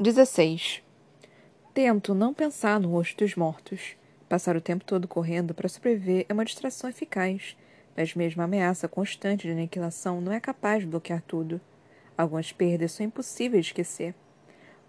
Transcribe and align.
16. 0.00 0.82
Tento 1.74 2.14
não 2.14 2.32
pensar 2.32 2.80
no 2.80 2.88
rosto 2.88 3.22
dos 3.22 3.36
mortos. 3.36 3.98
Passar 4.30 4.56
o 4.56 4.60
tempo 4.60 4.82
todo 4.82 5.06
correndo 5.06 5.52
para 5.52 5.68
sobreviver 5.68 6.24
é 6.26 6.32
uma 6.32 6.46
distração 6.46 6.88
eficaz, 6.88 7.54
mas 7.94 8.14
mesmo 8.14 8.40
a 8.40 8.46
ameaça 8.46 8.88
constante 8.88 9.46
de 9.46 9.52
aniquilação 9.52 10.22
não 10.22 10.32
é 10.32 10.40
capaz 10.40 10.80
de 10.80 10.88
bloquear 10.88 11.20
tudo. 11.26 11.60
Algumas 12.16 12.50
perdas 12.50 12.92
são 12.92 13.04
impossíveis 13.04 13.66
de 13.66 13.72
esquecer. 13.72 14.14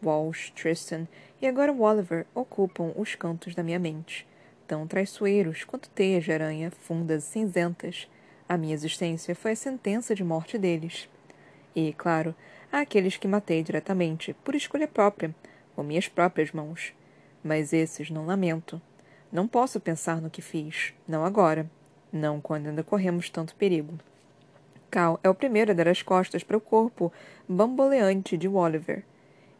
Walsh, 0.01 0.49
Tristan 0.51 1.05
e 1.41 1.45
agora 1.45 1.73
Oliver 1.73 2.25
ocupam 2.33 2.93
os 2.95 3.13
cantos 3.13 3.53
da 3.53 3.63
minha 3.63 3.79
mente, 3.79 4.25
tão 4.65 4.87
traiçoeiros 4.87 5.65
quanto 5.65 5.89
teias 5.89 6.23
de 6.23 6.31
aranha 6.31 6.71
fundas 6.71 7.25
e 7.25 7.31
cinzentas. 7.31 8.09
A 8.47 8.55
minha 8.55 8.73
existência 8.73 9.35
foi 9.35 9.51
a 9.51 9.57
sentença 9.57 10.15
de 10.15 10.23
morte 10.23 10.57
deles. 10.57 11.09
E, 11.75 11.91
claro, 11.91 12.33
há 12.71 12.79
aqueles 12.79 13.17
que 13.17 13.27
matei 13.27 13.61
diretamente, 13.63 14.33
por 14.43 14.55
escolha 14.55 14.87
própria, 14.87 15.35
com 15.75 15.83
minhas 15.83 16.07
próprias 16.07 16.51
mãos. 16.51 16.93
Mas 17.43 17.73
esses 17.73 18.09
não 18.09 18.25
lamento. 18.25 18.81
Não 19.31 19.47
posso 19.47 19.79
pensar 19.79 20.21
no 20.21 20.29
que 20.29 20.41
fiz, 20.41 20.93
não 21.07 21.25
agora, 21.25 21.69
não 22.11 22.39
quando 22.39 22.67
ainda 22.67 22.83
corremos 22.83 23.29
tanto 23.29 23.55
perigo. 23.55 23.97
Cal 24.89 25.19
é 25.23 25.29
o 25.29 25.35
primeiro 25.35 25.71
a 25.71 25.73
dar 25.73 25.87
as 25.87 26.01
costas 26.01 26.43
para 26.43 26.57
o 26.57 26.61
corpo 26.61 27.11
bamboleante 27.47 28.37
de 28.37 28.47
Oliver. 28.47 29.03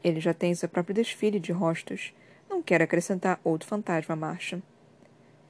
Ele 0.04 0.20
já 0.20 0.34
tem 0.34 0.54
seu 0.54 0.68
próprio 0.68 0.96
desfile 0.96 1.40
de 1.40 1.54
rostos. 1.54 2.14
Não 2.50 2.62
quer 2.62 2.82
acrescentar 2.82 3.40
outro 3.44 3.68
fantasma 3.68 4.14
à 4.14 4.16
marcha. 4.16 4.62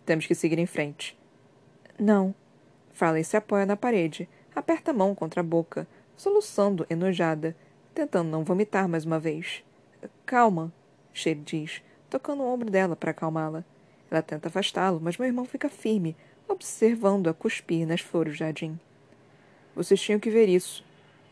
Temos 0.06 0.28
que 0.28 0.36
seguir 0.36 0.60
em 0.60 0.68
frente. 0.68 1.18
Não. 1.98 2.36
Farley 2.92 3.24
se 3.24 3.36
apoia 3.36 3.66
na 3.66 3.76
parede, 3.76 4.30
aperta 4.56 4.92
a 4.92 4.94
mão 4.94 5.16
contra 5.16 5.42
a 5.42 5.44
boca, 5.44 5.88
soluçando 6.16 6.86
enojada, 6.90 7.56
tentando 7.94 8.30
não 8.30 8.44
vomitar 8.44 8.88
mais 8.88 9.06
uma 9.06 9.20
vez. 9.20 9.64
Calma, 10.26 10.72
Shade 11.14 11.42
diz, 11.42 11.82
tocando 12.10 12.44
o 12.44 12.48
ombro 12.48 12.70
dela 12.70 12.96
para 12.96 13.12
acalmá-la. 13.12 13.64
Ela 14.10 14.22
tenta 14.22 14.48
afastá-lo, 14.48 15.00
mas 15.02 15.18
meu 15.18 15.28
irmão 15.28 15.46
fica 15.46 15.70
firme, 15.70 16.16
observando-a 16.48 17.34
cuspir 17.34 17.88
nas 17.88 18.02
flores 18.02 18.34
do 18.34 18.38
jardim. 18.38 18.80
Vocês 19.76 20.02
tinham 20.02 20.20
que 20.20 20.30
ver 20.30 20.50
isso, 20.50 20.84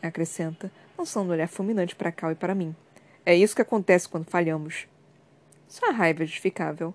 acrescenta, 0.02 0.72
lançando 0.96 1.28
um 1.28 1.32
olhar 1.32 1.48
fulminante 1.48 1.94
para 1.94 2.12
Cal 2.12 2.32
e 2.32 2.34
para 2.34 2.54
mim. 2.54 2.74
É 3.24 3.34
isso 3.34 3.54
que 3.54 3.62
acontece 3.62 4.08
quando 4.08 4.30
falhamos. 4.30 4.86
Sua 5.68 5.92
raiva 5.92 6.22
é 6.22 6.26
justificável. 6.26 6.94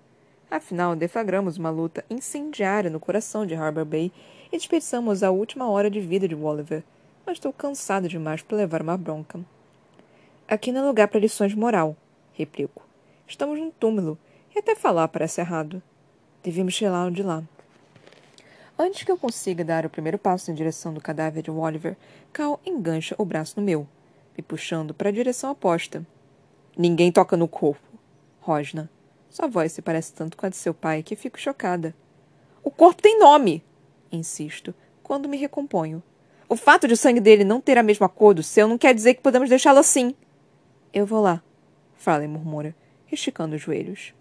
Afinal, 0.50 0.94
deflagramos 0.94 1.56
uma 1.56 1.70
luta 1.70 2.04
incendiária 2.10 2.90
no 2.90 3.00
coração 3.00 3.46
de 3.46 3.54
Harbor 3.54 3.84
Bay 3.84 4.12
e 4.52 4.56
desperdiçamos 4.56 5.22
a 5.22 5.30
última 5.30 5.68
hora 5.68 5.90
de 5.90 6.00
vida 6.00 6.28
de 6.28 6.34
Oliver 6.34 6.84
mas 7.26 7.38
estou 7.38 7.52
cansado 7.52 8.08
demais 8.08 8.40
para 8.40 8.56
levar 8.56 8.80
uma 8.80 8.96
bronca. 8.96 9.40
Aqui 10.46 10.70
não 10.70 10.82
é 10.82 10.86
lugar 10.86 11.08
para 11.08 11.18
lições 11.18 11.50
de 11.50 11.58
moral, 11.58 11.96
replico. 12.32 12.86
Estamos 13.26 13.58
num 13.58 13.72
túmulo, 13.72 14.16
e 14.54 14.60
até 14.60 14.76
falar 14.76 15.08
parece 15.08 15.40
errado. 15.40 15.82
Devíamos 16.42 16.76
tirá-lo 16.76 17.10
de 17.10 17.22
lá. 17.22 17.42
Antes 18.78 19.02
que 19.02 19.10
eu 19.10 19.18
consiga 19.18 19.64
dar 19.64 19.84
o 19.84 19.90
primeiro 19.90 20.18
passo 20.18 20.50
em 20.50 20.54
direção 20.54 20.94
do 20.94 21.00
cadáver 21.00 21.42
de 21.42 21.50
Oliver, 21.50 21.96
Cal 22.32 22.60
engancha 22.64 23.14
o 23.18 23.24
braço 23.24 23.58
no 23.58 23.66
meu, 23.66 23.88
me 24.36 24.42
puxando 24.42 24.94
para 24.94 25.08
a 25.08 25.12
direção 25.12 25.50
oposta. 25.50 26.06
Ninguém 26.76 27.10
toca 27.10 27.36
no 27.36 27.48
corpo. 27.48 27.80
Rosna. 28.40 28.88
Sua 29.28 29.48
voz 29.48 29.72
se 29.72 29.82
parece 29.82 30.12
tanto 30.12 30.36
com 30.36 30.46
a 30.46 30.48
de 30.48 30.56
seu 30.56 30.72
pai 30.72 31.02
que 31.02 31.16
fico 31.16 31.40
chocada. 31.40 31.94
O 32.62 32.70
corpo 32.70 33.02
tem 33.02 33.18
nome! 33.18 33.64
Insisto, 34.12 34.74
quando 35.02 35.28
me 35.28 35.36
recomponho. 35.36 36.02
O 36.48 36.54
fato 36.54 36.86
de 36.86 36.94
o 36.94 36.96
sangue 36.96 37.20
dele 37.20 37.42
não 37.42 37.60
ter 37.60 37.76
a 37.76 37.82
mesma 37.82 38.08
cor 38.08 38.32
do 38.32 38.42
seu 38.42 38.68
não 38.68 38.78
quer 38.78 38.94
dizer 38.94 39.14
que 39.14 39.22
podemos 39.22 39.48
deixá-lo 39.48 39.80
assim. 39.80 40.14
Eu 40.92 41.04
vou 41.04 41.20
lá, 41.20 41.42
Farley 41.96 42.28
murmura, 42.28 42.74
esticando 43.10 43.56
os 43.56 43.62
joelhos. 43.62 44.14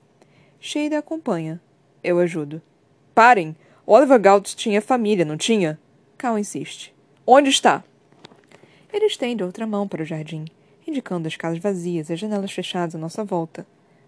Sheida 0.59 0.97
acompanha. 0.97 1.61
Eu 2.03 2.17
ajudo. 2.19 2.61
Parem! 3.13 3.55
Oliver 3.85 4.19
Galt 4.19 4.55
tinha 4.55 4.81
família, 4.81 5.23
não 5.23 5.37
tinha? 5.37 5.79
Cal 6.17 6.39
insiste. 6.39 6.95
Onde 7.27 7.49
está? 7.49 7.83
Ele 8.91 9.05
estende 9.05 9.43
outra 9.43 9.67
mão 9.67 9.87
para 9.87 10.01
o 10.01 10.05
jardim, 10.05 10.45
indicando 10.87 11.27
as 11.27 11.35
casas 11.35 11.59
vazias 11.59 12.09
e 12.09 12.13
as 12.13 12.19
janelas 12.19 12.51
fechadas 12.51 12.95
à 12.95 12.97
nossa 12.97 13.23
volta. 13.23 13.67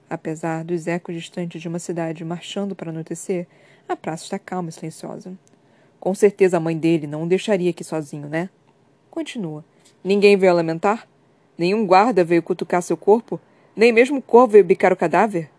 Apesar 0.09 0.63
dos 0.63 0.87
ecos 0.87 1.13
distantes 1.13 1.61
de 1.61 1.67
uma 1.67 1.77
cidade 1.77 2.25
marchando 2.25 2.75
para 2.75 2.89
anoitecer, 2.89 3.45
a 3.87 3.95
praça 3.95 4.23
está 4.23 4.39
calma 4.39 4.69
e 4.69 4.71
silenciosa. 4.71 5.37
Com 5.99 6.13
certeza 6.13 6.57
a 6.57 6.59
mãe 6.59 6.77
dele 6.77 7.07
não 7.07 7.23
o 7.23 7.27
deixaria 7.27 7.69
aqui 7.69 7.83
sozinho, 7.83 8.27
né? 8.27 8.49
Continua. 9.09 9.65
Ninguém 10.03 10.37
veio 10.37 10.53
lamentar? 10.53 11.07
Nenhum 11.57 11.85
guarda 11.85 12.23
veio 12.23 12.43
cutucar 12.43 12.81
seu 12.81 12.95
corpo? 12.95 13.39
Nem 13.75 13.91
mesmo 13.91 14.19
o 14.19 14.21
corvo 14.21 14.53
veio 14.53 14.63
bicar 14.63 14.93
o 14.93 14.97
cadáver? 14.97 15.49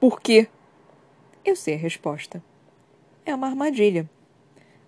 Por 0.00 0.20
quê? 0.20 0.48
Eu 1.44 1.54
sei 1.54 1.74
a 1.74 1.78
resposta. 1.78 2.42
É 3.24 3.34
uma 3.34 3.46
armadilha. 3.46 4.08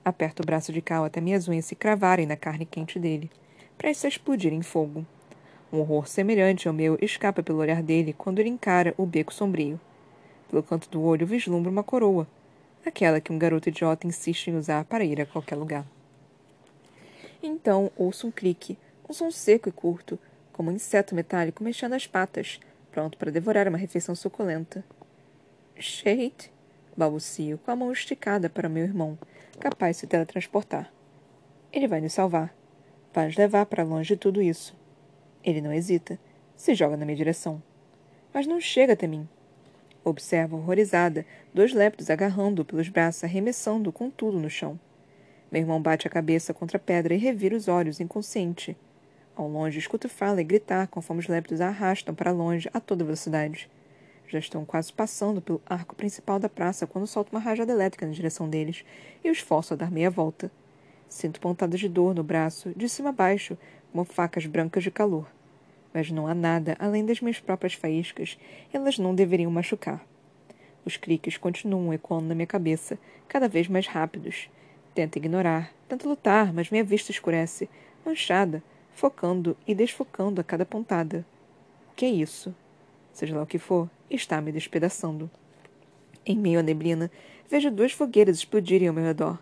Aperto 0.04 0.42
o 0.42 0.47
braço 0.47 0.72
de 0.72 0.81
Cal 0.81 1.04
até 1.04 1.20
minhas 1.20 1.48
unhas 1.48 1.64
se 1.64 1.75
cravarem 1.75 2.26
na 2.26 2.37
carne 2.37 2.64
quente 2.64 2.98
dele, 2.98 3.31
prestes 3.76 4.04
a 4.04 4.08
explodir 4.08 4.53
em 4.53 4.62
fogo. 4.62 5.06
Um 5.72 5.81
horror 5.81 6.08
semelhante 6.08 6.66
ao 6.66 6.75
meu 6.75 6.98
escapa 7.00 7.42
pelo 7.42 7.58
olhar 7.58 7.82
dele 7.82 8.14
quando 8.16 8.38
ele 8.38 8.48
encara 8.48 8.94
o 8.97 9.04
beco 9.04 9.32
sombrio. 9.32 9.78
Pelo 10.50 10.62
canto 10.62 10.88
do 10.88 11.03
olho 11.03 11.26
vislumbra 11.26 11.70
uma 11.70 11.82
coroa, 11.82 12.26
aquela 12.88 13.21
que 13.21 13.32
um 13.32 13.38
garoto 13.38 13.69
idiota 13.69 14.06
insiste 14.06 14.49
em 14.49 14.56
usar 14.56 14.84
para 14.84 15.04
ir 15.04 15.21
a 15.21 15.26
qualquer 15.26 15.56
lugar. 15.56 15.87
Então 17.43 17.91
ouço 17.97 18.26
um 18.26 18.31
clique, 18.31 18.76
um 19.09 19.12
som 19.12 19.31
seco 19.31 19.69
e 19.69 19.72
curto, 19.72 20.19
como 20.53 20.71
um 20.71 20.75
inseto 20.75 21.15
metálico 21.15 21.62
mexendo 21.62 21.94
as 21.94 22.06
patas, 22.06 22.59
pronto 22.91 23.16
para 23.16 23.31
devorar 23.31 23.69
uma 23.69 23.78
refeição 23.78 24.15
suculenta. 24.15 24.84
Shade, 25.78 26.50
balbucio, 26.97 27.59
com 27.59 27.71
a 27.71 27.76
mão 27.76 27.93
esticada 27.93 28.50
para 28.50 28.69
meu 28.69 28.82
irmão, 28.82 29.16
capaz 29.60 29.97
de 29.97 30.00
se 30.00 30.06
teletransportar. 30.09 30.93
Ele 31.72 31.87
vai 31.87 32.00
nos 32.00 32.12
salvar. 32.12 32.55
Vai 33.12 33.26
nos 33.26 33.37
levar 33.37 33.66
para 33.66 33.84
longe 33.84 34.15
de 34.15 34.16
tudo 34.16 34.43
isso. 34.43 34.76
Ele 35.44 35.60
não 35.60 35.72
hesita. 35.72 36.19
Se 36.56 36.75
joga 36.75 36.97
na 36.97 37.05
minha 37.05 37.16
direção. 37.16 37.62
Mas 38.32 38.47
não 38.47 38.60
chega 38.60 38.94
até 38.94 39.06
mim. 39.06 39.28
Observo, 40.08 40.56
horrorizada, 40.56 41.26
dois 41.52 41.74
lépidos 41.74 42.08
agarrando-o 42.08 42.64
pelos 42.64 42.88
braços, 42.88 43.24
arremessando-o 43.24 43.92
com 43.92 44.08
tudo 44.08 44.38
no 44.38 44.48
chão. 44.48 44.80
Meu 45.52 45.60
irmão 45.60 45.82
bate 45.82 46.06
a 46.06 46.10
cabeça 46.10 46.54
contra 46.54 46.78
a 46.78 46.80
pedra 46.80 47.14
e 47.14 47.19
revira 47.19 47.54
os 47.54 47.69
olhos, 47.69 48.00
inconsciente. 48.00 48.74
Ao 49.36 49.46
longe, 49.46 49.78
escuto 49.78 50.08
Fala 50.08 50.42
gritar 50.42 50.86
conforme 50.88 51.20
os 51.20 51.28
lépidos 51.28 51.60
a 51.60 51.69
arrastam 51.69 52.14
para 52.14 52.32
longe 52.32 52.70
a 52.72 52.80
toda 52.80 53.04
velocidade. 53.04 53.70
Já 54.26 54.38
estão 54.38 54.64
quase 54.64 54.91
passando 54.91 55.42
pelo 55.42 55.60
arco 55.66 55.94
principal 55.94 56.38
da 56.38 56.48
praça 56.48 56.86
quando 56.86 57.06
solto 57.06 57.30
uma 57.30 57.40
rajada 57.40 57.70
elétrica 57.70 58.06
na 58.06 58.12
direção 58.12 58.48
deles 58.48 58.86
e 59.22 59.30
os 59.30 59.40
forço 59.40 59.75
a 59.75 59.76
dar 59.76 59.90
meia 59.90 60.08
volta. 60.08 60.50
Sinto 61.06 61.38
pontadas 61.38 61.80
de 61.80 61.88
dor 61.88 62.14
no 62.14 62.25
braço, 62.25 62.72
de 62.75 62.88
cima 62.88 63.10
a 63.10 63.12
baixo, 63.12 63.58
como 63.92 64.06
facas 64.06 64.46
brancas 64.46 64.82
de 64.82 64.90
calor 64.90 65.28
mas 65.93 66.10
não 66.10 66.26
há 66.26 66.34
nada 66.34 66.76
além 66.78 67.04
das 67.04 67.21
minhas 67.21 67.41
próprias 67.41 67.75
faíscas. 67.75 68.38
Elas 68.72 68.99
não 68.99 69.15
deveriam 69.15 69.50
machucar. 69.50 70.04
Os 70.84 70.97
cliques 70.97 71.37
continuam 71.37 71.93
ecoando 71.93 72.28
na 72.28 72.34
minha 72.34 72.47
cabeça, 72.47 72.99
cada 73.28 73.49
vez 73.49 73.69
mais 73.69 73.87
rápidos. 73.87 74.49
Tento 74.94 75.16
ignorar, 75.16 75.72
tento 75.88 76.09
lutar, 76.09 76.53
mas 76.53 76.71
minha 76.71 76.84
vista 76.84 77.10
escurece, 77.10 77.69
manchada, 78.04 78.62
focando 78.94 79.56
e 79.66 79.75
desfocando 79.75 80.41
a 80.41 80.44
cada 80.44 80.65
pontada. 80.65 81.25
O 81.93 81.94
que 81.94 82.05
é 82.05 82.09
isso? 82.09 82.55
Seja 83.12 83.37
lá 83.37 83.43
o 83.43 83.47
que 83.47 83.59
for, 83.59 83.88
está 84.10 84.41
me 84.41 84.50
despedaçando. 84.50 85.31
Em 86.25 86.37
meio 86.37 86.60
à 86.60 86.62
neblina, 86.62 87.10
vejo 87.50 87.70
duas 87.70 87.93
fogueiras 87.93 88.38
explodirem 88.38 88.88
ao 88.88 88.94
meu 88.94 89.05
redor. 89.05 89.38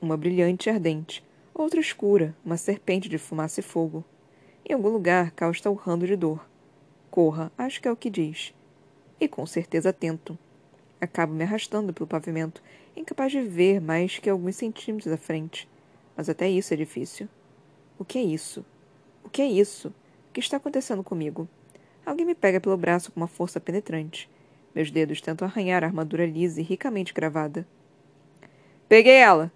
Uma 0.00 0.16
brilhante 0.16 0.68
e 0.68 0.72
ardente, 0.72 1.24
outra 1.54 1.80
escura, 1.80 2.34
uma 2.44 2.56
serpente 2.56 3.08
de 3.08 3.18
fumaça 3.18 3.60
e 3.60 3.62
fogo. 3.62 4.04
Em 4.70 4.72
algum 4.72 4.88
lugar, 4.88 5.32
Cal 5.32 5.50
está 5.50 5.68
urrando 5.68 6.06
de 6.06 6.14
dor. 6.14 6.48
Corra, 7.10 7.50
acho 7.58 7.82
que 7.82 7.88
é 7.88 7.90
o 7.90 7.96
que 7.96 8.08
diz. 8.08 8.54
E 9.20 9.26
com 9.26 9.44
certeza 9.44 9.92
tento. 9.92 10.38
Acabo 11.00 11.34
me 11.34 11.42
arrastando 11.42 11.92
pelo 11.92 12.06
pavimento, 12.06 12.62
incapaz 12.94 13.32
de 13.32 13.40
ver 13.40 13.80
mais 13.80 14.20
que 14.20 14.30
alguns 14.30 14.54
centímetros 14.54 15.12
à 15.12 15.16
frente. 15.16 15.68
Mas 16.16 16.28
até 16.28 16.48
isso 16.48 16.72
é 16.72 16.76
difícil. 16.76 17.28
O 17.98 18.04
que 18.04 18.16
é 18.16 18.22
isso? 18.22 18.64
O 19.24 19.28
que 19.28 19.42
é 19.42 19.44
isso? 19.44 19.88
O 19.88 20.32
que 20.34 20.38
está 20.38 20.58
acontecendo 20.58 21.02
comigo? 21.02 21.48
Alguém 22.06 22.24
me 22.24 22.36
pega 22.36 22.60
pelo 22.60 22.76
braço 22.76 23.10
com 23.10 23.18
uma 23.18 23.26
força 23.26 23.58
penetrante. 23.58 24.30
Meus 24.72 24.88
dedos 24.92 25.20
tentam 25.20 25.48
arranhar 25.48 25.82
a 25.82 25.88
armadura 25.88 26.24
lisa 26.24 26.60
e 26.60 26.62
ricamente 26.62 27.12
gravada. 27.12 27.66
Peguei 28.88 29.16
ela! 29.16 29.50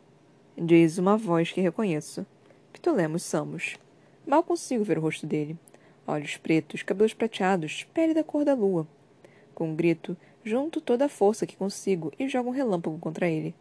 Diz 0.58 0.98
uma 0.98 1.16
voz 1.16 1.52
que 1.52 1.60
reconheço. 1.60 2.26
Pitolemos 2.72 3.22
Samos. 3.22 3.76
Mal 4.26 4.42
consigo 4.42 4.84
ver 4.84 4.98
o 4.98 5.02
rosto 5.02 5.26
dele. 5.26 5.58
Olhos 6.06 6.36
pretos, 6.36 6.82
cabelos 6.82 7.12
prateados, 7.12 7.84
pele 7.92 8.14
da 8.14 8.24
cor 8.24 8.44
da 8.44 8.54
lua. 8.54 8.86
Com 9.54 9.70
um 9.70 9.74
grito, 9.74 10.16
junto 10.42 10.80
toda 10.80 11.06
a 11.06 11.08
força 11.08 11.46
que 11.46 11.56
consigo 11.56 12.12
e 12.18 12.28
jogo 12.28 12.48
um 12.48 12.52
relâmpago 12.52 12.98
contra 12.98 13.28
ele. 13.28 13.54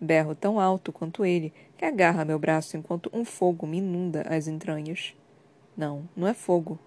Berro 0.00 0.34
tão 0.34 0.58
alto 0.58 0.92
quanto 0.92 1.24
ele, 1.24 1.52
que 1.76 1.84
agarra 1.84 2.24
meu 2.24 2.38
braço 2.38 2.76
enquanto 2.76 3.10
um 3.12 3.24
fogo 3.24 3.66
me 3.66 3.78
inunda 3.78 4.22
as 4.22 4.48
entranhas. 4.48 5.14
Não, 5.76 6.08
não 6.16 6.26
é 6.26 6.34
fogo. 6.34 6.78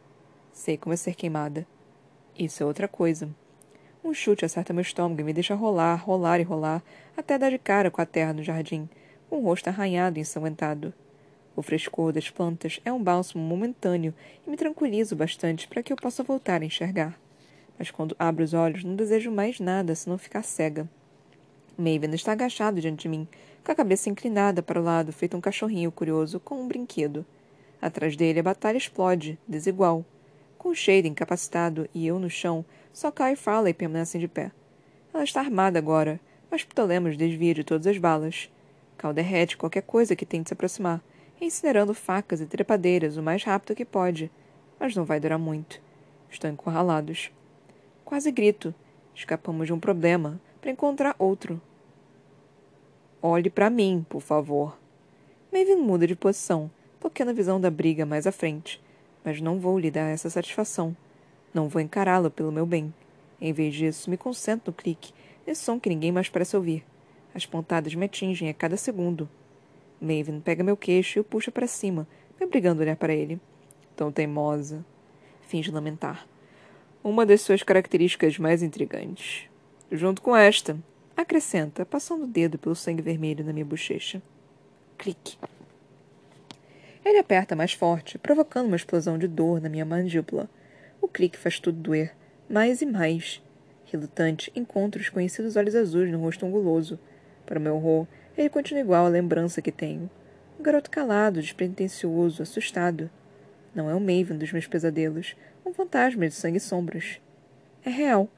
Sei 0.51 0.77
como 0.77 0.93
é 0.93 0.97
ser 0.97 1.15
queimada. 1.15 1.65
Isso 2.37 2.61
é 2.61 2.65
outra 2.65 2.87
coisa. 2.87 3.29
Um 4.03 4.13
chute 4.13 4.43
acerta 4.43 4.73
meu 4.73 4.81
estômago 4.81 5.21
e 5.21 5.23
me 5.23 5.31
deixa 5.31 5.55
rolar, 5.55 5.95
rolar 5.95 6.39
e 6.39 6.43
rolar, 6.43 6.83
até 7.15 7.37
dar 7.37 7.51
de 7.51 7.57
cara 7.57 7.89
com 7.89 8.01
a 8.01 8.05
terra 8.05 8.33
no 8.33 8.43
jardim, 8.43 8.89
com 9.29 9.37
o 9.37 9.43
rosto 9.43 9.69
arranhado 9.69 10.17
e 10.17 10.21
ensanguentado. 10.21 10.93
O 11.55 11.61
frescor 11.61 12.11
das 12.11 12.29
plantas 12.29 12.79
é 12.83 12.91
um 12.91 13.01
bálsamo 13.01 13.43
momentâneo 13.43 14.13
e 14.45 14.49
me 14.49 14.57
tranquiliza 14.57 15.15
bastante 15.15 15.67
para 15.67 15.83
que 15.83 15.93
eu 15.93 15.97
possa 15.97 16.23
voltar 16.23 16.61
a 16.61 16.65
enxergar. 16.65 17.19
Mas 17.77 17.91
quando 17.91 18.15
abro 18.17 18.43
os 18.43 18.53
olhos, 18.53 18.83
não 18.83 18.95
desejo 18.95 19.31
mais 19.31 19.59
nada 19.59 19.93
senão 19.93 20.17
ficar 20.17 20.43
cega. 20.43 20.89
Maven 21.77 22.13
está 22.13 22.31
agachado 22.31 22.81
diante 22.81 23.03
de 23.03 23.09
mim, 23.09 23.27
com 23.63 23.71
a 23.71 23.75
cabeça 23.75 24.09
inclinada 24.09 24.61
para 24.61 24.79
o 24.79 24.83
lado, 24.83 25.13
feito 25.13 25.37
um 25.37 25.41
cachorrinho 25.41 25.91
curioso 25.91 26.39
com 26.39 26.61
um 26.61 26.67
brinquedo. 26.67 27.25
Atrás 27.81 28.15
dele, 28.15 28.39
a 28.39 28.43
batalha 28.43 28.77
explode, 28.77 29.37
desigual. 29.47 30.05
Com 30.57 30.69
o 30.69 30.75
Shade 30.75 31.07
incapacitado 31.07 31.87
e 31.93 32.07
eu 32.07 32.19
no 32.19 32.29
chão, 32.29 32.63
só 32.91 33.11
Kai 33.11 33.33
e 33.33 33.35
Farley 33.35 33.73
permanecem 33.73 34.21
de 34.21 34.27
pé. 34.27 34.51
Ela 35.13 35.23
está 35.23 35.39
armada 35.39 35.77
agora, 35.77 36.19
mas 36.49 36.63
Ptolemos 36.63 37.17
desvia 37.17 37.53
de 37.53 37.63
todas 37.63 37.87
as 37.87 37.97
balas. 37.97 38.49
Cal 38.97 39.13
derrete 39.13 39.57
qualquer 39.57 39.81
coisa 39.81 40.15
que 40.15 40.25
tente 40.25 40.49
se 40.49 40.53
aproximar, 40.53 41.01
incinerando 41.43 41.93
facas 41.93 42.41
e 42.41 42.45
trepadeiras 42.45 43.17
o 43.17 43.23
mais 43.23 43.43
rápido 43.43 43.75
que 43.75 43.85
pode. 43.85 44.31
Mas 44.79 44.95
não 44.95 45.05
vai 45.05 45.19
durar 45.19 45.39
muito. 45.39 45.81
Estão 46.29 46.51
encurralados. 46.51 47.31
Quase 48.03 48.31
grito. 48.31 48.73
Escapamos 49.15 49.67
de 49.67 49.73
um 49.73 49.79
problema 49.79 50.41
para 50.59 50.71
encontrar 50.71 51.15
outro. 51.19 51.61
Olhe 53.21 53.49
para 53.49 53.69
mim, 53.69 54.05
por 54.09 54.21
favor. 54.21 54.77
Maven 55.51 55.77
muda 55.77 56.07
de 56.07 56.15
posição, 56.15 56.69
bloqueando 56.99 57.31
a 57.31 57.35
visão 57.35 57.61
da 57.61 57.69
briga 57.69 58.05
mais 58.05 58.25
à 58.25 58.31
frente. 58.31 58.81
Mas 59.23 59.39
não 59.39 59.59
vou 59.59 59.77
lhe 59.77 59.91
dar 59.91 60.09
essa 60.09 60.29
satisfação. 60.29 60.95
Não 61.53 61.69
vou 61.69 61.81
encará-la 61.81 62.29
pelo 62.29 62.51
meu 62.51 62.65
bem. 62.65 62.93
Em 63.39 63.53
vez 63.53 63.75
disso, 63.75 64.09
me 64.09 64.17
concentro 64.17 64.71
no 64.71 64.73
clique, 64.73 65.13
nesse 65.45 65.63
som 65.63 65.79
que 65.79 65.89
ninguém 65.89 66.11
mais 66.11 66.29
parece 66.29 66.55
ouvir. 66.55 66.83
As 67.35 67.45
pontadas 67.45 67.93
me 67.93 68.05
atingem 68.05 68.49
a 68.49 68.53
cada 68.53 68.77
segundo. 68.77 69.29
Maven 70.03 70.41
pega 70.41 70.63
meu 70.63 70.75
queixo 70.75 71.17
e 71.17 71.21
o 71.21 71.23
puxa 71.23 71.49
para 71.49 71.65
cima, 71.65 72.05
me 72.37 72.45
obrigando 72.45 72.81
a 72.81 72.83
olhar 72.83 72.95
para 72.97 73.13
ele. 73.13 73.39
Tão 73.95 74.11
teimosa. 74.11 74.85
Finge 75.47 75.71
lamentar. 75.71 76.27
Uma 77.01 77.25
das 77.25 77.41
suas 77.41 77.63
características 77.63 78.37
mais 78.37 78.61
intrigantes. 78.61 79.49
Junto 79.89 80.21
com 80.21 80.35
esta, 80.35 80.77
acrescenta, 81.15 81.85
passando 81.85 82.25
o 82.25 82.27
dedo 82.27 82.57
pelo 82.57 82.75
sangue 82.75 83.01
vermelho 83.01 83.45
na 83.45 83.53
minha 83.53 83.65
bochecha. 83.65 84.21
Clique. 84.97 85.37
Ele 87.05 87.19
aperta 87.19 87.55
mais 87.55 87.73
forte, 87.73 88.17
provocando 88.17 88.67
uma 88.67 88.75
explosão 88.75 89.17
de 89.17 89.27
dor 89.27 89.61
na 89.61 89.69
minha 89.69 89.85
mandíbula. 89.85 90.49
O 91.01 91.07
clique 91.07 91.37
faz 91.37 91.59
tudo 91.59 91.77
doer, 91.77 92.15
mais 92.49 92.81
e 92.81 92.85
mais. 92.85 93.41
Relutante, 93.85 94.51
encontro 94.55 95.01
os 95.01 95.09
conhecidos 95.09 95.55
olhos 95.55 95.75
azuis 95.75 96.11
no 96.11 96.19
rosto 96.19 96.45
anguloso. 96.45 96.99
Para 97.45 97.59
o 97.59 97.61
meu 97.61 97.75
horror, 97.75 98.07
ele 98.37 98.49
continua 98.49 98.81
igual 98.81 99.05
à 99.05 99.09
lembrança 99.09 99.61
que 99.61 99.71
tenho. 99.71 100.09
Um 100.59 100.63
garoto 100.63 100.89
calado, 100.89 101.41
despretensioso, 101.41 102.41
assustado. 102.41 103.09
Não 103.75 103.89
é 103.89 103.95
o 103.95 103.99
Maven 103.99 104.37
dos 104.37 104.51
meus 104.51 104.67
pesadelos, 104.67 105.35
um 105.65 105.73
fantasma 105.73 106.27
de 106.27 106.33
sangue 106.33 106.57
e 106.57 106.61
sombras. 106.61 107.19
É 107.85 107.89
real. 107.89 108.29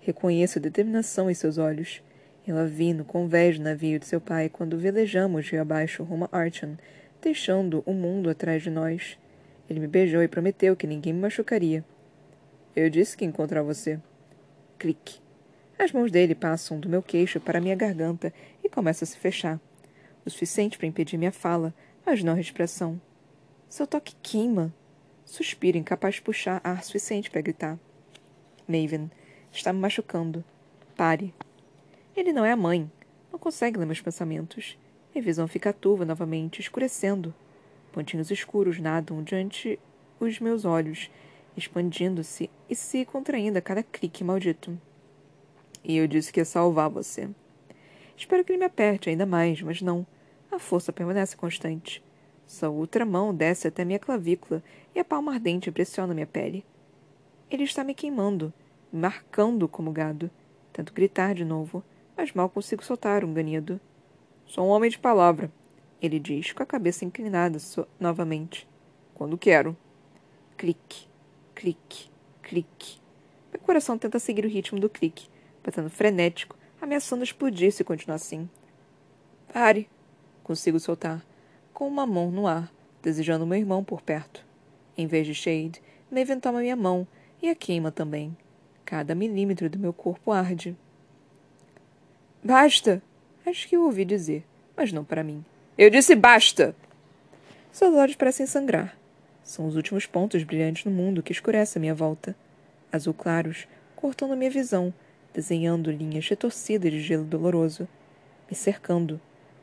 Reconheço 0.00 0.58
a 0.58 0.62
determinação 0.62 1.30
em 1.30 1.34
seus 1.34 1.58
olhos. 1.58 2.02
Ela 2.46 2.66
vi 2.66 2.92
no 2.92 3.04
convés 3.04 3.58
do 3.58 3.64
navio 3.64 3.98
de 3.98 4.06
seu 4.06 4.20
pai 4.20 4.48
quando 4.48 4.78
velejamos 4.78 5.48
rio 5.48 5.60
abaixo 5.60 6.02
rumo 6.02 6.28
a 6.32 6.38
Archon, 6.38 6.76
deixando 7.22 7.82
o 7.86 7.92
mundo 7.92 8.28
atrás 8.28 8.62
de 8.62 8.70
nós. 8.70 9.18
Ele 9.68 9.80
me 9.80 9.86
beijou 9.86 10.22
e 10.22 10.28
prometeu 10.28 10.74
que 10.74 10.86
ninguém 10.86 11.12
me 11.12 11.20
machucaria. 11.20 11.84
Eu 12.74 12.90
disse 12.90 13.16
que 13.16 13.24
encontrar 13.24 13.62
você. 13.62 14.00
Clique. 14.78 15.20
As 15.80 15.92
mãos 15.92 16.12
dele 16.12 16.34
passam 16.34 16.78
do 16.78 16.90
meu 16.90 17.02
queixo 17.02 17.40
para 17.40 17.58
minha 17.58 17.74
garganta 17.74 18.34
e 18.62 18.68
começam 18.68 19.06
a 19.06 19.08
se 19.08 19.16
fechar. 19.16 19.58
O 20.26 20.28
suficiente 20.28 20.76
para 20.76 20.86
impedir 20.86 21.16
minha 21.16 21.32
fala, 21.32 21.72
mas 22.04 22.22
não 22.22 22.34
a 22.34 22.36
respiração. 22.36 23.00
Seu 23.66 23.86
toque 23.86 24.14
queima. 24.22 24.74
Suspiro, 25.24 25.78
incapaz 25.78 26.16
de 26.16 26.20
puxar 26.20 26.60
ar 26.62 26.84
suficiente 26.84 27.30
para 27.30 27.40
gritar. 27.40 27.78
Maven, 28.68 29.10
está 29.50 29.72
me 29.72 29.80
machucando. 29.80 30.44
Pare. 30.94 31.32
Ele 32.14 32.30
não 32.30 32.44
é 32.44 32.52
a 32.52 32.56
mãe. 32.56 32.92
Não 33.32 33.38
consegue 33.38 33.78
ler 33.78 33.86
meus 33.86 34.02
pensamentos. 34.02 34.76
Minha 35.14 35.24
visão 35.24 35.48
fica 35.48 35.72
turva 35.72 36.04
novamente, 36.04 36.60
escurecendo. 36.60 37.34
Pontinhos 37.90 38.30
escuros 38.30 38.78
nadam 38.78 39.22
diante 39.22 39.78
os 40.20 40.40
meus 40.40 40.66
olhos 40.66 41.10
expandindo-se 41.56 42.50
e 42.68 42.76
se 42.76 43.06
contraindo 43.06 43.56
a 43.56 43.62
cada 43.62 43.82
clique 43.82 44.22
maldito. 44.22 44.78
E 45.82 45.96
eu 45.96 46.06
disse 46.06 46.32
que 46.32 46.40
ia 46.40 46.44
salvar 46.44 46.88
você. 46.88 47.28
Espero 48.16 48.44
que 48.44 48.52
ele 48.52 48.58
me 48.58 48.64
aperte 48.64 49.08
ainda 49.08 49.24
mais, 49.24 49.62
mas 49.62 49.80
não. 49.80 50.06
A 50.50 50.58
força 50.58 50.92
permanece 50.92 51.36
constante. 51.36 52.02
Sua 52.46 52.68
outra 52.68 53.04
mão 53.04 53.34
desce 53.34 53.68
até 53.68 53.84
minha 53.84 53.98
clavícula 53.98 54.62
e 54.94 54.98
a 54.98 55.04
palma 55.04 55.32
ardente 55.32 55.70
pressiona 55.70 56.12
minha 56.12 56.26
pele. 56.26 56.64
Ele 57.50 57.64
está 57.64 57.84
me 57.84 57.94
queimando, 57.94 58.52
me 58.92 59.00
marcando 59.00 59.68
como 59.68 59.92
gado. 59.92 60.30
Tento 60.72 60.92
gritar 60.92 61.34
de 61.34 61.44
novo, 61.44 61.82
mas 62.16 62.32
mal 62.32 62.48
consigo 62.48 62.84
soltar 62.84 63.24
um 63.24 63.32
ganido. 63.32 63.80
Sou 64.46 64.66
um 64.66 64.70
homem 64.70 64.90
de 64.90 64.98
palavra, 64.98 65.50
ele 66.02 66.18
diz, 66.18 66.52
com 66.52 66.62
a 66.62 66.66
cabeça 66.66 67.04
inclinada 67.04 67.58
so 67.58 67.86
novamente. 67.98 68.68
Quando 69.14 69.38
quero. 69.38 69.76
Clique 70.56 71.10
clique, 71.60 72.10
clique. 72.42 72.98
Meu 73.52 73.60
coração 73.60 73.98
tenta 73.98 74.18
seguir 74.18 74.46
o 74.46 74.48
ritmo 74.48 74.80
do 74.80 74.88
clique, 74.88 75.28
batendo 75.64 75.90
frenético, 75.90 76.56
ameaçando 76.80 77.24
explodir 77.24 77.72
se 77.72 77.84
continuar 77.84 78.16
assim. 78.16 78.48
Pare! 79.52 79.88
Consigo 80.42 80.80
soltar, 80.80 81.24
com 81.72 81.86
uma 81.86 82.06
mão 82.06 82.30
no 82.30 82.46
ar, 82.46 82.72
desejando 83.02 83.46
meu 83.46 83.58
irmão 83.58 83.84
por 83.84 84.02
perto. 84.02 84.44
Em 84.96 85.06
vez 85.06 85.26
de 85.26 85.34
Shade, 85.34 85.82
Maven 86.10 86.40
toma 86.40 86.60
minha 86.60 86.76
mão 86.76 87.06
e 87.40 87.48
a 87.48 87.54
queima 87.54 87.90
também. 87.90 88.36
Cada 88.84 89.14
milímetro 89.14 89.70
do 89.70 89.78
meu 89.78 89.92
corpo 89.92 90.32
arde. 90.32 90.76
Basta! 92.42 93.02
Acho 93.46 93.68
que 93.68 93.76
eu 93.76 93.84
ouvi 93.84 94.04
dizer, 94.04 94.44
mas 94.76 94.92
não 94.92 95.04
para 95.04 95.24
mim. 95.24 95.44
Eu 95.78 95.88
disse 95.90 96.14
basta! 96.14 96.74
Seus 97.72 97.94
olhos 97.94 98.16
parecem 98.16 98.46
sangrar. 98.46 98.96
São 99.42 99.66
os 99.66 99.76
últimos 99.76 100.06
pontos 100.06 100.42
brilhantes 100.42 100.84
no 100.84 100.90
mundo 100.90 101.22
que 101.22 101.32
escurece 101.32 101.78
a 101.78 101.80
minha 101.80 101.94
volta. 101.94 102.36
Azul 102.92 103.14
claros, 103.14 103.66
cortando 103.94 104.36
minha 104.36 104.50
visão, 104.50 104.92
desenhando 105.32 105.90
linhas 105.90 106.28
retorcidas 106.28 106.92
de 106.92 107.00
gelo 107.00 107.24
doloroso. 107.24 107.88
Me 108.50 108.56
cercando. 108.56 109.20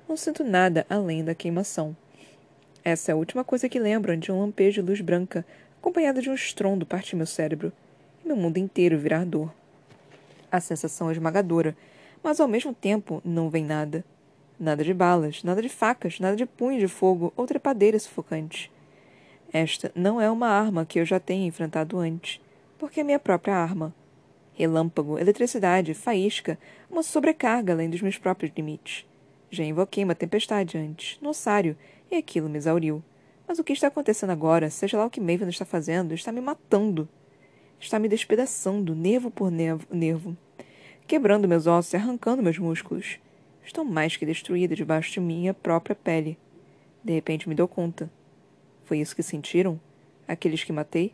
Não 0.08 0.16
sinto 0.16 0.44
nada 0.44 0.86
além 0.90 1.24
da 1.24 1.36
queimação. 1.36 1.96
Essa 2.84 3.12
é 3.12 3.14
a 3.14 3.18
última 3.18 3.44
coisa 3.44 3.68
que 3.68 3.80
lembro 3.80 4.16
de 4.16 4.32
um 4.32 4.40
lampejo 4.40 4.82
de 4.82 4.90
luz 4.90 5.02
branca, 5.02 5.46
acompanhada 5.80 6.22
de 6.22 6.30
um 6.30 6.34
estrondo 6.34 6.86
partir 6.86 7.16
meu 7.16 7.26
cérebro, 7.26 7.74
e 8.24 8.28
meu 8.28 8.38
mundo 8.38 8.58
inteiro 8.58 8.98
virar 8.98 9.26
dor. 9.26 9.54
A 10.50 10.62
sensação 10.62 11.10
é 11.10 11.12
esmagadora, 11.12 11.76
mas 12.24 12.40
ao 12.40 12.48
mesmo 12.48 12.74
tempo 12.74 13.22
não 13.26 13.50
vem 13.50 13.66
nada. 13.66 14.06
Nada 14.60 14.84
de 14.84 14.94
balas, 14.94 15.44
nada 15.44 15.62
de 15.62 15.70
facas, 15.70 16.20
nada 16.20 16.36
de 16.36 16.46
punho 16.46 16.80
de 16.80 16.88
fogo 16.88 17.34
ou 17.36 17.46
trepadeiras 17.46 18.04
sufocantes. 18.04 18.72
Esta 19.52 19.92
não 19.94 20.20
é 20.20 20.30
uma 20.30 20.48
arma 20.48 20.86
que 20.86 21.00
eu 21.00 21.06
já 21.06 21.20
tenha 21.20 21.46
enfrentado 21.46 22.00
antes, 22.00 22.40
porque 22.78 23.02
é 23.02 23.04
minha 23.04 23.20
própria 23.20 23.56
arma. 23.56 23.94
Relâmpago, 24.58 25.20
eletricidade, 25.20 25.94
faísca, 25.94 26.58
uma 26.90 27.04
sobrecarga 27.04 27.74
além 27.74 27.90
dos 27.90 28.02
meus 28.02 28.18
próprios 28.18 28.52
limites. 28.58 29.06
Já 29.52 29.64
invoquei 29.64 30.04
uma 30.04 30.16
tempestade 30.16 30.78
antes, 30.78 31.20
no 31.22 31.30
ossário, 31.30 31.78
e 32.10 32.16
aquilo 32.16 32.50
me 32.50 32.58
exauriu. 32.58 33.04
Mas 33.48 33.60
o 33.60 33.64
que 33.64 33.72
está 33.72 33.88
acontecendo 33.88 34.32
agora, 34.32 34.70
seja 34.70 34.98
lá 34.98 35.06
o 35.06 35.10
que 35.10 35.22
Maven 35.22 35.48
está 35.48 35.64
fazendo, 35.64 36.14
está 36.14 36.32
me 36.32 36.42
matando. 36.42 37.08
Está 37.80 38.00
me 38.00 38.10
despedaçando, 38.10 38.96
nervo 38.96 39.30
por 39.30 39.52
nervo, 39.52 39.86
nervo 39.92 40.36
quebrando 41.08 41.48
meus 41.48 41.66
ossos 41.66 41.94
e 41.94 41.96
arrancando 41.96 42.44
meus 42.44 42.60
músculos. 42.60 43.18
Estou 43.64 43.86
mais 43.86 44.18
que 44.18 44.26
destruída 44.26 44.76
debaixo 44.76 45.14
de 45.14 45.22
minha 45.22 45.54
própria 45.54 45.96
pele. 45.96 46.38
De 47.02 47.14
repente 47.14 47.48
me 47.48 47.56
dou 47.56 47.68
conta. 47.68 48.12
Foi 48.84 49.00
isso 49.00 49.16
que 49.16 49.24
sentiram? 49.24 49.80
Aqueles 50.28 50.66
que 50.66 50.74
matei? 50.74 51.14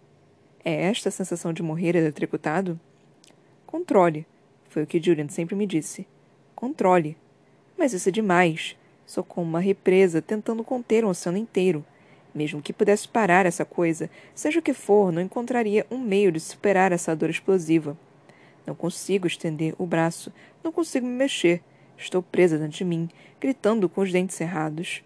É 0.66 0.86
esta 0.86 1.10
a 1.10 1.12
sensação 1.12 1.54
de 1.54 1.62
morrer 1.62 1.96
eletrocutado? 1.96 2.80
Controle. 3.74 4.28
Foi 4.70 4.84
o 4.84 4.86
que 4.86 5.02
Julian 5.02 5.30
sempre 5.30 5.56
me 5.56 5.66
disse. 5.66 6.06
Controle. 6.54 7.18
Mas 7.76 7.92
isso 7.92 8.08
é 8.08 8.12
demais. 8.12 8.78
Sou 9.04 9.24
como 9.24 9.50
uma 9.50 9.60
represa 9.60 10.22
tentando 10.22 10.64
conter 10.64 11.04
um 11.04 11.08
oceano 11.08 11.40
inteiro. 11.40 11.84
Mesmo 12.36 12.62
que 12.62 12.72
pudesse 12.72 13.08
parar 13.08 13.48
essa 13.48 13.66
coisa, 13.66 14.12
seja 14.36 14.60
o 14.60 14.62
que 14.62 14.76
for, 14.76 15.12
não 15.12 15.24
encontraria 15.24 15.88
um 15.90 15.98
meio 15.98 16.32
de 16.32 16.40
superar 16.40 16.92
essa 16.92 17.16
dor 17.16 17.32
explosiva. 17.32 17.98
Não 18.64 18.76
consigo 18.76 19.26
estender 19.26 19.74
o 19.80 19.88
braço, 19.88 20.32
não 20.64 20.72
consigo 20.72 21.08
me 21.08 21.14
mexer. 21.14 21.60
Estou 21.98 22.22
presa 22.22 22.60
dentro 22.60 22.78
de 22.78 22.86
mim, 22.86 23.10
gritando 23.42 23.90
com 23.90 24.02
os 24.02 24.12
dentes 24.12 24.36
cerrados. 24.36 25.04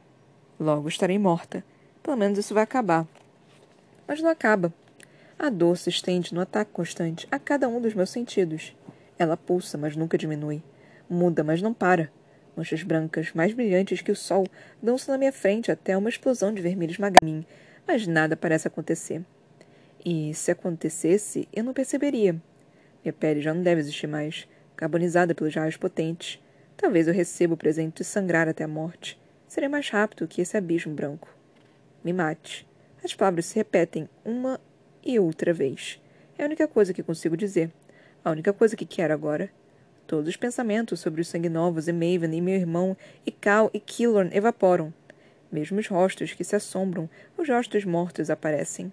Logo 0.59 0.89
estarei 0.89 1.17
morta. 1.17 1.63
Pelo 2.03 2.17
menos 2.17 2.37
isso 2.37 2.53
vai 2.53 2.63
acabar. 2.63 3.07
Mas 4.05 4.21
não 4.21 4.29
acaba. 4.29 4.73
A 5.39 5.49
dor 5.51 5.77
se 5.77 5.89
estende 5.89 6.33
no 6.33 6.41
ataque 6.41 6.71
constante 6.71 7.27
a 7.29 7.37
cada 7.37 7.67
um 7.67 7.79
dos 7.79 7.93
meus 7.93 8.09
sentidos. 8.09 8.75
Ela 9.19 9.37
pulsa, 9.37 9.77
mas 9.77 9.95
nunca 9.95 10.17
diminui. 10.17 10.63
Muda, 11.07 11.43
mas 11.43 11.61
não 11.61 11.75
para. 11.75 12.11
Manchas 12.55 12.81
brancas, 12.81 13.31
mais 13.33 13.53
brilhantes 13.53 14.01
que 14.01 14.11
o 14.11 14.15
sol, 14.15 14.47
dançam 14.81 15.13
na 15.13 15.19
minha 15.19 15.31
frente 15.31 15.71
até 15.71 15.95
uma 15.95 16.09
explosão 16.09 16.51
de 16.51 16.59
vermelho 16.59 16.91
esmagar 16.91 17.19
mim, 17.23 17.45
mas 17.85 18.07
nada 18.07 18.35
parece 18.35 18.67
acontecer. 18.67 19.23
E 20.03 20.33
se 20.33 20.49
acontecesse, 20.49 21.47
eu 21.53 21.63
não 21.63 21.71
perceberia. 21.71 22.35
Minha 23.03 23.13
pele 23.13 23.39
já 23.39 23.53
não 23.53 23.61
deve 23.61 23.81
existir 23.81 24.07
mais, 24.07 24.47
carbonizada 24.75 25.35
pelos 25.35 25.53
raios 25.53 25.77
potentes. 25.77 26.41
Talvez 26.75 27.07
eu 27.07 27.13
receba 27.13 27.53
o 27.53 27.57
presente 27.57 27.97
de 27.97 28.03
sangrar 28.03 28.47
até 28.47 28.63
a 28.63 28.67
morte. 28.67 29.19
Serei 29.47 29.69
mais 29.69 29.87
rápido 29.87 30.27
que 30.27 30.41
esse 30.41 30.57
abismo 30.57 30.95
branco. 30.95 31.29
Me 32.03 32.11
mate. 32.11 32.67
As 33.03 33.13
palavras 33.13 33.45
se 33.45 33.55
repetem 33.55 34.09
uma 34.25 34.59
e 35.07 35.17
outra 35.17 35.53
vez. 35.53 36.01
É 36.37 36.43
a 36.43 36.45
única 36.45 36.67
coisa 36.67 36.93
que 36.93 37.01
consigo 37.01 37.37
dizer. 37.37 37.71
A 38.25 38.29
única 38.29 38.51
coisa 38.51 38.75
que 38.75 38.85
quero 38.85 39.13
agora. 39.13 39.49
Todos 40.05 40.27
os 40.27 40.35
pensamentos 40.35 40.99
sobre 40.99 41.21
os 41.21 41.29
sanguinovos 41.29 41.87
e 41.87 41.93
Maven 41.93 42.35
e 42.35 42.41
meu 42.41 42.55
irmão 42.55 42.95
e 43.25 43.31
Cal 43.31 43.71
e 43.73 43.79
Killorn 43.79 44.29
evaporam. 44.35 44.93
Mesmo 45.49 45.79
os 45.79 45.87
rostos 45.87 46.33
que 46.33 46.43
se 46.43 46.57
assombram, 46.57 47.09
os 47.37 47.47
rostos 47.47 47.85
mortos 47.85 48.29
aparecem. 48.29 48.91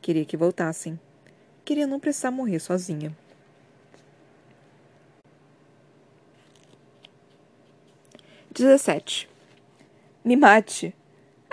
Queria 0.00 0.24
que 0.24 0.38
voltassem. 0.38 0.98
Queria 1.64 1.86
não 1.86 2.00
precisar 2.00 2.30
morrer 2.30 2.58
sozinha. 2.58 3.14
Dezessete. 8.50 9.28
Me 10.24 10.34
mate! 10.34 10.94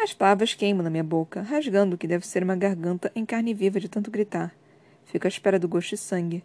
As 0.03 0.13
palavras 0.13 0.53
queimam 0.53 0.83
na 0.83 0.89
minha 0.89 1.01
boca, 1.01 1.41
rasgando 1.41 1.95
o 1.95 1.97
que 1.97 2.05
deve 2.05 2.27
ser 2.27 2.43
uma 2.43 2.57
garganta 2.57 3.09
em 3.15 3.25
carne 3.25 3.53
viva 3.53 3.79
de 3.79 3.87
tanto 3.87 4.11
gritar. 4.11 4.53
Fico 5.05 5.25
à 5.25 5.29
espera 5.29 5.57
do 5.57 5.65
gosto 5.65 5.91
de 5.91 5.97
sangue. 5.97 6.43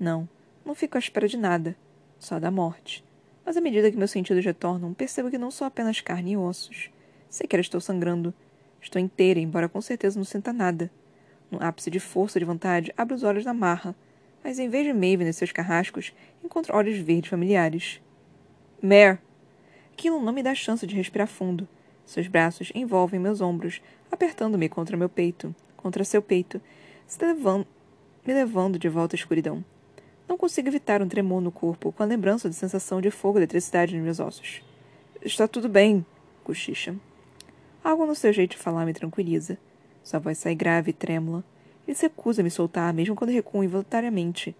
Não, 0.00 0.28
não 0.64 0.74
fico 0.74 0.96
à 0.96 0.98
espera 0.98 1.28
de 1.28 1.36
nada. 1.36 1.76
Só 2.18 2.40
da 2.40 2.50
morte. 2.50 3.04
Mas 3.46 3.56
à 3.56 3.60
medida 3.60 3.88
que 3.88 3.96
meus 3.96 4.10
sentidos 4.10 4.44
retornam, 4.44 4.92
percebo 4.92 5.30
que 5.30 5.38
não 5.38 5.48
sou 5.48 5.64
apenas 5.64 6.00
carne 6.00 6.32
e 6.32 6.36
ossos. 6.36 6.90
Sequer 7.30 7.60
estou 7.60 7.80
sangrando. 7.80 8.34
Estou 8.82 9.00
inteira, 9.00 9.38
embora 9.38 9.68
com 9.68 9.80
certeza 9.80 10.18
não 10.18 10.24
sinta 10.24 10.52
nada. 10.52 10.90
No 11.52 11.62
ápice 11.62 11.92
de 11.92 12.00
força 12.00 12.40
de 12.40 12.44
vontade, 12.44 12.92
abro 12.96 13.14
os 13.14 13.22
olhos 13.22 13.44
na 13.44 13.54
marra. 13.54 13.94
Mas 14.42 14.58
em 14.58 14.68
vez 14.68 14.84
de 14.84 14.92
Maven 14.92 15.28
e 15.28 15.32
seus 15.32 15.52
carrascos, 15.52 16.12
encontro 16.42 16.76
olhos 16.76 16.98
verdes 16.98 17.30
familiares. 17.30 18.02
Mare! 18.82 19.20
Aquilo 19.92 20.20
não 20.20 20.32
me 20.32 20.42
dá 20.42 20.52
chance 20.52 20.84
de 20.84 20.96
respirar 20.96 21.28
fundo. 21.28 21.68
Seus 22.08 22.26
braços 22.26 22.72
envolvem 22.74 23.20
meus 23.20 23.42
ombros, 23.42 23.82
apertando-me 24.10 24.66
contra 24.66 24.96
meu 24.96 25.10
peito, 25.10 25.54
contra 25.76 26.02
seu 26.04 26.22
peito, 26.22 26.58
se 27.06 27.22
levando, 27.22 27.66
me 28.26 28.32
levando 28.32 28.78
de 28.78 28.88
volta 28.88 29.14
à 29.14 29.18
escuridão. 29.18 29.62
Não 30.26 30.38
consigo 30.38 30.68
evitar 30.68 31.02
um 31.02 31.06
tremor 31.06 31.42
no 31.42 31.52
corpo 31.52 31.92
com 31.92 32.02
a 32.02 32.06
lembrança 32.06 32.48
da 32.48 32.54
sensação 32.54 33.02
de 33.02 33.10
fogo 33.10 33.36
e 33.36 33.40
eletricidade 33.40 33.94
nos 33.94 34.02
meus 34.02 34.20
ossos. 34.20 34.62
Está 35.20 35.46
tudo 35.46 35.68
bem, 35.68 36.04
cochicha. 36.44 36.96
Algo 37.84 38.06
no 38.06 38.14
seu 38.14 38.32
jeito 38.32 38.52
de 38.52 38.56
falar 38.56 38.86
me 38.86 38.94
tranquiliza. 38.94 39.58
Sua 40.02 40.18
voz 40.18 40.38
sai 40.38 40.54
grave 40.54 40.92
e 40.92 40.94
trêmula. 40.94 41.44
Ele 41.86 41.94
se 41.94 42.06
recusa 42.06 42.40
a 42.40 42.44
me 42.44 42.50
soltar, 42.50 42.94
mesmo 42.94 43.14
quando 43.14 43.32
recuo 43.32 43.62
involuntariamente. 43.62 44.56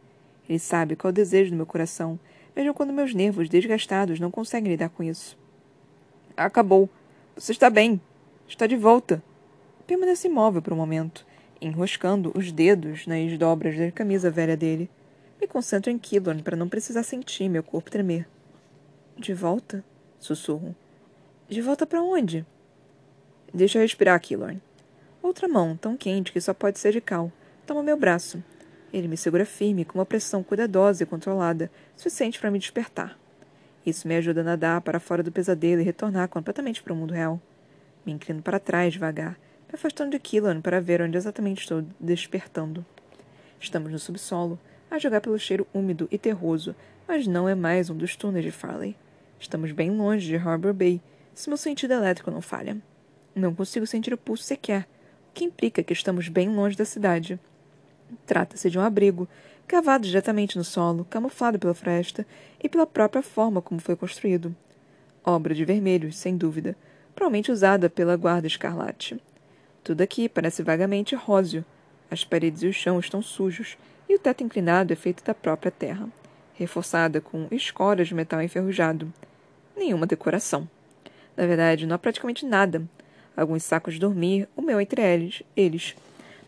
Ele 0.47 0.59
sabe 0.59 0.97
qual 0.97 1.09
é 1.09 1.13
o 1.13 1.15
desejo 1.15 1.53
do 1.53 1.57
meu 1.57 1.65
coração, 1.65 2.21
mesmo 2.55 2.75
quando 2.75 2.93
meus 2.93 3.15
nervos 3.15 3.49
desgastados 3.49 4.21
não 4.21 4.31
conseguem 4.31 4.71
lidar 4.71 4.91
com 4.91 5.03
isso. 5.03 5.39
Acabou, 6.37 6.91
você 7.39 7.53
está 7.53 7.71
bem. 7.71 8.01
Está 8.49 8.67
de 8.67 8.77
volta. 8.77 9.23
Permanece 9.87 10.27
imóvel 10.27 10.61
por 10.61 10.73
um 10.73 10.77
momento, 10.77 11.25
enroscando 11.61 12.33
os 12.35 12.51
dedos 12.51 13.07
nas 13.07 13.39
dobras 13.39 13.79
da 13.79 13.93
camisa 13.93 14.29
velha 14.29 14.57
dele. 14.57 14.91
Me 15.41 15.47
concentro 15.47 15.89
em 15.89 15.97
Killorn 15.97 16.43
para 16.43 16.57
não 16.57 16.69
precisar 16.69 17.05
sentir 17.05 17.49
meu 17.49 17.63
corpo 17.63 17.93
tremer. 17.93 18.29
De 19.17 19.33
volta? 19.33 19.85
Sussurro. 20.19 20.75
De 21.49 21.63
volta 21.63 21.87
para 21.87 22.03
onde? 22.03 22.45
Deixa 23.55 23.79
eu 23.79 23.83
respirar, 23.83 24.21
Killorn. 24.21 24.61
Outra 25.23 25.47
mão, 25.47 25.77
tão 25.77 25.97
quente 25.97 26.33
que 26.33 26.41
só 26.41 26.53
pode 26.53 26.81
ser 26.81 26.93
de 26.93 27.01
cal, 27.01 27.31
toma 27.65 27.85
meu 27.85 27.97
braço. 27.97 28.43
Ele 28.93 29.07
me 29.07 29.17
segura 29.17 29.47
firme, 29.47 29.85
com 29.85 29.99
uma 29.99 30.07
pressão 30.07 30.43
cuidadosa 30.43 31.05
e 31.05 31.07
controlada, 31.07 31.71
suficiente 31.97 32.41
para 32.41 32.51
me 32.51 32.59
despertar. 32.59 33.17
Isso 33.85 34.07
me 34.07 34.17
ajuda 34.17 34.41
a 34.41 34.45
nadar 34.45 34.81
para 34.81 35.01
fora 35.01 35.23
do 35.23 35.33
pesadelo 35.33 35.81
e 35.81 35.85
retornar 35.85 36.29
completamente 36.29 36.83
para 36.83 36.93
o 36.93 36.97
mundo 36.97 37.15
real. 37.15 37.41
Me 38.05 38.13
inclino 38.13 38.43
para 38.43 38.59
trás 38.59 38.93
devagar, 38.93 39.39
me 39.69 39.75
afastando 39.75 40.11
de 40.11 40.19
Killan 40.19 40.61
para 40.61 40.81
ver 40.81 41.03
onde 41.03 41.17
exatamente 41.17 41.63
estou 41.63 41.85
despertando. 42.01 42.85
Estamos 43.61 43.91
no 43.91 43.99
subsolo, 43.99 44.59
a 44.91 44.99
jogar 44.99 45.21
pelo 45.21 45.39
cheiro 45.39 45.67
úmido 45.73 46.09
e 46.11 46.19
terroso, 46.19 46.75
mas 47.07 47.27
não 47.27 47.49
é 47.49 47.55
mais 47.55 47.91
um 47.91 47.97
dos 47.97 48.17
túneis 48.17 48.45
de 48.45 48.51
Farley. 48.51 48.97
Estamos 49.39 49.73
bem 49.73 49.91
longe 49.91 50.27
de 50.27 50.37
Harbor 50.37 50.73
Bay, 50.73 51.01
se 51.35 51.49
meu 51.49 51.57
sentido 51.57 51.93
elétrico 51.93 52.31
não 52.31 52.41
falha. 52.41 52.77
Não 53.35 53.55
consigo 53.55 53.87
sentir 53.87 54.13
o 54.13 54.19
pulso 54.19 54.43
sequer, 54.43 54.83
o 55.31 55.33
que 55.35 55.45
implica 55.45 55.83
que 55.83 55.93
estamos 55.93 56.29
bem 56.29 56.49
longe 56.49 56.77
da 56.77 56.85
cidade. 56.85 57.39
Trata-se 58.27 58.71
de 58.71 58.79
um 58.79 58.83
abrigo, 58.83 59.29
cavado 59.69 60.07
diretamente 60.07 60.57
no 60.57 60.65
solo, 60.65 61.05
camuflado 61.05 61.59
pela 61.59 61.75
floresta 61.75 62.27
e 62.61 62.69
pela 62.69 62.87
própria 62.87 63.23
forma 63.23 63.61
como 63.61 63.81
foi 63.81 63.95
construído. 63.95 64.57
Obra 65.23 65.55
de 65.55 65.65
vermelhos, 65.65 66.17
sem 66.17 66.37
dúvida, 66.37 66.75
provavelmente 67.15 67.53
usada 67.53 67.91
pela 67.91 68.17
Guarda 68.17 68.47
Escarlate. 68.47 69.21
Tudo 69.85 70.01
aqui 70.01 70.29
parece 70.29 70.63
vagamente 70.63 71.15
róseo. 71.15 71.65
As 72.11 72.25
paredes 72.25 72.63
e 72.63 72.67
o 72.67 72.73
chão 72.73 72.99
estão 72.99 73.21
sujos, 73.21 73.77
e 74.09 74.15
o 74.15 74.19
teto 74.19 74.43
inclinado 74.43 74.93
é 74.93 74.97
feito 74.97 75.23
da 75.23 75.35
própria 75.35 75.71
terra, 75.71 76.09
reforçada 76.55 77.21
com 77.21 77.47
escoras 77.51 78.09
de 78.09 78.15
metal 78.15 78.43
enferrujado. 78.43 79.13
Nenhuma 79.77 80.07
decoração. 80.07 80.67
Na 81.37 81.47
verdade, 81.47 81.87
não 81.87 81.95
há 81.95 81.99
praticamente 81.99 82.47
nada. 82.47 82.83
Alguns 83.37 83.63
sacos 83.63 83.95
de 83.95 84.01
dormir, 84.01 84.49
o 84.57 84.63
meu 84.63 84.81
entre 84.81 85.03
eles, 85.03 85.43
eles 85.55 85.95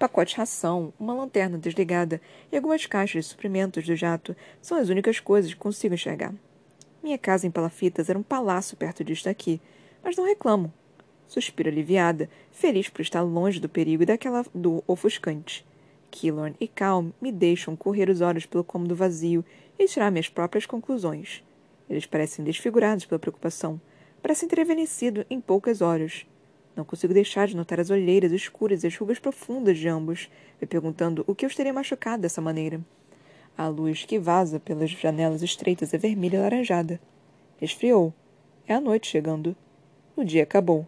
pacote 0.00 0.30
de 0.30 0.38
ração, 0.38 0.94
uma 0.98 1.12
lanterna 1.12 1.58
desligada 1.58 2.22
e 2.50 2.56
algumas 2.56 2.86
caixas 2.86 3.26
de 3.26 3.30
suprimentos 3.30 3.84
do 3.84 3.94
jato 3.94 4.34
são 4.62 4.78
as 4.78 4.88
únicas 4.88 5.20
coisas 5.20 5.52
que 5.52 5.60
consigo 5.60 5.92
enxergar. 5.92 6.34
Minha 7.02 7.18
casa 7.18 7.46
em 7.46 7.50
palafitas 7.50 8.08
era 8.08 8.18
um 8.18 8.22
palácio 8.22 8.78
perto 8.78 9.04
disto 9.04 9.28
aqui, 9.28 9.60
mas 10.02 10.16
não 10.16 10.24
reclamo. 10.24 10.72
Suspiro 11.28 11.68
aliviada, 11.68 12.30
feliz 12.50 12.88
por 12.88 13.02
estar 13.02 13.20
longe 13.20 13.60
do 13.60 13.68
perigo 13.68 14.02
e 14.02 14.06
daquela 14.06 14.42
do 14.54 14.82
ofuscante. 14.86 15.66
Killorn 16.10 16.56
e 16.58 16.66
Calm 16.66 17.10
me 17.20 17.30
deixam 17.30 17.76
correr 17.76 18.08
os 18.08 18.22
olhos 18.22 18.46
pelo 18.46 18.64
cômodo 18.64 18.96
vazio 18.96 19.44
e 19.78 19.84
tirar 19.84 20.10
minhas 20.10 20.30
próprias 20.30 20.64
conclusões. 20.64 21.44
Eles 21.90 22.06
parecem 22.06 22.42
desfigurados 22.42 23.04
pela 23.04 23.18
preocupação, 23.18 23.78
parecem 24.22 24.48
ter 24.48 24.60
envelhecido 24.60 25.26
em 25.28 25.42
poucas 25.42 25.82
horas. 25.82 26.24
Não 26.76 26.84
consigo 26.84 27.12
deixar 27.12 27.48
de 27.48 27.56
notar 27.56 27.80
as 27.80 27.90
olheiras 27.90 28.32
escuras 28.32 28.84
e 28.84 28.86
as 28.86 28.96
rugas 28.96 29.18
profundas 29.18 29.76
de 29.78 29.88
ambos, 29.88 30.30
me 30.60 30.66
perguntando 30.66 31.24
o 31.26 31.34
que 31.34 31.44
os 31.44 31.54
teria 31.54 31.72
machucado 31.72 32.22
dessa 32.22 32.40
maneira. 32.40 32.80
A 33.56 33.66
luz 33.66 34.04
que 34.04 34.18
vaza 34.18 34.60
pelas 34.60 34.90
janelas 34.90 35.42
estreitas 35.42 35.92
é 35.92 35.98
vermelha 35.98 36.36
e 36.36 36.40
laranjada. 36.40 37.00
Esfriou. 37.60 38.14
É 38.66 38.74
a 38.74 38.80
noite 38.80 39.08
chegando. 39.08 39.56
O 40.16 40.24
dia 40.24 40.44
acabou. 40.44 40.86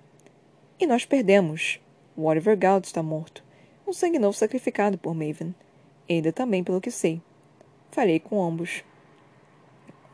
E 0.78 0.86
nós 0.86 1.04
perdemos. 1.04 1.80
O 2.16 2.24
Oliver 2.24 2.56
Galt 2.56 2.84
está 2.84 3.02
morto. 3.02 3.42
Um 3.86 3.92
sangue 3.92 4.18
novo 4.18 4.36
sacrificado 4.36 4.96
por 4.96 5.14
Maven. 5.14 5.54
Ainda 6.08 6.32
também, 6.32 6.62
pelo 6.62 6.80
que 6.80 6.90
sei. 6.90 7.20
Falei 7.90 8.20
com 8.20 8.42
ambos. 8.42 8.84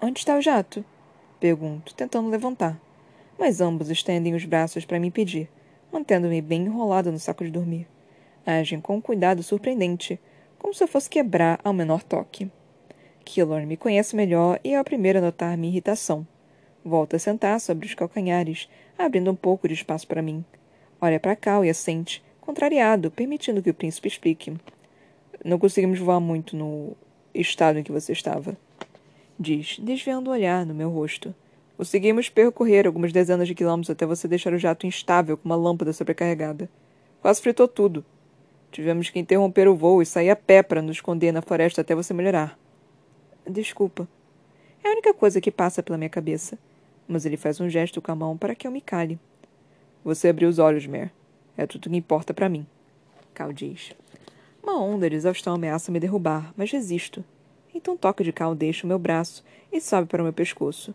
Onde 0.00 0.18
está 0.18 0.36
o 0.36 0.40
jato? 0.40 0.84
Pergunto, 1.38 1.94
tentando 1.94 2.30
levantar. 2.30 2.80
Mas 3.38 3.60
ambos 3.60 3.90
estendem 3.90 4.34
os 4.34 4.44
braços 4.44 4.84
para 4.84 4.98
me 4.98 5.08
impedir 5.08 5.48
mantendo-me 5.92 6.40
bem 6.40 6.62
enrolada 6.62 7.10
no 7.10 7.18
saco 7.18 7.44
de 7.44 7.50
dormir. 7.50 7.86
Agem 8.44 8.80
com 8.80 8.96
um 8.96 9.00
cuidado 9.00 9.42
surpreendente, 9.42 10.20
como 10.58 10.74
se 10.74 10.82
eu 10.82 10.88
fosse 10.88 11.08
quebrar 11.08 11.60
ao 11.62 11.72
menor 11.72 12.02
toque. 12.02 12.50
Killor 13.24 13.66
me 13.66 13.76
conhece 13.76 14.16
melhor 14.16 14.58
e 14.64 14.72
é 14.72 14.80
o 14.80 14.84
primeiro 14.84 15.18
a 15.18 15.22
notar 15.22 15.56
minha 15.56 15.70
irritação. 15.70 16.26
Volta 16.84 17.16
a 17.16 17.18
sentar 17.18 17.60
sobre 17.60 17.86
os 17.86 17.94
calcanhares, 17.94 18.68
abrindo 18.96 19.30
um 19.30 19.34
pouco 19.34 19.68
de 19.68 19.74
espaço 19.74 20.06
para 20.06 20.22
mim. 20.22 20.44
Olha 21.00 21.20
para 21.20 21.36
cá 21.36 21.64
e 21.64 21.68
assente, 21.68 22.24
contrariado, 22.40 23.10
permitindo 23.10 23.62
que 23.62 23.70
o 23.70 23.74
príncipe 23.74 24.08
explique. 24.08 24.56
Não 25.44 25.58
conseguimos 25.58 25.98
voar 25.98 26.20
muito 26.20 26.56
no 26.56 26.96
estado 27.34 27.78
em 27.78 27.82
que 27.82 27.92
você 27.92 28.12
estava. 28.12 28.56
Diz, 29.38 29.78
desviando 29.78 30.30
o 30.30 30.32
olhar 30.32 30.64
no 30.64 30.74
meu 30.74 30.90
rosto. 30.90 31.34
Conseguimos 31.78 32.28
percorrer 32.28 32.88
algumas 32.88 33.12
dezenas 33.12 33.46
de 33.46 33.54
quilômetros 33.54 33.88
até 33.88 34.04
você 34.04 34.26
deixar 34.26 34.52
o 34.52 34.58
jato 34.58 34.84
instável 34.84 35.36
com 35.36 35.48
uma 35.48 35.54
lâmpada 35.54 35.92
sobrecarregada. 35.92 36.68
Quase 37.22 37.40
fritou 37.40 37.68
tudo. 37.68 38.04
Tivemos 38.72 39.10
que 39.10 39.18
interromper 39.20 39.68
o 39.68 39.76
voo 39.76 40.02
e 40.02 40.06
sair 40.06 40.28
a 40.28 40.34
pé 40.34 40.60
para 40.60 40.82
nos 40.82 40.96
esconder 40.96 41.30
na 41.30 41.40
floresta 41.40 41.82
até 41.82 41.94
você 41.94 42.12
melhorar. 42.12 42.58
Desculpa. 43.48 44.08
É 44.82 44.88
a 44.88 44.90
única 44.90 45.14
coisa 45.14 45.40
que 45.40 45.52
passa 45.52 45.80
pela 45.80 45.96
minha 45.96 46.10
cabeça. 46.10 46.58
Mas 47.06 47.24
ele 47.24 47.36
faz 47.36 47.60
um 47.60 47.70
gesto 47.70 48.02
com 48.02 48.10
a 48.10 48.16
mão 48.16 48.36
para 48.36 48.56
que 48.56 48.66
eu 48.66 48.72
me 48.72 48.80
cale. 48.80 49.16
Você 50.02 50.30
abriu 50.30 50.48
os 50.48 50.58
olhos, 50.58 50.84
Mer. 50.84 51.12
É 51.56 51.64
tudo 51.64 51.88
que 51.88 51.96
importa 51.96 52.34
para 52.34 52.48
mim. 52.48 52.66
Cal 53.32 53.52
diz. 53.52 53.94
Uma 54.60 54.82
onda 54.82 55.08
de 55.08 55.14
exaustão 55.14 55.54
ameaça 55.54 55.92
me 55.92 56.00
derrubar, 56.00 56.52
mas 56.56 56.72
resisto. 56.72 57.24
Então 57.72 57.96
toque 57.96 58.24
de 58.24 58.32
cal 58.32 58.52
deixa 58.52 58.84
o 58.84 58.88
meu 58.88 58.98
braço 58.98 59.44
e 59.70 59.80
sobe 59.80 60.08
para 60.08 60.20
o 60.20 60.24
meu 60.24 60.32
pescoço. 60.32 60.92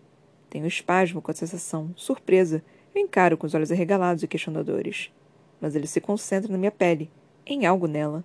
Tenho 0.53 0.67
espasmo 0.67 1.19
com 1.19 1.31
a 1.31 1.33
sensação, 1.33 1.89
surpresa. 1.95 2.63
Eu 2.93 3.01
encaro 3.01 3.35
com 3.35 3.47
os 3.47 3.55
olhos 3.55 3.71
arregalados 3.71 4.21
e 4.21 4.27
questionadores. 4.27 5.11
Mas 5.59 5.75
ele 5.75 5.87
se 5.87 5.99
concentra 5.99 6.51
na 6.51 6.59
minha 6.59 6.69
pele, 6.69 7.09
em 7.43 7.65
algo 7.65 7.87
nela. 7.87 8.23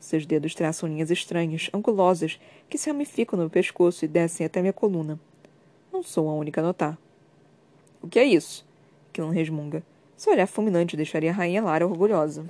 Seus 0.00 0.26
dedos 0.26 0.56
traçam 0.56 0.88
linhas 0.88 1.08
estranhas, 1.08 1.70
angulosas, 1.72 2.40
que 2.68 2.76
se 2.76 2.90
ramificam 2.90 3.36
no 3.36 3.44
meu 3.44 3.50
pescoço 3.50 4.04
e 4.04 4.08
descem 4.08 4.44
até 4.44 4.60
minha 4.60 4.72
coluna. 4.72 5.20
Não 5.92 6.02
sou 6.02 6.28
a 6.28 6.34
única 6.34 6.60
a 6.60 6.64
notar. 6.64 6.98
O 8.02 8.08
que 8.08 8.18
é 8.18 8.24
isso? 8.24 8.66
Killan 9.12 9.30
resmunga. 9.30 9.84
Seu 10.16 10.32
olhar 10.32 10.48
fulminante 10.48 10.96
deixaria 10.96 11.30
a 11.30 11.34
rainha 11.34 11.62
Lara 11.62 11.86
orgulhosa. 11.86 12.44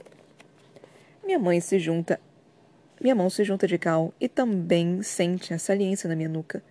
Minha 1.22 1.38
mãe 1.38 1.60
se 1.60 1.78
junta. 1.78 2.18
Minha 2.98 3.14
mão 3.14 3.28
se 3.28 3.44
junta 3.44 3.66
de 3.66 3.76
cal 3.76 4.10
e 4.18 4.26
também 4.26 5.02
sente 5.02 5.52
a 5.52 5.58
saliência 5.58 6.08
na 6.08 6.16
minha 6.16 6.30
nuca 6.30 6.62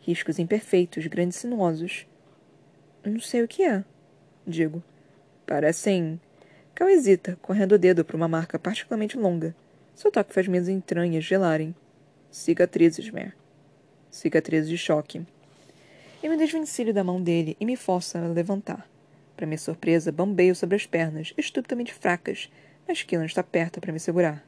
riscos 0.00 0.38
imperfeitos, 0.38 1.06
grandes 1.06 1.38
sinuosos. 1.38 2.06
Não 3.04 3.20
sei 3.20 3.42
o 3.42 3.48
que 3.48 3.62
é, 3.62 3.84
digo. 4.46 4.82
Parecem. 5.46 6.20
Cal 6.74 6.88
hesita, 6.88 7.38
correndo 7.42 7.72
o 7.72 7.78
dedo 7.78 8.04
para 8.04 8.16
uma 8.16 8.28
marca 8.28 8.58
particularmente 8.58 9.16
longa. 9.18 9.54
Seu 9.94 10.10
toque 10.10 10.32
faz 10.32 10.48
minhas 10.48 10.68
entranhas 10.68 11.24
gelarem. 11.24 11.74
Cicatrizes, 12.30 13.10
Mer. 13.10 13.34
Cicatrizes 14.10 14.68
de 14.68 14.78
choque. 14.78 15.26
Eu 16.22 16.30
me 16.30 16.36
desvencilho 16.36 16.92
da 16.92 17.02
mão 17.02 17.22
dele 17.22 17.56
e 17.58 17.66
me 17.66 17.76
forço 17.76 18.16
a 18.16 18.20
levantar. 18.28 18.88
Para 19.36 19.46
minha 19.46 19.58
surpresa, 19.58 20.12
bambeio 20.12 20.54
sobre 20.54 20.76
as 20.76 20.86
pernas, 20.86 21.32
estupidamente 21.36 21.94
fracas, 21.94 22.50
mas 22.86 23.02
Killan 23.02 23.24
está 23.24 23.42
perto 23.42 23.80
para 23.80 23.92
me 23.92 23.98
segurar. 23.98 24.44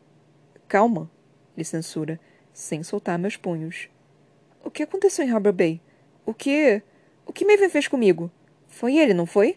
Calma, 0.68 1.10
ele 1.56 1.64
censura, 1.64 2.20
sem 2.52 2.82
soltar 2.82 3.18
meus 3.18 3.36
punhos. 3.36 3.88
O 4.64 4.70
que 4.70 4.84
aconteceu 4.84 5.24
em 5.24 5.30
Harbor 5.30 5.52
Bay? 5.52 5.80
O 6.24 6.32
que. 6.32 6.80
O 7.26 7.32
que 7.32 7.44
Maven 7.44 7.68
fez 7.68 7.88
comigo? 7.88 8.30
Foi 8.68 8.96
ele, 8.96 9.12
não 9.12 9.26
foi? 9.26 9.56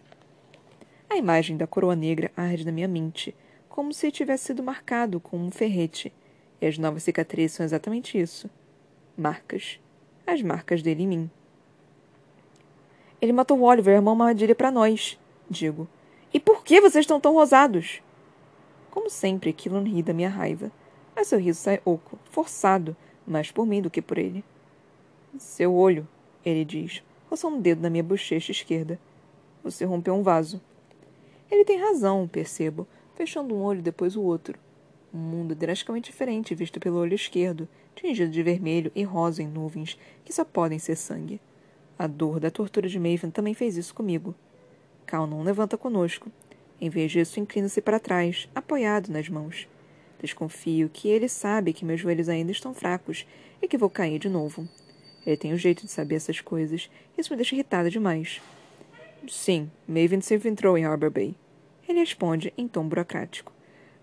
A 1.10 1.16
imagem 1.16 1.56
da 1.56 1.68
coroa 1.68 1.96
negra 1.96 2.32
arde 2.36 2.66
na 2.66 2.72
minha 2.72 2.88
mente, 2.88 3.36
como 3.70 3.94
se 3.94 4.12
tivesse 4.12 4.46
sido 4.46 4.64
marcado 4.64 5.20
com 5.20 5.38
um 5.38 5.52
ferrete. 5.52 6.12
E 6.60 6.66
as 6.66 6.78
novas 6.78 7.04
cicatrizes 7.04 7.56
são 7.56 7.66
exatamente 7.66 8.20
isso. 8.20 8.50
Marcas. 9.16 9.80
As 10.26 10.42
marcas 10.42 10.82
dele 10.82 11.04
em 11.04 11.08
mim. 11.08 11.32
Ele 13.22 13.32
matou 13.32 13.60
o 13.60 13.64
Oliver 13.64 13.96
armou 13.96 14.14
uma 14.14 14.26
armadilha 14.26 14.56
para 14.56 14.72
nós, 14.72 15.20
digo. 15.50 15.88
E 16.34 16.40
por 16.40 16.64
que 16.64 16.82
vocês 16.82 17.04
estão 17.04 17.20
tão 17.20 17.34
rosados? 17.34 18.02
Como 18.90 19.10
sempre, 19.10 19.54
Killan 19.54 19.84
ri 19.84 20.02
da 20.02 20.14
minha 20.14 20.30
raiva. 20.30 20.72
Mas 21.16 21.28
seu 21.28 21.40
riso 21.40 21.60
sai 21.62 21.80
oco, 21.86 22.20
forçado, 22.32 22.96
mais 23.26 23.52
por 23.52 23.66
mim 23.66 23.82
do 23.82 23.90
que 23.90 24.02
por 24.02 24.18
ele. 24.18 24.44
Seu 25.38 25.74
olho, 25.74 26.08
ele 26.46 26.64
diz, 26.64 27.04
roçando 27.30 27.58
um 27.58 27.62
dedo 27.62 27.82
na 27.82 27.90
minha 27.90 28.04
bochecha 28.04 28.52
esquerda. 28.52 29.00
Você 29.64 29.84
rompeu 29.84 30.14
um 30.14 30.24
vaso. 30.24 30.62
Ele 31.52 31.66
tem 31.66 31.78
razão, 31.78 32.28
percebo, 32.28 32.88
fechando 33.16 33.54
um 33.54 33.62
olho 33.62 33.82
depois 33.82 34.16
o 34.16 34.22
outro. 34.22 34.58
Um 35.14 35.18
mundo 35.18 35.56
drasticamente 35.56 36.12
diferente 36.12 36.56
visto 36.56 36.80
pelo 36.80 36.98
olho 36.98 37.14
esquerdo, 37.14 37.68
tingido 37.96 38.32
de 38.32 38.44
vermelho 38.44 38.92
e 38.96 39.04
rosa 39.04 39.42
em 39.44 39.48
nuvens 39.48 39.98
que 40.24 40.34
só 40.34 40.46
podem 40.46 40.80
ser 40.80 40.96
sangue. 40.96 41.42
A 41.98 42.08
dor 42.08 42.40
da 42.40 42.52
tortura 42.52 42.88
de 42.88 43.00
Maven 43.00 43.32
também 43.32 43.54
fez 43.54 43.78
isso 43.78 43.94
comigo. 43.94 44.36
Cal 45.06 45.28
não 45.28 45.44
levanta 45.44 45.78
conosco. 45.78 46.32
Em 46.80 46.90
vez 46.90 47.12
disso, 47.12 47.40
inclina-se 47.40 47.82
para 47.82 48.00
trás, 48.00 48.50
apoiado 48.54 49.10
nas 49.10 49.30
mãos. 49.30 49.68
Desconfio 50.20 50.90
que 50.90 51.08
ele 51.08 51.30
sabe 51.30 51.74
que 51.74 51.86
meus 51.86 52.02
joelhos 52.02 52.28
ainda 52.28 52.52
estão 52.52 52.74
fracos 52.74 53.26
e 53.62 53.68
que 53.68 53.78
vou 53.78 53.90
cair 53.90 54.20
de 54.20 54.28
novo. 54.28 54.68
Ele 55.26 55.38
tem 55.38 55.54
um 55.54 55.58
jeito 55.58 55.86
de 55.86 55.92
saber 55.92 56.16
essas 56.16 56.40
coisas. 56.40 56.90
Isso 57.18 57.32
me 57.32 57.38
deixa 57.38 57.56
irritada 57.56 57.90
demais. 57.90 58.42
Sim, 59.28 59.72
Maven 59.88 60.22
se 60.22 60.36
entrou 60.48 60.78
em 60.78 60.86
Arbor 60.86 61.10
Bay. 61.10 61.36
Ele 61.88 62.00
responde 62.00 62.54
em 62.58 62.68
tom 62.68 62.88
burocrático. 62.88 63.52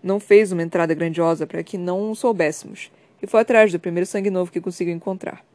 Não 0.01 0.19
fez 0.19 0.51
uma 0.51 0.63
entrada 0.63 0.93
grandiosa 0.93 1.47
para 1.47 1.63
que 1.63 1.77
não 1.77 2.13
soubéssemos, 2.13 2.91
e 3.21 3.27
foi 3.27 3.39
atrás 3.39 3.71
do 3.71 3.79
primeiro 3.79 4.05
sangue 4.05 4.29
novo 4.29 4.51
que 4.51 4.59
conseguiu 4.59 4.93
encontrar. 4.93 5.45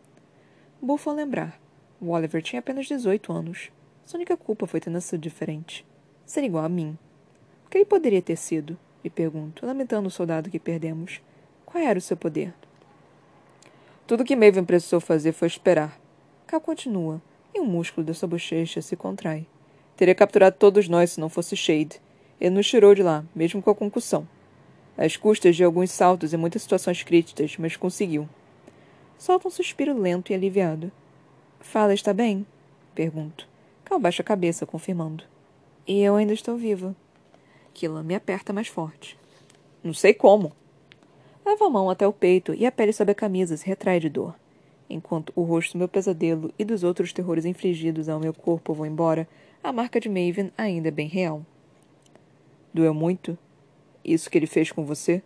Bufo 0.81 1.11
a 1.11 1.13
lembrar. 1.13 1.61
O 2.01 2.11
Oliver 2.11 2.41
tinha 2.41 2.61
apenas 2.61 2.87
18 2.87 3.33
anos. 3.33 3.71
Sua 4.07 4.17
única 4.17 4.37
culpa 4.37 4.67
foi 4.67 4.81
ter 4.81 4.89
nascido 4.89 5.21
diferente. 5.21 5.85
Ser 6.25 6.45
igual 6.45 6.65
a 6.65 6.69
mim. 6.69 6.97
O 7.67 7.69
que 7.69 7.77
ele 7.77 7.85
poderia 7.85 8.23
ter 8.23 8.37
sido? 8.37 8.79
Me 9.05 9.11
pergunto, 9.11 9.67
lamentando 9.67 10.09
o 10.09 10.11
soldado 10.11 10.49
que 10.49 10.59
perdemos. 10.59 11.21
Qual 11.67 11.83
era 11.83 11.99
o 11.99 12.03
seu 12.03 12.17
poder? 12.17 12.55
Tudo 14.09 14.25
que 14.25 14.35
Maven 14.35 14.65
precisou 14.65 15.01
fazer 15.01 15.33
foi 15.33 15.49
esperar. 15.49 16.01
Cal 16.47 16.63
continua, 16.63 17.21
e 17.55 17.61
um 17.61 17.67
músculo 17.67 18.07
da 18.07 18.15
sua 18.15 18.27
bochecha 18.27 18.81
se 18.81 18.97
contrai. 18.97 19.47
Teria 19.99 20.15
capturado 20.15 20.57
todos 20.59 20.89
nós 20.89 21.11
se 21.11 21.21
não 21.21 21.29
fosse 21.29 21.55
Shade. 21.55 22.01
Ele 22.41 22.55
nos 22.55 22.67
tirou 22.67 22.95
de 22.95 23.03
lá, 23.03 23.23
mesmo 23.37 23.61
com 23.61 23.69
a 23.69 23.75
concussão. 23.75 24.27
Às 24.97 25.19
custas 25.19 25.55
de 25.55 25.63
alguns 25.63 25.91
saltos 25.91 26.33
e 26.33 26.39
muitas 26.39 26.63
situações 26.63 27.03
críticas, 27.03 27.59
mas 27.59 27.77
conseguiu. 27.77 28.27
Solta 29.19 29.47
um 29.47 29.51
suspiro 29.51 29.93
lento 29.93 30.33
e 30.33 30.35
aliviado. 30.35 30.91
Fala, 31.61 31.93
está 31.93 32.15
bem? 32.15 32.47
Pergunto. 32.95 33.47
Cal 33.85 34.01
baixa 34.01 34.23
a 34.23 34.25
cabeça, 34.25 34.65
confirmando. 34.65 35.23
E 35.87 36.01
eu 36.01 36.17
ainda 36.17 36.33
estou 36.33 36.57
viva. 36.57 36.97
Kila 37.75 38.03
me 38.03 38.15
aperta 38.15 38.55
mais 38.55 38.69
forte. 38.69 39.19
Não 39.85 39.93
sei 39.93 40.15
como, 40.15 40.55
Leva 41.49 41.65
a 41.65 41.71
mão 41.71 41.89
até 41.89 42.07
o 42.07 42.13
peito 42.13 42.53
e 42.53 42.67
a 42.67 42.71
pele 42.71 42.93
sob 42.93 43.11
a 43.11 43.15
camisa 43.15 43.57
se 43.57 43.67
retrai 43.67 43.99
de 43.99 44.11
dor. 44.11 44.35
Enquanto 44.89 45.33
o 45.35 45.41
rosto 45.45 45.73
do 45.73 45.79
meu 45.79 45.89
pesadelo 45.89 46.53
e 46.59 46.65
dos 46.65 46.85
outros 46.85 47.11
terrores 47.11 47.47
infligidos 47.47 48.07
ao 48.07 48.21
meu 48.21 48.35
corpo 48.35 48.75
vão 48.75 48.85
embora, 48.85 49.27
a 49.65 49.73
marca 49.73 49.99
de 49.99 50.11
Maven 50.11 50.53
ainda 50.59 50.89
é 50.89 50.91
bem 50.91 51.09
real. 51.09 51.41
Doeu 52.75 52.93
muito? 52.93 53.39
Isso 54.05 54.29
que 54.29 54.37
ele 54.37 54.47
fez 54.47 54.71
com 54.71 54.85
você? 54.85 55.23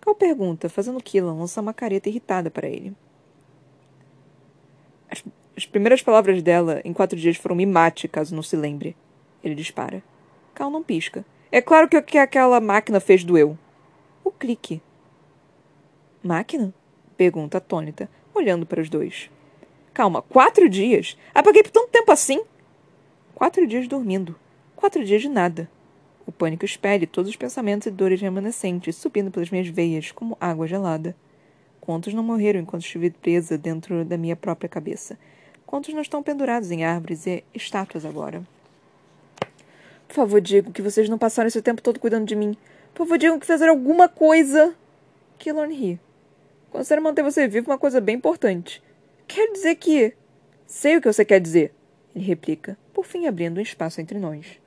Cal 0.00 0.14
pergunta, 0.14 0.68
fazendo 0.68 1.02
Killan 1.02 1.34
lançar 1.34 1.62
uma 1.62 1.74
careta 1.74 2.08
irritada 2.08 2.48
para 2.48 2.68
ele. 2.68 2.94
As, 5.10 5.24
as, 5.56 5.66
primeiras 5.66 6.00
palavras 6.00 6.44
dela 6.44 6.80
em 6.84 6.92
quatro 6.92 7.18
dias 7.18 7.38
foram 7.38 7.56
me 7.56 7.66
mate, 7.66 8.06
caso 8.06 8.36
não 8.36 8.42
se 8.42 8.54
lembre. 8.54 8.96
Ele 9.42 9.56
dispara. 9.56 10.00
Cal 10.54 10.70
não 10.70 10.84
pisca. 10.84 11.26
É 11.50 11.60
claro 11.60 11.88
que 11.88 11.96
o 11.96 12.02
que 12.04 12.18
aquela 12.18 12.60
máquina 12.60 13.00
fez 13.00 13.24
doeu. 13.24 13.58
O 14.22 14.30
clique. 14.30 14.80
Máquina? 16.26 16.74
Pergunta 17.16 17.58
atônita, 17.58 18.10
olhando 18.34 18.66
para 18.66 18.82
os 18.82 18.90
dois. 18.90 19.30
Calma, 19.94 20.20
quatro 20.20 20.68
dias? 20.68 21.16
Apaguei 21.34 21.62
por 21.62 21.70
tanto 21.70 21.88
tempo 21.88 22.12
assim? 22.12 22.42
Quatro 23.34 23.66
dias 23.66 23.88
dormindo. 23.88 24.36
Quatro 24.74 25.04
dias 25.04 25.22
de 25.22 25.28
nada. 25.28 25.70
O 26.26 26.32
pânico 26.32 26.64
espelhe 26.64 27.06
todos 27.06 27.30
os 27.30 27.36
pensamentos 27.36 27.86
e 27.86 27.90
dores 27.90 28.20
remanescentes, 28.20 28.96
subindo 28.96 29.30
pelas 29.30 29.50
minhas 29.50 29.68
veias 29.68 30.10
como 30.10 30.36
água 30.40 30.66
gelada. 30.66 31.16
Quantos 31.80 32.12
não 32.12 32.22
morreram 32.22 32.60
enquanto 32.60 32.82
estive 32.82 33.10
presa 33.10 33.56
dentro 33.56 34.04
da 34.04 34.18
minha 34.18 34.34
própria 34.34 34.68
cabeça? 34.68 35.16
Quantos 35.64 35.94
não 35.94 36.02
estão 36.02 36.22
pendurados 36.22 36.70
em 36.70 36.84
árvores 36.84 37.26
e 37.26 37.44
estátuas 37.54 38.04
agora? 38.04 38.42
Por 40.08 40.14
favor, 40.14 40.40
digo 40.40 40.72
que 40.72 40.82
vocês 40.82 41.08
não 41.08 41.16
passaram 41.16 41.48
esse 41.48 41.62
tempo 41.62 41.80
todo 41.80 42.00
cuidando 42.00 42.26
de 42.26 42.34
mim. 42.36 42.56
Por 42.92 43.06
favor, 43.06 43.18
digam 43.18 43.38
que 43.38 43.46
fizeram 43.46 43.72
alguma 43.72 44.08
coisa. 44.08 44.74
Killorn 45.38 45.74
ri. 45.74 46.00
Considero 46.70 47.02
manter 47.02 47.22
você 47.22 47.48
vivo 47.48 47.70
uma 47.70 47.78
coisa 47.78 48.00
bem 48.00 48.16
importante. 48.16 48.82
Quer 49.26 49.52
dizer 49.52 49.74
que. 49.76 50.14
Sei 50.66 50.96
o 50.96 51.00
que 51.00 51.12
você 51.12 51.24
quer 51.24 51.40
dizer, 51.40 51.72
ele 52.14 52.24
replica, 52.24 52.76
por 52.92 53.04
fim 53.06 53.26
abrindo 53.26 53.58
um 53.58 53.62
espaço 53.62 54.00
entre 54.00 54.18
nós. 54.18 54.60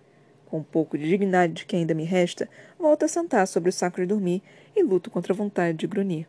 Com 0.46 0.60
um 0.60 0.64
pouco 0.64 0.98
de 0.98 1.08
dignidade 1.08 1.66
que 1.66 1.76
ainda 1.76 1.94
me 1.94 2.06
resta, 2.06 2.50
volto 2.80 3.04
a 3.04 3.08
sentar 3.08 3.46
sobre 3.48 3.70
o 3.70 3.74
saco 3.74 4.00
de 4.00 4.08
dormir 4.08 4.42
e 4.76 4.82
luto 4.82 5.12
contra 5.12 5.34
a 5.34 5.36
vontade 5.36 5.78
de 5.78 5.88
grunhir. 5.88 6.26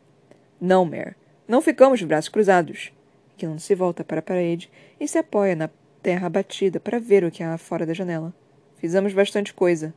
Não, 0.59 0.83
Mare. 0.83 1.15
Não 1.47 1.61
ficamos 1.61 1.99
de 1.99 2.05
braços 2.05 2.29
cruzados. 2.29 2.91
Killan 3.37 3.59
se 3.59 3.73
volta 3.73 4.03
para 4.03 4.19
a 4.19 4.23
parede 4.23 4.69
e 4.99 5.07
se 5.07 5.17
apoia 5.17 5.55
na 5.55 5.69
terra 6.03 6.27
abatida 6.27 6.79
para 6.79 6.99
ver 6.99 7.23
o 7.23 7.31
que 7.31 7.43
há 7.43 7.57
fora 7.57 7.85
da 7.85 7.93
janela. 7.93 8.33
Fizemos 8.77 9.13
bastante 9.13 9.53
coisa. 9.53 9.93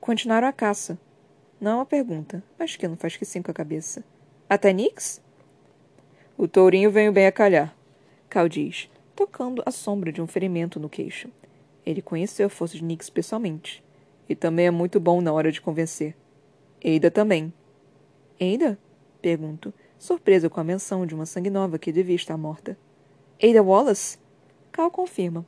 Continuaram 0.00 0.48
a 0.48 0.52
caça, 0.52 0.98
não 1.60 1.72
é 1.72 1.74
uma 1.74 1.86
pergunta, 1.86 2.42
mas 2.58 2.74
que 2.74 2.88
não 2.88 2.96
faz 2.96 3.16
que 3.16 3.24
sim 3.24 3.42
com 3.42 3.50
a 3.50 3.54
cabeça. 3.54 4.02
Até 4.48 4.72
Nix? 4.72 5.20
O 6.38 6.48
tourinho 6.48 6.90
veio 6.90 7.12
bem 7.12 7.26
a 7.26 7.32
calhar, 7.32 7.76
Cal 8.30 8.48
diz, 8.48 8.88
tocando 9.14 9.62
a 9.66 9.70
sombra 9.70 10.10
de 10.10 10.22
um 10.22 10.26
ferimento 10.26 10.80
no 10.80 10.88
queixo. 10.88 11.28
Ele 11.84 12.00
conheceu 12.00 12.46
a 12.46 12.50
força 12.50 12.76
de 12.76 12.84
Nix 12.84 13.10
pessoalmente. 13.10 13.84
E 14.28 14.36
também 14.36 14.66
é 14.66 14.70
muito 14.70 15.00
bom 15.00 15.20
na 15.20 15.32
hora 15.32 15.50
de 15.50 15.60
convencer. 15.60 16.16
Eida 16.80 17.10
também. 17.10 17.52
Eida? 18.38 18.78
Pergunto, 19.20 19.74
surpresa 19.98 20.48
com 20.48 20.60
a 20.60 20.64
menção 20.64 21.04
de 21.04 21.14
uma 21.14 21.26
sangue 21.26 21.50
nova 21.50 21.78
que 21.78 21.92
devia 21.92 22.14
estar 22.14 22.36
morta. 22.36 22.78
Ada 23.42 23.62
Wallace? 23.62 24.16
Cal 24.70 24.90
confirma. 24.90 25.44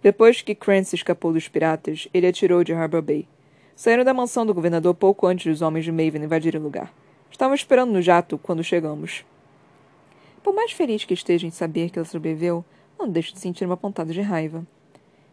Depois 0.00 0.40
que 0.40 0.54
Crancy 0.54 0.94
escapou 0.94 1.32
dos 1.32 1.48
piratas, 1.48 2.06
ele 2.14 2.26
atirou 2.26 2.62
de 2.62 2.72
Harbor 2.72 3.02
Bay. 3.02 3.28
Saíram 3.76 4.04
da 4.04 4.14
mansão 4.14 4.46
do 4.46 4.54
governador 4.54 4.94
pouco 4.94 5.26
antes 5.26 5.44
dos 5.44 5.60
homens 5.60 5.84
de 5.84 5.92
Maven 5.92 6.24
invadirem 6.24 6.58
o 6.58 6.64
lugar. 6.64 6.90
Estavam 7.30 7.54
esperando 7.54 7.92
no 7.92 8.00
jato 8.00 8.38
quando 8.38 8.64
chegamos. 8.64 9.22
Por 10.42 10.54
mais 10.54 10.72
feliz 10.72 11.04
que 11.04 11.12
esteja 11.12 11.46
em 11.46 11.50
saber 11.50 11.90
que 11.90 11.98
ela 11.98 12.06
sobreviveu, 12.06 12.64
não 12.98 13.06
deixo 13.06 13.34
de 13.34 13.38
sentir 13.38 13.66
uma 13.66 13.76
pontada 13.76 14.14
de 14.14 14.22
raiva. 14.22 14.66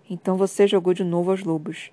Então 0.09 0.35
você 0.35 0.67
jogou 0.67 0.93
de 0.93 1.05
novo 1.05 1.31
aos 1.31 1.41
lobos. 1.41 1.89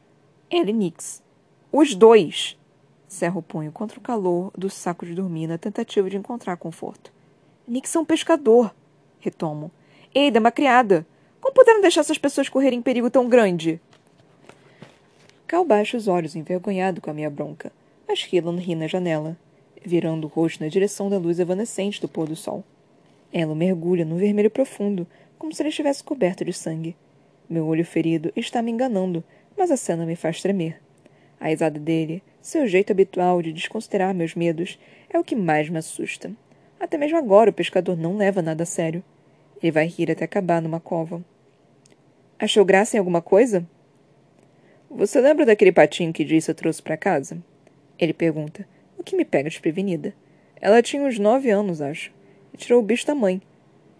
Ela 0.50 0.70
e 0.70 0.72
Nix. 0.72 1.22
Os 1.70 1.94
dois! 1.94 2.58
Cerro 3.06 3.38
o 3.38 3.42
punho 3.42 3.70
contra 3.70 4.00
o 4.00 4.02
calor 4.02 4.50
do 4.58 4.68
saco 4.68 5.06
de 5.06 5.14
dormir 5.14 5.46
na 5.46 5.56
tentativa 5.56 6.10
de 6.10 6.16
encontrar 6.16 6.56
conforto. 6.56 7.12
Nix 7.64 7.94
é 7.94 8.00
um 8.00 8.04
pescador, 8.04 8.74
retomo. 9.20 9.70
Eida 10.12 10.38
é 10.38 10.40
uma 10.40 10.50
criada. 10.50 11.06
Como 11.40 11.54
puderam 11.54 11.80
deixar 11.80 12.00
essas 12.00 12.18
pessoas 12.18 12.48
correrem 12.48 12.82
perigo 12.82 13.08
tão 13.08 13.28
grande? 13.28 13.80
Cal 15.50 15.64
baixa 15.64 15.96
os 15.96 16.06
olhos, 16.06 16.36
envergonhado 16.36 17.00
com 17.00 17.10
a 17.10 17.12
minha 17.12 17.28
bronca, 17.28 17.72
mas 18.06 18.22
Killan 18.22 18.54
ri 18.60 18.76
na 18.76 18.86
janela, 18.86 19.36
virando 19.84 20.28
o 20.28 20.30
rosto 20.30 20.62
na 20.62 20.70
direção 20.70 21.10
da 21.10 21.18
luz 21.18 21.40
evanescente 21.40 22.00
do 22.00 22.06
pôr 22.06 22.28
do 22.28 22.36
sol. 22.36 22.62
Ela 23.32 23.52
mergulha 23.52 24.04
num 24.04 24.16
vermelho 24.16 24.48
profundo, 24.48 25.04
como 25.36 25.52
se 25.52 25.60
ele 25.60 25.70
estivesse 25.70 26.04
coberto 26.04 26.44
de 26.44 26.52
sangue. 26.52 26.94
Meu 27.48 27.66
olho 27.66 27.84
ferido 27.84 28.32
está 28.36 28.62
me 28.62 28.70
enganando, 28.70 29.24
mas 29.58 29.72
a 29.72 29.76
cena 29.76 30.06
me 30.06 30.14
faz 30.14 30.40
tremer. 30.40 30.80
A 31.40 31.48
risada 31.48 31.80
dele, 31.80 32.22
seu 32.40 32.68
jeito 32.68 32.92
habitual 32.92 33.42
de 33.42 33.52
desconsiderar 33.52 34.14
meus 34.14 34.36
medos, 34.36 34.78
é 35.12 35.18
o 35.18 35.24
que 35.24 35.34
mais 35.34 35.68
me 35.68 35.78
assusta. 35.78 36.30
Até 36.78 36.96
mesmo 36.96 37.18
agora 37.18 37.50
o 37.50 37.52
pescador 37.52 37.96
não 37.96 38.16
leva 38.16 38.40
nada 38.40 38.62
a 38.62 38.66
sério. 38.66 39.02
Ele 39.60 39.72
vai 39.72 39.88
rir 39.88 40.12
até 40.12 40.26
acabar 40.26 40.62
numa 40.62 40.78
cova. 40.78 41.20
Achou 42.38 42.64
graça 42.64 42.96
em 42.96 43.00
alguma 43.00 43.20
coisa? 43.20 43.66
Você 44.92 45.20
lembra 45.20 45.46
daquele 45.46 45.70
patinho 45.70 46.12
que 46.12 46.24
Dissa 46.24 46.52
trouxe 46.52 46.82
para 46.82 46.96
casa? 46.96 47.40
Ele 47.96 48.12
pergunta, 48.12 48.66
o 48.98 49.04
que 49.04 49.14
me 49.14 49.24
pega 49.24 49.48
desprevenida. 49.48 50.12
Ela 50.60 50.82
tinha 50.82 51.04
uns 51.04 51.16
nove 51.16 51.48
anos, 51.48 51.80
acho, 51.80 52.10
e 52.52 52.56
tirou 52.56 52.80
o 52.80 52.84
bicho 52.84 53.06
da 53.06 53.14
mãe. 53.14 53.40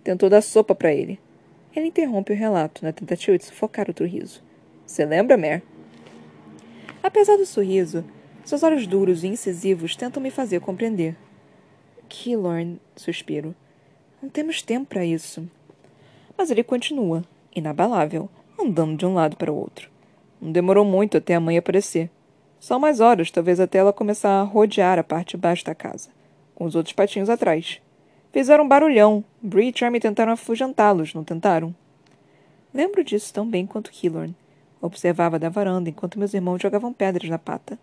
Tentou 0.03 0.29
dar 0.29 0.43
sopa 0.43 0.75
para 0.75 0.93
ele. 0.93 1.21
Ele 1.77 1.87
interrompe 1.87 2.33
o 2.33 2.37
relato, 2.37 2.85
na 2.85 2.93
tentativa 2.93 3.39
de 3.39 3.45
sufocar 3.45 3.87
outro 3.87 4.05
riso. 4.05 4.43
Você 4.85 5.05
lembra, 5.07 5.37
Mer? 5.37 5.63
Apesar 7.01 7.37
do 7.37 7.47
sorriso, 7.47 8.05
seus 8.45 8.65
olhos 8.65 8.85
duros 8.85 9.23
e 9.23 9.29
incisivos 9.29 9.95
tentam 9.95 10.21
me 10.21 10.31
fazer 10.31 10.61
compreender. 10.61 11.17
Killorn, 12.09 12.81
suspiro. 12.97 13.55
Não 14.21 14.29
temos 14.29 14.61
tempo 14.61 14.87
para 14.87 15.05
isso. 15.05 15.49
Mas 16.37 16.51
ele 16.51 16.65
continua, 16.65 17.25
inabalável, 17.55 18.29
andando 18.59 18.97
de 18.97 19.07
um 19.07 19.15
lado 19.15 19.37
para 19.37 19.53
o 19.53 19.57
outro. 19.57 19.90
Não 20.41 20.51
demorou 20.53 20.85
muito 20.85 21.19
até 21.19 21.35
a 21.35 21.41
mãe 21.41 21.59
aparecer. 21.59 22.11
Só 22.59 22.79
mais 22.79 23.01
horas, 23.01 23.31
talvez 23.31 23.61
até 23.61 23.79
ela 23.79 23.93
começar 23.93 24.41
a 24.41 24.43
rodear 24.43 24.99
a 24.99 25.05
parte 25.05 25.33
de 25.33 25.37
baixo 25.37 25.65
da 25.65 25.75
casa, 25.75 26.11
com 26.55 26.65
os 26.65 26.75
outros 26.75 26.95
patinhos 26.95 27.29
atrás. 27.29 27.81
Fizeram 28.33 28.65
um 28.65 28.69
barulhão. 28.69 29.25
Bree 29.43 29.71
e 29.71 29.77
Charmy 29.77 29.99
tentaram 29.99 30.33
afugentá-los, 30.33 31.13
não 31.15 31.25
tentaram? 31.25 31.75
Lembro 32.73 33.03
disso 33.03 33.35
tão 33.35 33.49
bem 33.49 33.67
quanto 33.67 33.91
Killorn. 33.91 34.35
Observava 34.81 35.39
da 35.39 35.49
varanda 35.49 35.91
enquanto 35.91 36.19
meus 36.19 36.33
irmãos 36.33 36.63
jogavam 36.63 36.93
pedras 36.93 37.29
na 37.29 37.39
pata. 37.39 37.79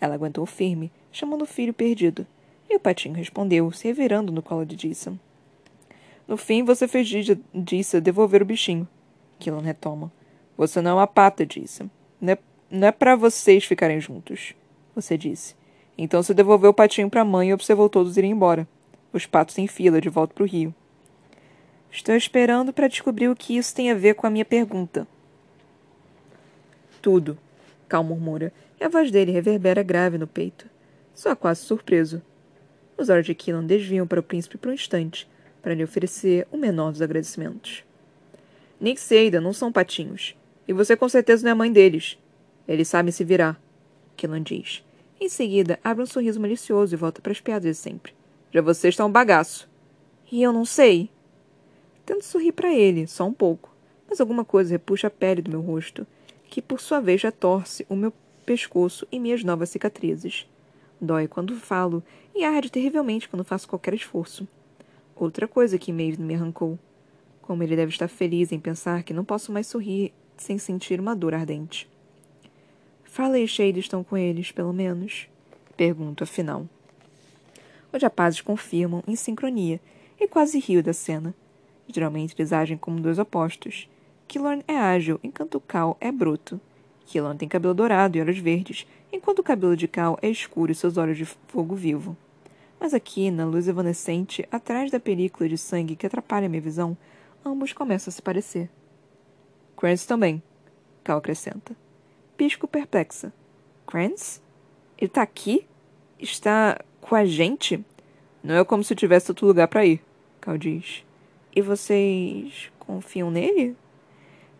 Ela 0.00 0.14
aguentou 0.14 0.44
firme, 0.44 0.92
chamando 1.10 1.42
o 1.42 1.46
filho 1.46 1.72
perdido. 1.72 2.26
E 2.68 2.76
o 2.76 2.80
patinho 2.80 3.14
respondeu, 3.14 3.72
se 3.72 3.88
revirando 3.88 4.32
no 4.32 4.42
colo 4.42 4.66
de 4.66 4.76
Jason. 4.76 5.18
No 6.28 6.36
fim, 6.36 6.62
você 6.62 6.86
fez 6.86 7.08
Dissa 7.54 8.00
devolver 8.00 8.42
o 8.42 8.46
bichinho. 8.46 8.86
Killorn 9.38 9.64
retoma. 9.64 10.12
Você 10.56 10.80
não 10.80 10.92
é 10.92 10.94
uma 10.94 11.06
pata, 11.06 11.46
disse. 11.46 11.88
Não 12.20 12.32
é, 12.32 12.38
não 12.70 12.88
é 12.88 12.92
para 12.92 13.16
vocês 13.16 13.64
ficarem 13.64 14.00
juntos, 14.00 14.54
você 14.94 15.16
disse. 15.16 15.54
Então 15.98 16.22
você 16.22 16.34
devolveu 16.34 16.70
o 16.70 16.74
patinho 16.74 17.10
para 17.10 17.22
a 17.22 17.24
mãe 17.24 17.50
e 17.50 17.54
observou 17.54 17.88
todos 17.88 18.16
irem 18.16 18.32
embora. 18.32 18.66
Os 19.12 19.26
patos 19.26 19.56
em 19.58 19.66
fila 19.66 20.00
de 20.00 20.08
volta 20.08 20.34
para 20.34 20.44
o 20.44 20.46
rio. 20.46 20.74
Estou 21.90 22.14
esperando 22.14 22.72
para 22.72 22.88
descobrir 22.88 23.28
o 23.28 23.36
que 23.36 23.56
isso 23.56 23.74
tem 23.74 23.90
a 23.90 23.94
ver 23.94 24.14
com 24.14 24.26
a 24.26 24.30
minha 24.30 24.44
pergunta. 24.44 25.06
Tudo, 27.00 27.38
Cal 27.88 28.02
murmura, 28.02 28.52
e 28.80 28.84
a 28.84 28.88
voz 28.88 29.10
dele 29.10 29.32
reverbera 29.32 29.82
grave 29.82 30.18
no 30.18 30.26
peito. 30.26 30.68
Só 31.14 31.34
quase 31.34 31.60
surpreso. 31.60 32.20
Os 32.98 33.08
olhos 33.08 33.26
de 33.26 33.34
Killan 33.34 33.64
desviam 33.64 34.06
para 34.06 34.20
o 34.20 34.22
príncipe 34.22 34.58
por 34.58 34.70
um 34.70 34.74
instante, 34.74 35.28
para 35.62 35.74
lhe 35.74 35.84
oferecer 35.84 36.46
o 36.50 36.56
menor 36.56 36.92
dos 36.92 37.00
agradecimentos. 37.00 37.84
Nix 38.80 39.10
e 39.10 39.30
não 39.30 39.52
são 39.52 39.72
patinhos. 39.72 40.36
E 40.66 40.72
você 40.72 40.96
com 40.96 41.08
certeza 41.08 41.44
não 41.44 41.50
é 41.50 41.54
mãe 41.54 41.72
deles. 41.72 42.18
Eles 42.66 42.88
sabem 42.88 43.12
se 43.12 43.24
virar, 43.24 43.60
Killan 44.16 44.42
diz. 44.42 44.84
Em 45.20 45.28
seguida, 45.28 45.78
abre 45.82 46.02
um 46.02 46.06
sorriso 46.06 46.40
malicioso 46.40 46.94
e 46.94 46.96
volta 46.96 47.22
para 47.22 47.32
as 47.32 47.40
piadas 47.40 47.64
de 47.64 47.74
sempre. 47.74 48.12
Já 48.52 48.60
você 48.60 48.88
está 48.88 49.04
um 49.04 49.10
bagaço. 49.10 49.68
E 50.30 50.42
eu 50.42 50.52
não 50.52 50.64
sei. 50.64 51.08
Tento 52.04 52.24
sorrir 52.24 52.52
para 52.52 52.72
ele, 52.72 53.06
só 53.06 53.26
um 53.26 53.32
pouco, 53.32 53.74
mas 54.08 54.20
alguma 54.20 54.44
coisa 54.44 54.72
repuxa 54.72 55.06
a 55.06 55.10
pele 55.10 55.42
do 55.42 55.50
meu 55.50 55.60
rosto, 55.60 56.06
que 56.48 56.62
por 56.62 56.80
sua 56.80 57.00
vez 57.00 57.20
já 57.20 57.32
torce 57.32 57.86
o 57.88 57.96
meu 57.96 58.12
pescoço 58.44 59.06
e 59.10 59.18
minhas 59.18 59.42
novas 59.42 59.70
cicatrizes. 59.70 60.48
Dói 61.00 61.26
quando 61.28 61.54
falo 61.56 62.02
e 62.34 62.44
arde 62.44 62.70
terrivelmente 62.70 63.28
quando 63.28 63.44
faço 63.44 63.68
qualquer 63.68 63.94
esforço. 63.94 64.46
Outra 65.14 65.48
coisa 65.48 65.78
que 65.78 65.92
Maeve 65.92 66.22
me 66.22 66.34
arrancou. 66.34 66.78
Como 67.42 67.62
ele 67.62 67.76
deve 67.76 67.92
estar 67.92 68.08
feliz 68.08 68.52
em 68.52 68.60
pensar 68.60 69.02
que 69.02 69.14
não 69.14 69.24
posso 69.24 69.52
mais 69.52 69.66
sorrir 69.66 70.12
sem 70.36 70.58
sentir 70.58 71.00
uma 71.00 71.16
dor 71.16 71.34
ardente. 71.34 71.88
Fala 73.04 73.38
e 73.38 73.48
Shade 73.48 73.80
estão 73.80 74.04
com 74.04 74.16
eles, 74.16 74.52
pelo 74.52 74.72
menos? 74.72 75.28
Pergunto, 75.76 76.24
afinal. 76.24 76.68
Os 77.92 78.02
rapazes 78.02 78.40
confirmam 78.40 79.02
em 79.06 79.16
sincronia 79.16 79.80
e 80.20 80.28
quase 80.28 80.58
rio 80.58 80.82
da 80.82 80.92
cena. 80.92 81.34
Geralmente 81.88 82.34
eles 82.36 82.52
agem 82.52 82.76
como 82.76 83.00
dois 83.00 83.18
opostos. 83.18 83.88
Killorn 84.28 84.62
é 84.66 84.76
ágil, 84.76 85.20
enquanto 85.22 85.60
Cal 85.60 85.96
é 86.00 86.10
bruto. 86.12 86.60
Killorn 87.06 87.38
tem 87.38 87.48
cabelo 87.48 87.72
dourado 87.72 88.18
e 88.18 88.20
olhos 88.20 88.38
verdes, 88.38 88.86
enquanto 89.12 89.38
o 89.38 89.44
cabelo 89.44 89.76
de 89.76 89.86
Cal 89.86 90.18
é 90.20 90.28
escuro 90.28 90.72
e 90.72 90.74
seus 90.74 90.96
olhos 90.96 91.16
de 91.16 91.24
fogo 91.24 91.74
vivo. 91.74 92.16
Mas 92.78 92.92
aqui, 92.92 93.30
na 93.30 93.46
luz 93.46 93.68
evanescente, 93.68 94.46
atrás 94.50 94.90
da 94.90 95.00
película 95.00 95.48
de 95.48 95.56
sangue 95.56 95.96
que 95.96 96.06
atrapalha 96.06 96.48
minha 96.48 96.60
visão, 96.60 96.96
ambos 97.44 97.72
começam 97.72 98.10
a 98.10 98.14
se 98.14 98.20
parecer. 98.20 98.68
Crance 99.76 100.06
também, 100.06 100.42
Cal 101.04 101.18
acrescenta. 101.18 101.76
Pisco 102.36 102.66
perplexa. 102.66 103.32
Crance? 103.86 104.40
Ele 104.98 105.10
tá 105.10 105.22
aqui? 105.22 105.66
Está 106.18 106.80
com 107.00 107.14
a 107.14 107.24
gente? 107.24 107.84
Não 108.42 108.56
é 108.56 108.64
como 108.64 108.82
se 108.82 108.94
tivesse 108.94 109.30
outro 109.30 109.46
lugar 109.46 109.68
para 109.68 109.84
ir, 109.84 110.02
Cal 110.40 110.56
diz. 110.56 111.04
E 111.54 111.60
vocês 111.60 112.70
confiam 112.78 113.30
nele? 113.30 113.76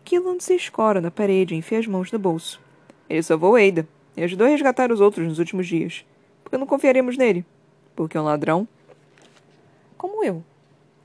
Killand 0.05 0.43
se 0.43 0.55
escora 0.55 1.01
na 1.01 1.11
parede 1.11 1.53
e 1.53 1.57
enfia 1.57 1.79
as 1.79 1.87
mãos 1.87 2.11
no 2.11 2.19
bolso. 2.19 2.61
Ele 3.09 3.23
salvou 3.23 3.55
Ada 3.55 3.87
e 4.15 4.23
ajudou 4.23 4.47
a 4.47 4.49
resgatar 4.49 4.91
os 4.91 5.01
outros 5.01 5.27
nos 5.27 5.39
últimos 5.39 5.67
dias. 5.67 6.05
Por 6.43 6.51
que 6.51 6.57
não 6.57 6.67
confiaríamos 6.67 7.17
nele? 7.17 7.45
Porque 7.95 8.17
é 8.17 8.21
um 8.21 8.25
ladrão? 8.25 8.67
Como 9.97 10.23
eu. 10.23 10.43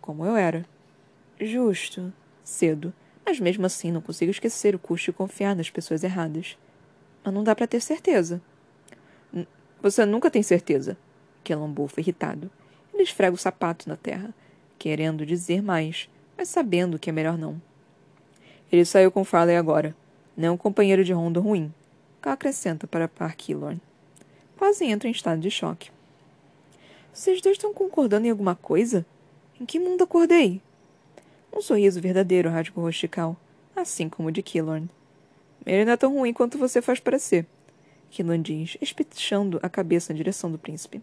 Como 0.00 0.24
eu 0.24 0.36
era. 0.36 0.64
Justo. 1.40 2.12
Cedo. 2.44 2.92
Mas 3.24 3.38
mesmo 3.38 3.64
assim 3.66 3.92
não 3.92 4.00
consigo 4.00 4.30
esquecer 4.30 4.74
o 4.74 4.78
custo 4.78 5.10
de 5.10 5.16
confiar 5.16 5.54
nas 5.54 5.70
pessoas 5.70 6.02
erradas. 6.02 6.56
Mas 7.24 7.32
não 7.32 7.44
dá 7.44 7.54
para 7.54 7.66
ter 7.66 7.80
certeza. 7.80 8.40
Você 9.80 10.04
nunca 10.04 10.30
tem 10.30 10.42
certeza. 10.42 10.96
Kellan 11.42 11.70
bufa 11.70 12.00
irritado. 12.00 12.50
Ele 12.92 13.02
esfrega 13.02 13.34
o 13.34 13.38
sapato 13.38 13.88
na 13.88 13.96
terra, 13.96 14.34
querendo 14.78 15.26
dizer 15.26 15.62
mais, 15.62 16.08
mas 16.36 16.48
sabendo 16.48 16.98
que 16.98 17.10
é 17.10 17.12
melhor 17.12 17.38
não. 17.38 17.60
Ele 18.70 18.84
saiu 18.84 19.10
com 19.10 19.24
Farley 19.24 19.56
agora. 19.56 19.94
Não 20.36 20.48
é 20.48 20.50
um 20.50 20.56
companheiro 20.56 21.04
de 21.04 21.12
ronda 21.12 21.40
ruim. 21.40 21.72
Cal 22.20 22.32
acrescenta 22.32 22.86
para 22.86 23.08
Parkillorn. 23.08 23.80
Quase 24.56 24.84
entra 24.84 25.08
em 25.08 25.12
estado 25.12 25.40
de 25.40 25.50
choque. 25.50 25.90
Vocês 27.12 27.42
dois 27.42 27.56
estão 27.56 27.74
concordando 27.74 28.26
em 28.26 28.30
alguma 28.30 28.54
coisa? 28.54 29.04
Em 29.60 29.66
que 29.66 29.78
mundo 29.78 30.04
acordei? 30.04 30.62
Um 31.52 31.60
sorriso 31.60 32.00
verdadeiro 32.00 32.50
rasga 32.50 32.78
o 32.78 32.82
rostical, 32.82 33.36
assim 33.76 34.08
como 34.08 34.28
o 34.28 34.32
de 34.32 34.42
Killorn. 34.42 34.88
Ele 35.64 35.84
não 35.84 35.92
é 35.92 35.96
tão 35.96 36.12
ruim 36.12 36.32
quanto 36.32 36.58
você 36.58 36.80
faz 36.80 36.98
parecer, 36.98 37.46
Killorn 38.12 38.42
diz, 38.42 38.76
espichando 38.80 39.58
a 39.62 39.70
cabeça 39.70 40.12
na 40.12 40.16
direção 40.18 40.52
do 40.52 40.58
príncipe. 40.58 41.00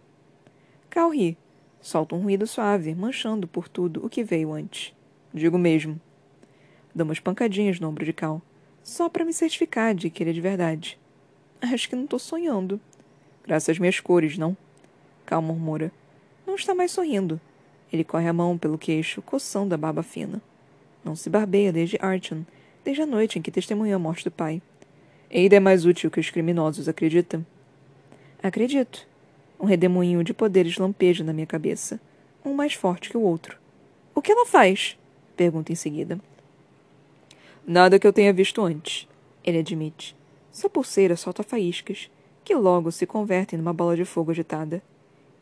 Cal 0.92 1.10
ri. 1.10 1.36
Solta 1.82 2.14
um 2.14 2.22
ruído 2.22 2.46
suave, 2.46 2.94
manchando 2.94 3.48
por 3.48 3.68
tudo 3.68 4.06
o 4.06 4.10
que 4.10 4.24
veio 4.24 4.54
antes. 4.54 4.94
Digo 5.34 5.58
mesmo. 5.58 6.00
Dou 6.94 7.06
umas 7.06 7.20
pancadinhas 7.20 7.80
no 7.80 7.90
ombro 7.90 8.06
de 8.06 8.14
Cal, 8.14 8.42
só 8.84 9.10
para 9.10 9.26
me 9.26 9.34
certificar 9.34 9.96
de 9.96 10.10
que 10.10 10.22
ele 10.22 10.30
é 10.30 10.34
de 10.34 10.42
verdade. 10.42 11.00
Acho 11.62 11.90
que 11.90 11.96
não 11.96 12.04
estou 12.04 12.20
sonhando. 12.20 12.80
Graças 13.44 13.70
às 13.70 13.80
minhas 13.80 14.00
cores, 14.00 14.38
não? 14.38 14.56
Cal 15.26 15.42
murmura. 15.42 15.92
Não 16.46 16.56
está 16.56 16.76
mais 16.76 16.92
sorrindo. 16.92 17.42
Ele 17.92 18.04
corre 18.04 18.28
a 18.28 18.34
mão 18.34 18.58
pelo 18.58 18.78
queixo, 18.78 19.22
coçando 19.22 19.74
a 19.74 19.78
barba 19.78 20.04
fina. 20.04 20.42
Não 21.04 21.16
se 21.16 21.30
barbeia 21.30 21.72
desde 21.72 21.98
Archon, 22.02 22.44
desde 22.84 23.02
a 23.02 23.06
noite 23.06 23.40
em 23.40 23.42
que 23.42 23.52
testemunhou 23.52 23.96
a 23.96 24.00
morte 24.00 24.24
do 24.24 24.32
pai. 24.32 24.62
Ada 25.30 25.56
é 25.56 25.60
mais 25.60 25.86
útil 25.86 26.10
que 26.10 26.20
os 26.20 26.30
criminosos, 26.30 26.88
acredita? 26.88 27.46
Acredito. 28.42 29.08
Um 29.60 29.66
redemoinho 29.66 30.24
de 30.24 30.34
poderes 30.34 30.78
lampeja 30.78 31.24
na 31.24 31.34
minha 31.34 31.46
cabeça. 31.46 32.00
Um 32.44 32.54
mais 32.54 32.74
forte 32.74 33.10
que 33.10 33.18
o 33.18 33.22
outro. 33.22 33.58
O 34.16 34.22
que 34.22 34.32
ela 34.32 34.46
faz? 34.46 34.98
Pergunta 35.36 35.72
em 35.72 35.76
seguida. 35.76 36.20
Nada 37.66 38.00
que 38.00 38.08
eu 38.08 38.14
tenha 38.14 38.34
visto 38.34 38.62
antes, 38.62 39.08
ele 39.44 39.60
admite. 39.60 40.16
Sua 40.52 40.70
pulseira 40.70 41.16
solta 41.16 41.44
faíscas, 41.44 42.10
que 42.44 42.56
logo 42.56 42.92
se 42.92 43.06
convertem 43.06 43.60
numa 43.60 43.74
bola 43.74 43.96
de 43.96 44.06
fogo 44.06 44.32
agitada. 44.32 44.82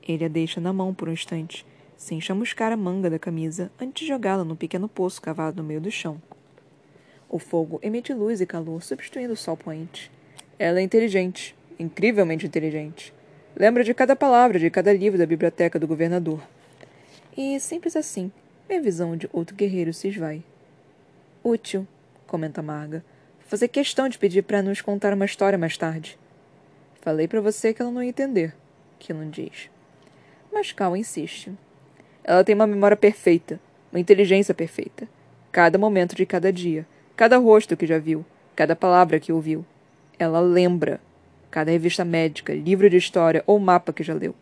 Ele 0.04 0.26
a 0.26 0.28
deixa 0.28 0.60
na 0.60 0.74
mão 0.74 0.94
por 0.94 1.08
um 1.08 1.14
instante, 1.14 1.66
sem 1.98 2.22
chamuscar 2.22 2.72
a 2.72 2.78
manga 2.78 3.10
da 3.10 3.18
camisa 3.18 3.72
antes 3.82 4.04
de 4.04 4.08
jogá-la 4.08 4.46
num 4.46 4.56
pequeno 4.56 4.88
poço 4.88 5.22
cavado 5.22 5.62
no 5.62 5.68
meio 5.68 5.82
do 5.82 5.92
chão. 5.92 6.22
O 7.28 7.40
fogo 7.40 7.80
emite 7.82 8.14
luz 8.14 8.40
e 8.40 8.46
calor, 8.46 8.82
substituindo 8.82 9.34
o 9.34 9.38
sol 9.38 9.58
poente. 9.58 10.10
Ela 10.58 10.80
é 10.80 10.84
inteligente, 10.84 11.56
incrivelmente 11.78 12.46
inteligente. 12.46 13.14
Lembra 13.56 13.84
de 13.84 13.94
cada 13.94 14.16
palavra 14.16 14.60
de 14.60 14.70
cada 14.70 14.94
livro 14.94 15.18
da 15.18 15.26
biblioteca 15.26 15.78
do 15.78 15.88
governador. 15.88 16.42
E, 17.36 17.60
simples 17.60 17.96
assim, 17.96 18.32
minha 18.70 18.82
visão 18.82 19.18
de 19.18 19.28
outro 19.34 19.56
guerreiro 19.56 19.94
se 19.94 20.08
esvai. 20.08 20.44
Útil, 21.44 21.88
comenta 22.26 22.62
Marga. 22.62 23.04
Fazer 23.40 23.68
questão 23.68 24.08
de 24.08 24.18
pedir 24.18 24.44
para 24.44 24.62
nos 24.62 24.82
contar 24.82 25.14
uma 25.14 25.26
história 25.26 25.58
mais 25.58 25.76
tarde. 25.76 26.18
Falei 27.02 27.28
para 27.28 27.42
você 27.42 27.74
que 27.74 27.82
ela 27.82 27.92
não 27.92 28.04
ia 28.04 28.10
entender, 28.10 28.54
Killan 29.00 29.30
diz. 29.30 29.70
Mas 30.52 30.72
Cal 30.72 30.96
insiste. 30.96 31.52
Ela 32.28 32.44
tem 32.44 32.54
uma 32.54 32.68
memória 32.68 32.98
perfeita, 32.98 33.58
uma 33.90 34.02
inteligência 34.02 34.54
perfeita. 34.54 35.08
Cada 35.50 35.78
momento 35.78 36.14
de 36.14 36.26
cada 36.26 36.52
dia, 36.52 36.86
cada 37.16 37.38
rosto 37.38 37.78
que 37.78 37.88
já 37.88 37.98
viu, 37.98 38.26
cada 38.54 38.76
palavra 38.76 39.18
que 39.18 39.32
ouviu. 39.32 39.66
Ela 40.20 40.42
lembra 40.42 41.00
cada 41.50 41.72
revista 41.72 42.04
médica, 42.04 42.54
livro 42.54 42.90
de 42.90 42.98
história 42.98 43.42
ou 43.48 43.58
mapa 43.58 43.94
que 43.94 44.04
já 44.04 44.14
leu. 44.14 44.36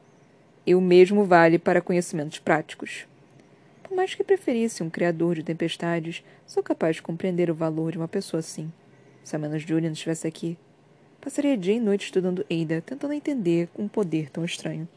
E 0.65 0.74
o 0.74 0.82
mesmo 0.82 1.26
vale 1.26 1.60
para 1.60 1.80
conhecimentos 1.80 2.39
práticos. 2.39 3.06
Por 3.84 3.95
mais 3.95 4.15
que 4.15 4.24
preferisse 4.24 4.82
um 4.82 4.89
criador 4.89 5.36
de 5.36 5.43
tempestades, 5.43 6.24
sou 6.48 6.63
capaz 6.63 6.95
de 6.95 7.04
compreender 7.04 7.52
o 7.52 7.56
valor 7.56 7.91
de 7.91 8.00
uma 8.00 8.08
pessoa 8.08 8.39
assim. 8.39 8.74
Se 9.24 9.36
a 9.36 9.39
menos 9.39 9.62
Julian 9.62 9.91
estivesse 9.91 10.26
aqui, 10.26 10.58
passaria 11.21 11.56
dia 11.56 11.76
e 11.76 11.80
noite 11.80 12.06
estudando 12.06 12.43
Ada, 12.50 12.82
tentando 12.82 13.13
entender 13.13 13.69
um 13.78 13.88
poder 13.88 14.32
tão 14.32 14.43
estranho. 14.43 14.88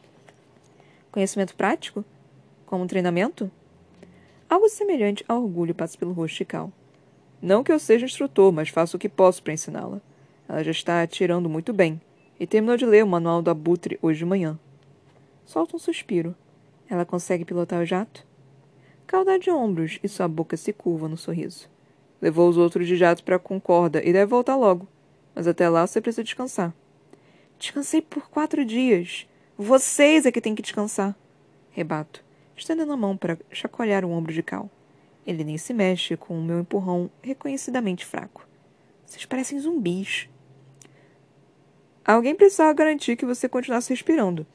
Conhecimento 1.11 1.55
prático? 1.55 2.03
Como 2.69 2.85
treinamento? 2.85 3.49
Algo 4.47 4.69
semelhante 4.69 5.25
ao 5.27 5.41
orgulho 5.41 5.73
passa 5.73 5.97
pelo 5.97 6.13
rosto 6.13 6.37
de 6.37 6.45
Cal. 6.45 6.71
Não 7.41 7.63
que 7.63 7.71
eu 7.71 7.79
seja 7.79 8.05
instrutor, 8.05 8.51
mas 8.51 8.69
faço 8.69 8.95
o 8.95 8.99
que 8.99 9.09
posso 9.09 9.41
para 9.41 9.53
ensiná-la. 9.53 9.99
Ela 10.47 10.63
já 10.63 10.69
está 10.69 11.01
atirando 11.01 11.49
muito 11.49 11.73
bem 11.73 11.99
e 12.39 12.45
terminou 12.45 12.77
de 12.77 12.85
ler 12.85 13.03
o 13.03 13.07
manual 13.07 13.41
do 13.41 13.49
abutre 13.49 13.97
hoje 14.03 14.19
de 14.19 14.25
manhã. 14.25 14.59
Solta 15.47 15.75
um 15.75 15.79
suspiro. 15.79 16.35
Ela 16.87 17.05
consegue 17.05 17.43
pilotar 17.43 17.81
o 17.81 17.85
jato? 17.87 18.23
Cal 19.07 19.25
dá 19.25 19.39
de 19.39 19.49
ombros 19.49 19.97
e 20.03 20.07
sua 20.07 20.27
boca 20.27 20.55
se 20.55 20.71
curva 20.71 21.09
no 21.09 21.17
sorriso. 21.17 21.67
Levou 22.21 22.47
os 22.47 22.55
outros 22.55 22.85
de 22.85 22.95
jato 22.95 23.23
para 23.23 23.37
a 23.37 23.39
Concorda 23.39 23.99
e 24.05 24.13
deve 24.13 24.27
voltar 24.27 24.55
logo. 24.55 24.87
Mas 25.33 25.47
até 25.47 25.67
lá 25.67 25.87
você 25.87 25.99
precisa 25.99 26.23
descansar. 26.23 26.71
Descansei 27.57 27.99
por 27.99 28.29
quatro 28.29 28.63
dias. 28.63 29.27
Vocês 29.57 30.27
é 30.27 30.31
que 30.31 30.39
têm 30.39 30.53
que 30.53 30.61
descansar. 30.61 31.15
Rebato 31.71 32.28
estendendo 32.59 32.91
a 32.93 32.97
mão 32.97 33.17
para 33.17 33.37
chacoalhar 33.51 34.05
o 34.05 34.11
ombro 34.11 34.33
de 34.33 34.43
Cal. 34.43 34.69
Ele 35.25 35.43
nem 35.43 35.57
se 35.57 35.73
mexe 35.73 36.15
com 36.15 36.37
o 36.37 36.43
meu 36.43 36.59
empurrão 36.59 37.09
reconhecidamente 37.21 38.05
fraco. 38.05 38.47
Vocês 39.05 39.25
parecem 39.25 39.59
zumbis. 39.59 40.29
Alguém 42.05 42.35
precisava 42.35 42.73
garantir 42.73 43.15
que 43.15 43.25
você 43.25 43.47
continuasse 43.47 43.91
respirando. 43.91 44.45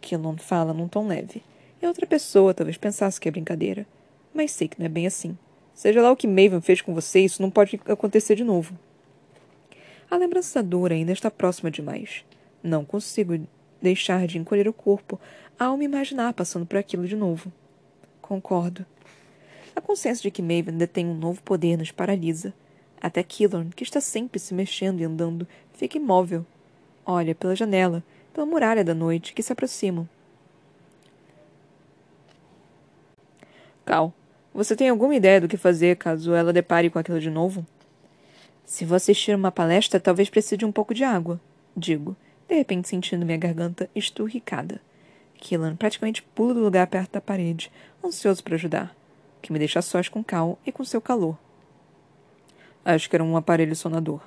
Killon 0.00 0.36
fala 0.36 0.72
num 0.72 0.88
tom 0.88 1.06
leve. 1.06 1.42
E 1.80 1.86
outra 1.86 2.06
pessoa 2.06 2.54
talvez 2.54 2.76
pensasse 2.76 3.20
que 3.20 3.28
é 3.28 3.32
brincadeira. 3.32 3.86
Mas 4.32 4.52
sei 4.52 4.68
que 4.68 4.78
não 4.78 4.86
é 4.86 4.88
bem 4.88 5.06
assim. 5.06 5.36
Seja 5.74 6.00
lá 6.00 6.10
o 6.10 6.16
que 6.16 6.26
Maven 6.26 6.60
fez 6.60 6.80
com 6.80 6.94
você, 6.94 7.20
isso 7.20 7.42
não 7.42 7.50
pode 7.50 7.78
acontecer 7.86 8.34
de 8.34 8.44
novo. 8.44 8.78
A 10.10 10.16
lembrança 10.16 10.62
da 10.62 10.68
dor 10.68 10.92
ainda 10.92 11.12
está 11.12 11.30
próxima 11.30 11.70
demais. 11.70 12.24
Não 12.62 12.84
consigo 12.84 13.38
deixar 13.80 14.26
de 14.26 14.38
encolher 14.38 14.68
o 14.68 14.72
corpo 14.72 15.20
ao 15.58 15.76
me 15.76 15.84
imaginar 15.84 16.32
passando 16.34 16.66
por 16.66 16.78
aquilo 16.78 17.06
de 17.06 17.16
novo. 17.16 17.52
Concordo. 18.20 18.84
A 19.74 19.80
consciência 19.80 20.22
de 20.22 20.30
que 20.30 20.42
Maven 20.42 20.76
detém 20.76 21.06
um 21.06 21.14
novo 21.14 21.42
poder 21.42 21.76
nos 21.76 21.90
paralisa. 21.90 22.52
Até 23.00 23.22
Killorn, 23.22 23.70
que 23.70 23.84
está 23.84 24.00
sempre 24.00 24.38
se 24.38 24.54
mexendo 24.54 25.00
e 25.00 25.04
andando, 25.04 25.46
fica 25.74 25.98
imóvel. 25.98 26.44
Olha 27.04 27.34
pela 27.34 27.54
janela, 27.54 28.02
pela 28.32 28.46
muralha 28.46 28.82
da 28.82 28.94
noite 28.94 29.32
que 29.32 29.42
se 29.42 29.52
aproximam. 29.52 30.08
Cal, 33.84 34.12
você 34.52 34.74
tem 34.74 34.88
alguma 34.88 35.14
ideia 35.14 35.40
do 35.40 35.46
que 35.46 35.56
fazer 35.56 35.96
caso 35.96 36.34
ela 36.34 36.52
depare 36.52 36.90
com 36.90 36.98
aquilo 36.98 37.20
de 37.20 37.30
novo? 37.30 37.64
Se 38.64 38.84
vou 38.84 38.96
assistir 38.96 39.36
uma 39.36 39.52
palestra, 39.52 40.00
talvez 40.00 40.28
precise 40.28 40.56
de 40.56 40.64
um 40.64 40.72
pouco 40.72 40.92
de 40.92 41.04
água, 41.04 41.40
digo, 41.76 42.16
de 42.48 42.56
repente 42.56 42.88
sentindo 42.88 43.24
minha 43.24 43.38
garganta 43.38 43.88
esturricada. 43.94 44.80
Killan 45.36 45.76
praticamente 45.76 46.22
pula 46.22 46.54
do 46.54 46.60
lugar 46.60 46.86
perto 46.86 47.12
da 47.12 47.20
parede, 47.20 47.70
ansioso 48.04 48.42
para 48.42 48.54
ajudar, 48.54 48.96
que 49.40 49.52
me 49.52 49.58
deixa 49.58 49.82
sós 49.82 50.08
com 50.08 50.24
Cal 50.24 50.58
e 50.66 50.72
com 50.72 50.84
seu 50.84 51.00
calor. 51.00 51.38
Acho 52.84 53.10
que 53.10 53.16
era 53.16 53.24
um 53.24 53.36
aparelho 53.36 53.74
sonador. 53.74 54.20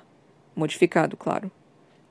Modificado, 0.54 1.16
claro. 1.16 1.50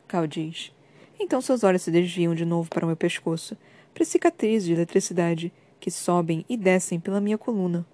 Cal 0.08 0.26
diz. 0.26 0.72
Então 1.20 1.42
seus 1.42 1.64
olhos 1.64 1.84
se 1.84 1.92
desviam 1.92 2.34
de 2.34 2.46
novo 2.46 2.70
para 2.70 2.86
o 2.86 2.88
meu 2.88 2.96
pescoço, 2.96 3.56
para 3.94 4.06
cicatrizes 4.06 4.66
de 4.66 4.74
eletricidade 4.74 5.54
que 5.80 5.92
sobem 5.92 6.46
e 6.50 6.58
descem 6.58 7.00
pela 7.00 7.22
minha 7.22 7.38
coluna. 7.38 7.86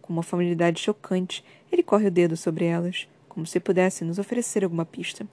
Com 0.00 0.12
uma 0.12 0.22
familiaridade 0.22 0.80
chocante, 0.80 1.44
ele 1.70 1.82
corre 1.82 2.06
o 2.06 2.10
dedo 2.10 2.36
sobre 2.36 2.64
elas, 2.64 3.08
como 3.28 3.46
se 3.46 3.60
pudesse 3.60 4.04
nos 4.04 4.18
oferecer 4.18 4.64
alguma 4.64 4.84
pista. 4.84 5.26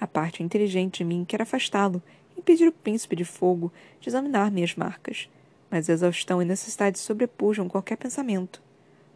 A 0.00 0.06
parte 0.06 0.42
inteligente 0.42 0.98
de 0.98 1.04
mim 1.04 1.24
quer 1.24 1.42
afastá-lo 1.42 2.02
impedir 2.44 2.68
o 2.68 2.72
príncipe 2.72 3.16
de 3.16 3.24
fogo 3.24 3.72
de 3.98 4.10
examinar 4.10 4.50
minhas 4.50 4.74
marcas, 4.74 5.30
mas 5.70 5.88
exaustão 5.88 6.42
e 6.42 6.44
necessidade 6.44 6.98
sobrepujam 6.98 7.70
qualquer 7.70 7.96
pensamento. 7.96 8.62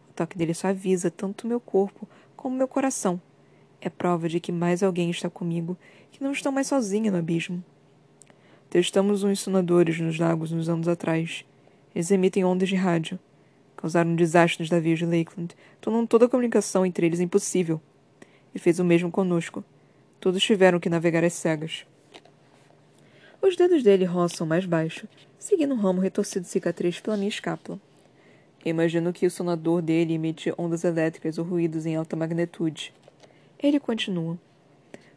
O 0.09 0.13
toque 0.13 0.35
dele 0.35 0.55
suaviza 0.55 1.11
tanto 1.11 1.45
meu 1.45 1.59
corpo 1.59 2.09
como 2.35 2.57
meu 2.57 2.67
coração. 2.67 3.21
É 3.79 3.87
prova 3.87 4.27
de 4.27 4.39
que 4.39 4.51
mais 4.51 4.81
alguém 4.81 5.11
está 5.11 5.29
comigo, 5.29 5.77
que 6.11 6.23
não 6.23 6.31
estou 6.31 6.51
mais 6.51 6.65
sozinha 6.65 7.11
no 7.11 7.19
abismo. 7.19 7.63
Testamos 8.67 9.23
uns 9.23 9.41
sonadores 9.41 9.99
nos 9.99 10.17
lagos 10.17 10.51
uns 10.51 10.67
anos 10.67 10.87
atrás. 10.87 11.45
Eles 11.93 12.09
emitem 12.09 12.43
ondas 12.43 12.67
de 12.67 12.75
rádio. 12.75 13.19
Causaram 13.77 14.09
um 14.09 14.15
desastre 14.15 14.63
nos 14.63 14.71
navios 14.71 14.97
de 14.97 15.05
Lakeland, 15.05 15.55
tornando 15.79 16.07
toda 16.07 16.25
a 16.25 16.29
comunicação 16.29 16.83
entre 16.83 17.05
eles 17.05 17.19
impossível. 17.19 17.79
E 18.55 18.59
fez 18.59 18.79
o 18.79 18.83
mesmo 18.83 19.11
conosco. 19.11 19.63
Todos 20.19 20.41
tiveram 20.41 20.79
que 20.79 20.89
navegar 20.89 21.23
às 21.23 21.33
cegas. 21.33 21.85
Os 23.41 23.55
dedos 23.55 23.83
dele 23.83 24.03
roçam 24.03 24.45
mais 24.45 24.65
baixo, 24.65 25.07
seguindo 25.37 25.73
um 25.73 25.77
ramo 25.77 26.01
retorcido 26.01 26.43
de 26.43 26.51
cicatriz 26.51 26.99
pela 26.99 27.15
minha 27.15 27.29
escápula. 27.29 27.79
Imagino 28.65 29.13
que 29.13 29.25
o 29.25 29.31
sonador 29.31 29.81
dele 29.81 30.13
emite 30.13 30.53
ondas 30.57 30.83
elétricas 30.83 31.37
ou 31.37 31.45
ruídos 31.45 31.85
em 31.85 31.95
alta 31.95 32.17
magnitude. 32.17 32.93
Ele 33.57 33.79
continua. 33.79 34.37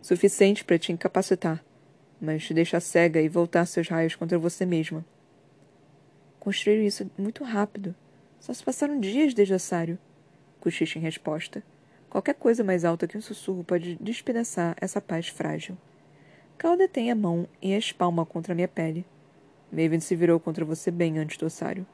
Suficiente 0.00 0.64
para 0.64 0.78
te 0.78 0.92
incapacitar, 0.92 1.62
mas 2.20 2.44
te 2.44 2.54
deixar 2.54 2.80
cega 2.80 3.20
e 3.20 3.28
voltar 3.28 3.66
seus 3.66 3.88
raios 3.88 4.14
contra 4.14 4.38
você 4.38 4.64
mesma. 4.64 5.04
Construíram 6.38 6.84
isso 6.84 7.10
muito 7.18 7.42
rápido. 7.42 7.94
Só 8.38 8.54
se 8.54 8.62
passaram 8.62 9.00
dias 9.00 9.34
desde 9.34 9.54
Assário. 9.54 9.98
Cochicha 10.60 10.98
em 10.98 11.02
resposta. 11.02 11.62
Qualquer 12.08 12.34
coisa 12.34 12.62
mais 12.62 12.84
alta 12.84 13.08
que 13.08 13.18
um 13.18 13.20
sussurro 13.20 13.64
pode 13.64 13.96
despedaçar 14.00 14.76
essa 14.80 15.00
paz 15.00 15.28
frágil. 15.28 15.76
Cal 16.62 16.76
detém 16.76 17.10
a 17.10 17.16
mão 17.16 17.48
e 17.60 17.74
a 17.74 17.76
espalma 17.76 18.24
contra 18.24 18.54
minha 18.54 18.68
pele. 18.68 19.04
Maven 19.72 19.98
se 19.98 20.14
virou 20.14 20.38
contra 20.38 20.64
você 20.64 20.92
bem 20.92 21.18
antes 21.18 21.36
do 21.36 21.46
ossário. 21.46 21.84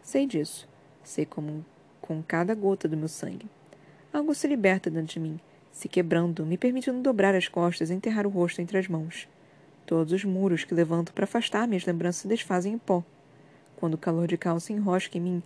Sei 0.00 0.28
disso. 0.28 0.68
Sei 1.02 1.26
como 1.26 1.66
com 2.00 2.22
cada 2.22 2.54
gota 2.54 2.86
do 2.86 2.96
meu 2.96 3.08
sangue. 3.08 3.50
Algo 4.12 4.32
se 4.32 4.46
liberta 4.46 4.88
dentro 4.88 5.14
de 5.14 5.18
mim, 5.18 5.40
se 5.72 5.88
quebrando, 5.88 6.46
me 6.46 6.56
permitindo 6.56 7.00
dobrar 7.00 7.34
as 7.34 7.48
costas 7.48 7.90
e 7.90 7.94
enterrar 7.94 8.28
o 8.28 8.30
rosto 8.30 8.62
entre 8.62 8.78
as 8.78 8.86
mãos. 8.86 9.28
Todos 9.84 10.12
os 10.12 10.24
muros 10.24 10.62
que 10.62 10.72
levanto 10.72 11.12
para 11.12 11.24
afastar 11.24 11.66
minhas 11.66 11.84
lembranças 11.84 12.22
se 12.22 12.28
desfazem 12.28 12.74
em 12.74 12.78
pó. 12.78 13.02
Quando 13.74 13.94
o 13.94 13.98
calor 13.98 14.28
de 14.28 14.38
Cal 14.38 14.60
se 14.60 14.72
enrosca 14.72 15.18
em 15.18 15.20
mim, 15.20 15.42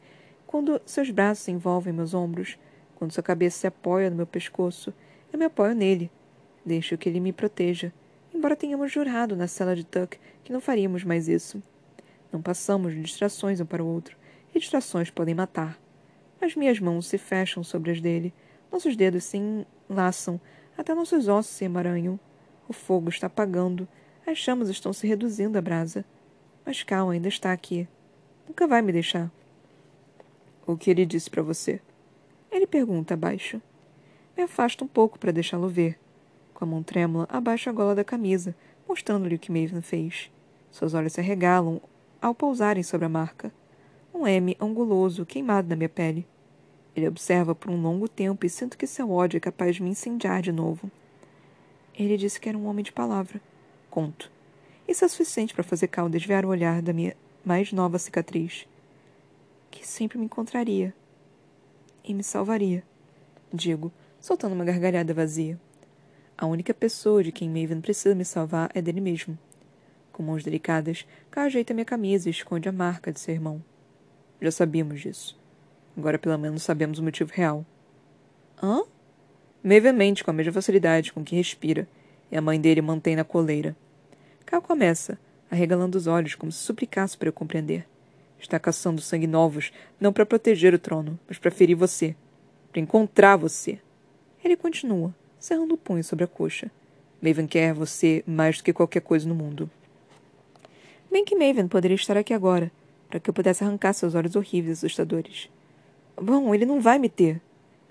quando 0.46 0.82
seus 0.84 1.08
braços 1.08 1.48
envolvem 1.48 1.94
meus 1.94 2.12
ombros, 2.12 2.58
quando 2.96 3.10
sua 3.10 3.22
cabeça 3.22 3.60
se 3.60 3.66
apoia 3.66 4.10
no 4.10 4.16
meu 4.16 4.26
pescoço, 4.26 4.92
eu 5.32 5.38
me 5.38 5.46
apoio 5.46 5.74
nele. 5.74 6.10
Deixo 6.62 6.98
que 6.98 7.08
ele 7.08 7.20
me 7.20 7.32
proteja 7.32 7.90
embora 8.34 8.56
tenhamos 8.56 8.90
jurado 8.90 9.36
na 9.36 9.46
cela 9.46 9.76
de 9.76 9.84
Tuck 9.84 10.18
que 10.42 10.52
não 10.52 10.60
faríamos 10.60 11.04
mais 11.04 11.28
isso. 11.28 11.62
Não 12.32 12.42
passamos 12.42 12.92
de 12.92 13.00
distrações 13.00 13.60
um 13.60 13.66
para 13.66 13.82
o 13.82 13.86
outro, 13.86 14.16
e 14.54 14.58
distrações 14.58 15.08
podem 15.08 15.34
matar. 15.34 15.78
As 16.40 16.54
minhas 16.54 16.80
mãos 16.80 17.06
se 17.06 17.16
fecham 17.16 17.62
sobre 17.62 17.92
as 17.92 18.00
dele, 18.00 18.34
nossos 18.70 18.96
dedos 18.96 19.22
se 19.22 19.38
enlaçam 19.88 20.40
Até 20.76 20.94
nossos 20.94 21.28
ossos 21.28 21.54
se 21.54 21.64
emaranham. 21.64 22.18
O 22.68 22.72
fogo 22.72 23.08
está 23.08 23.28
apagando. 23.28 23.86
As 24.26 24.36
chamas 24.36 24.68
estão 24.68 24.92
se 24.92 25.06
reduzindo 25.06 25.56
à 25.56 25.62
brasa. 25.62 26.04
Mas 26.66 26.82
Cal 26.82 27.10
ainda 27.10 27.28
está 27.28 27.52
aqui. 27.52 27.86
Nunca 28.48 28.66
vai 28.66 28.82
me 28.82 28.90
deixar. 28.90 29.30
O 30.66 30.76
que 30.76 30.90
ele 30.90 31.06
disse 31.06 31.30
para 31.30 31.42
você? 31.42 31.80
Ele 32.50 32.66
pergunta 32.66 33.14
abaixo. 33.14 33.62
Me 34.36 34.42
afasto 34.42 34.84
um 34.84 34.88
pouco 34.88 35.20
para 35.20 35.30
deixá-lo 35.30 35.68
ver. 35.68 35.96
Com 36.54 36.64
a 36.64 36.68
mão 36.68 36.82
trêmula, 36.82 37.26
abaixo 37.28 37.68
a 37.68 37.72
gola 37.72 37.94
da 37.94 38.04
camisa, 38.04 38.54
mostrando-lhe 38.88 39.34
o 39.34 39.38
que 39.38 39.50
Maven 39.50 39.82
fez. 39.82 40.30
Seus 40.70 40.94
olhos 40.94 41.12
se 41.12 41.20
arregalam 41.20 41.80
ao 42.22 42.34
pousarem 42.34 42.82
sobre 42.82 43.06
a 43.06 43.08
marca. 43.08 43.52
Um 44.14 44.26
M 44.26 44.56
anguloso, 44.60 45.26
queimado 45.26 45.68
na 45.68 45.76
minha 45.76 45.88
pele. 45.88 46.26
Ele 46.94 47.08
observa 47.08 47.54
por 47.54 47.70
um 47.70 47.82
longo 47.82 48.08
tempo 48.08 48.46
e 48.46 48.48
sinto 48.48 48.78
que 48.78 48.86
seu 48.86 49.10
ódio 49.10 49.36
é 49.36 49.40
capaz 49.40 49.76
de 49.76 49.82
me 49.82 49.90
incendiar 49.90 50.40
de 50.40 50.52
novo. 50.52 50.90
Ele 51.94 52.16
disse 52.16 52.40
que 52.40 52.48
era 52.48 52.56
um 52.56 52.66
homem 52.66 52.84
de 52.84 52.92
palavra. 52.92 53.40
Conto. 53.90 54.30
Isso 54.86 55.04
é 55.04 55.08
suficiente 55.08 55.52
para 55.52 55.64
fazer 55.64 55.88
Cal 55.88 56.08
desviar 56.08 56.44
o 56.44 56.48
olhar 56.48 56.80
da 56.80 56.92
minha 56.92 57.16
mais 57.44 57.72
nova 57.72 57.98
cicatriz. 57.98 58.66
Que 59.70 59.86
sempre 59.86 60.18
me 60.18 60.26
encontraria. 60.26 60.94
E 62.04 62.14
me 62.14 62.22
salvaria. 62.22 62.84
Digo, 63.52 63.92
soltando 64.20 64.54
uma 64.54 64.64
gargalhada 64.64 65.12
vazia. 65.12 65.58
A 66.36 66.46
única 66.46 66.74
pessoa 66.74 67.22
de 67.22 67.30
quem 67.30 67.48
Maven 67.48 67.80
precisa 67.80 68.14
me 68.14 68.24
salvar 68.24 68.68
é 68.74 68.82
dele 68.82 69.00
mesmo. 69.00 69.38
Com 70.10 70.24
mãos 70.24 70.42
delicadas, 70.42 71.06
Cal 71.30 71.44
ajeita 71.44 71.72
minha 71.72 71.84
camisa 71.84 72.28
e 72.28 72.32
esconde 72.32 72.68
a 72.68 72.72
marca 72.72 73.12
de 73.12 73.20
seu 73.20 73.34
irmão. 73.34 73.62
Já 74.40 74.50
sabíamos 74.50 75.00
disso. 75.00 75.38
Agora 75.96 76.18
pelo 76.18 76.36
menos 76.36 76.64
sabemos 76.64 76.98
o 76.98 77.04
motivo 77.04 77.32
real. 77.32 77.64
Hã? 78.60 78.82
Maven 79.62 79.92
mente 79.92 80.24
com 80.24 80.30
a 80.32 80.34
mesma 80.34 80.52
facilidade 80.52 81.12
com 81.12 81.22
que 81.22 81.36
respira, 81.36 81.88
e 82.32 82.36
a 82.36 82.40
mãe 82.40 82.60
dele 82.60 82.82
mantém 82.82 83.14
na 83.14 83.24
coleira. 83.24 83.76
Cal 84.44 84.60
começa, 84.60 85.16
arregalando 85.48 85.96
os 85.96 86.08
olhos 86.08 86.34
como 86.34 86.50
se 86.50 86.58
suplicasse 86.58 87.16
para 87.16 87.28
eu 87.28 87.32
compreender. 87.32 87.86
Está 88.40 88.58
caçando 88.58 89.00
sangue 89.00 89.28
novos, 89.28 89.72
não 90.00 90.12
para 90.12 90.26
proteger 90.26 90.74
o 90.74 90.78
trono, 90.80 91.18
mas 91.28 91.38
para 91.38 91.50
ferir 91.52 91.76
você. 91.76 92.16
Para 92.72 92.80
encontrar 92.80 93.36
você. 93.36 93.78
Ele 94.44 94.56
continua, 94.56 95.14
cerrando 95.44 95.74
o 95.74 95.78
punho 95.78 96.02
sobre 96.02 96.24
a 96.24 96.26
coxa. 96.26 96.70
Maven 97.20 97.46
quer 97.46 97.74
você 97.74 98.24
mais 98.26 98.56
do 98.56 98.64
que 98.64 98.72
qualquer 98.72 99.00
coisa 99.00 99.28
no 99.28 99.34
mundo. 99.34 99.70
Bem 101.12 101.22
que 101.22 101.36
Maven 101.36 101.68
poderia 101.68 101.94
estar 101.94 102.16
aqui 102.16 102.32
agora, 102.32 102.72
para 103.10 103.20
que 103.20 103.28
eu 103.28 103.34
pudesse 103.34 103.62
arrancar 103.62 103.92
seus 103.92 104.14
olhos 104.14 104.36
horríveis 104.36 104.82
e 104.82 104.86
assustadores. 104.86 105.50
Bom, 106.16 106.54
ele 106.54 106.64
não 106.64 106.80
vai 106.80 106.98
me 106.98 107.10
ter, 107.10 107.42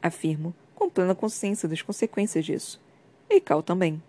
afirmo, 0.01 0.51
com 0.73 0.89
plena 0.89 1.13
consciência 1.13 1.69
das 1.69 1.83
consequências 1.83 2.43
disso. 2.43 2.81
E 3.29 3.39
Cal 3.39 3.61
também. 3.61 4.01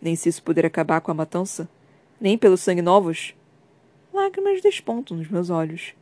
Nem 0.00 0.14
se 0.14 0.28
isso 0.28 0.42
puder 0.42 0.64
acabar 0.64 1.00
com 1.00 1.10
a 1.10 1.14
matança, 1.14 1.68
nem 2.20 2.38
pelos 2.38 2.60
sangue 2.60 2.82
novos. 2.82 3.34
Lágrimas 4.14 4.62
despontam 4.62 5.16
nos 5.16 5.28
meus 5.28 5.50
olhos. 5.50 5.92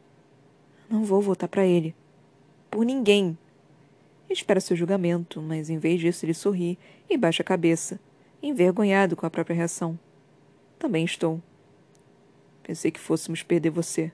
Não 0.91 1.03
vou 1.03 1.23
voltar 1.23 1.49
para 1.49 1.67
ele. 1.67 1.95
Por 2.71 2.85
ninguém. 2.85 3.39
Espera 4.31 4.61
seu 4.61 4.77
julgamento, 4.77 5.41
mas 5.41 5.71
em 5.71 5.79
vez 5.79 6.01
disso 6.01 6.25
ele 6.25 6.35
sorri 6.35 6.79
e 7.09 7.17
baixa 7.17 7.43
a 7.43 7.47
cabeça, 7.47 7.99
envergonhado 8.43 9.17
com 9.17 9.25
a 9.25 9.31
própria 9.31 9.57
reação. 9.57 9.99
Também 10.79 11.05
estou. 11.05 11.43
Pensei 12.63 12.91
que 12.91 13.01
fôssemos 13.01 13.43
perder 13.43 13.71
você. 13.71 14.13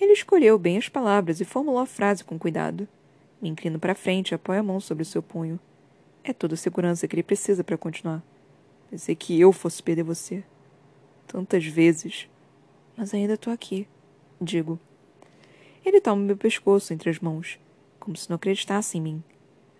Ele 0.00 0.12
escolheu 0.12 0.58
bem 0.58 0.76
as 0.76 0.88
palavras 0.88 1.40
e 1.40 1.44
formulou 1.44 1.80
a 1.80 1.86
frase 1.86 2.24
com 2.24 2.38
cuidado. 2.38 2.88
Me 3.40 3.48
inclino 3.48 3.78
para 3.78 3.94
frente 3.94 4.30
e 4.30 4.34
apoio 4.34 4.60
a 4.60 4.62
mão 4.62 4.80
sobre 4.80 5.02
o 5.02 5.06
seu 5.06 5.22
punho. 5.22 5.60
É 6.24 6.32
toda 6.32 6.54
a 6.54 6.56
segurança 6.56 7.06
que 7.06 7.14
ele 7.14 7.22
precisa 7.22 7.62
para 7.62 7.78
continuar. 7.78 8.22
Pensei 8.90 9.14
que 9.14 9.38
eu 9.38 9.52
fosse 9.52 9.82
perder 9.82 10.02
você. 10.02 10.42
Tantas 11.26 11.64
vezes. 11.64 12.28
Mas 12.96 13.14
ainda 13.14 13.34
estou 13.34 13.52
aqui, 13.52 13.86
digo. 14.40 14.78
Ele 15.84 16.00
toma 16.00 16.22
meu 16.22 16.36
pescoço 16.36 16.92
entre 16.92 17.08
as 17.08 17.18
mãos, 17.20 17.58
como 18.00 18.16
se 18.16 18.28
não 18.28 18.36
acreditasse 18.36 18.98
em 18.98 19.00
mim. 19.00 19.22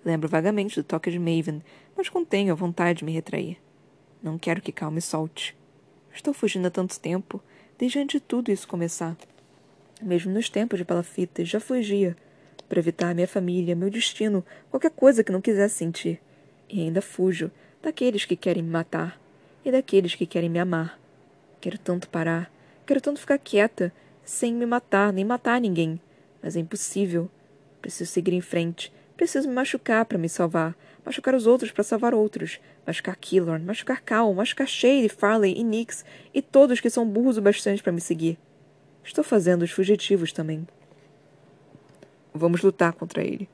Lembro 0.04 0.28
vagamente 0.28 0.76
do 0.76 0.85
toque 0.85 1.11
de 1.11 1.18
Maven, 1.18 1.62
mas 1.96 2.09
contenho 2.09 2.52
a 2.52 2.56
vontade 2.56 3.00
de 3.00 3.04
me 3.04 3.12
retrair. 3.12 3.59
Não 4.22 4.38
quero 4.38 4.62
que 4.62 4.70
Cal 4.70 4.90
me 4.90 5.00
solte. 5.00 5.56
Estou 6.12 6.33
fugindo 6.33 6.66
há 6.66 6.70
tanto 6.70 7.00
tempo, 7.00 7.42
desde 7.78 7.98
antes 7.98 8.20
de 8.20 8.26
tudo 8.26 8.52
isso 8.52 8.68
começar. 8.68 9.16
Mesmo 10.00 10.33
nos 10.33 10.48
tempos 10.48 10.78
de 10.78 10.85
palafitas, 10.85 11.48
já 11.48 11.59
fugia, 11.59 12.16
para 12.68 12.78
evitar 12.78 13.14
minha 13.14 13.26
família, 13.26 13.74
meu 13.74 13.90
destino, 13.90 14.44
qualquer 14.70 14.90
coisa 14.90 15.24
que 15.24 15.33
não 15.33 15.40
quisesse 15.40 15.74
sentir. 15.74 16.20
E 16.68 16.80
ainda 16.80 17.02
fujo 17.02 17.50
daqueles 17.83 18.24
que 18.24 18.37
querem 18.37 18.62
me 18.62 18.70
matar 18.70 19.20
e 19.64 19.72
daqueles 19.72 20.14
que 20.14 20.26
querem 20.26 20.48
me 20.48 20.59
amar. 20.59 20.98
Quero 21.61 21.78
tanto 21.78 22.09
parar, 22.09 22.50
quero 22.87 23.00
tanto 23.00 23.20
ficar 23.20 23.38
quieta, 23.38 23.92
sem 24.24 24.54
me 24.54 24.64
matar, 24.64 25.12
nem 25.12 25.24
matar 25.24 25.61
ninguém. 25.61 26.00
Mas 26.42 26.56
é 26.56 26.61
impossível. 26.61 27.30
Preciso 27.81 28.11
seguir 28.11 28.33
em 28.33 28.40
frente. 28.40 28.93
Preciso 29.16 29.49
me 29.49 29.55
machucar 29.55 30.05
para 30.05 30.19
me 30.19 30.29
salvar. 30.29 30.77
Machucar 31.05 31.35
os 31.35 31.47
outros 31.47 31.71
para 31.71 31.85
salvar 31.85 32.14
outros. 32.14 32.61
Machucar 32.87 33.16
Killorn, 33.16 33.64
machucar 33.64 34.01
Cal, 34.03 34.33
machucar 34.33 34.66
Shade, 34.66 35.09
Farley 35.09 35.55
e 35.59 35.64
Nix 35.64 36.05
e 36.33 36.40
todos 36.40 36.81
que 36.81 36.90
são 36.90 37.09
burros 37.09 37.37
o 37.38 37.43
bastante 37.43 37.83
para 37.83 37.93
me 37.93 38.01
seguir. 38.01 38.38
Estou 39.05 39.25
fazendo 39.25 39.62
os 39.62 39.71
fugitivos 39.71 40.33
também. 40.33 40.66
Vamos 42.33 42.62
lutar 42.62 42.93
contra 42.93 43.23
ele. 43.23 43.49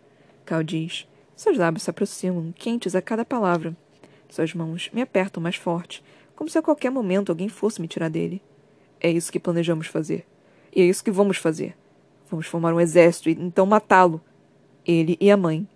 Cal 0.45 0.63
diz. 0.63 1.09
Seus 1.35 1.59
lábios 1.59 1.83
se 1.83 1.91
aproximam, 1.91 2.53
quentes 2.53 2.95
a 2.95 3.03
cada 3.03 3.25
palavra. 3.25 3.77
Suas 4.29 4.55
mãos 4.55 4.91
me 4.93 5.03
apertam 5.03 5.43
mais 5.43 5.57
forte, 5.57 6.03
como 6.35 6.51
se 6.51 6.59
a 6.59 6.63
qualquer 6.63 6.91
momento 6.91 7.31
alguém 7.31 7.49
fosse 7.49 7.81
me 7.81 7.89
tirar 7.89 8.09
dele. 8.09 8.43
É 9.01 9.11
isso 9.11 9.31
que 9.31 9.39
planejamos 9.39 9.87
fazer. 9.87 10.27
E 10.75 10.81
é 10.81 10.85
isso 10.85 11.05
que 11.05 11.11
vamos 11.11 11.37
fazer. 11.37 11.77
Vamos 12.31 12.47
formar 12.47 12.75
um 12.75 12.81
exército 12.81 13.31
e 13.31 13.33
então 13.33 13.67
matá-lo. 13.67 14.21
Ele 14.85 15.17
e 15.21 15.31
a 15.31 15.37
mãe. 15.37 15.67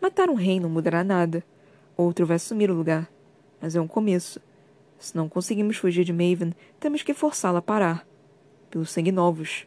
Matar 0.00 0.28
um 0.28 0.34
rei 0.34 0.60
não 0.60 0.68
mudará 0.68 1.02
nada. 1.02 1.42
Outro 1.96 2.26
vai 2.26 2.36
assumir 2.36 2.70
o 2.70 2.74
lugar. 2.74 3.08
Mas 3.60 3.74
é 3.74 3.80
um 3.80 3.86
começo. 3.86 4.40
Se 4.98 5.16
não 5.16 5.28
conseguimos 5.28 5.76
fugir 5.76 6.04
de 6.04 6.12
Maven, 6.12 6.52
temos 6.78 7.02
que 7.02 7.14
forçá-la 7.14 7.58
a 7.58 7.62
parar 7.62 8.06
pelos 8.70 8.90
sangue 8.90 9.12
novos, 9.12 9.66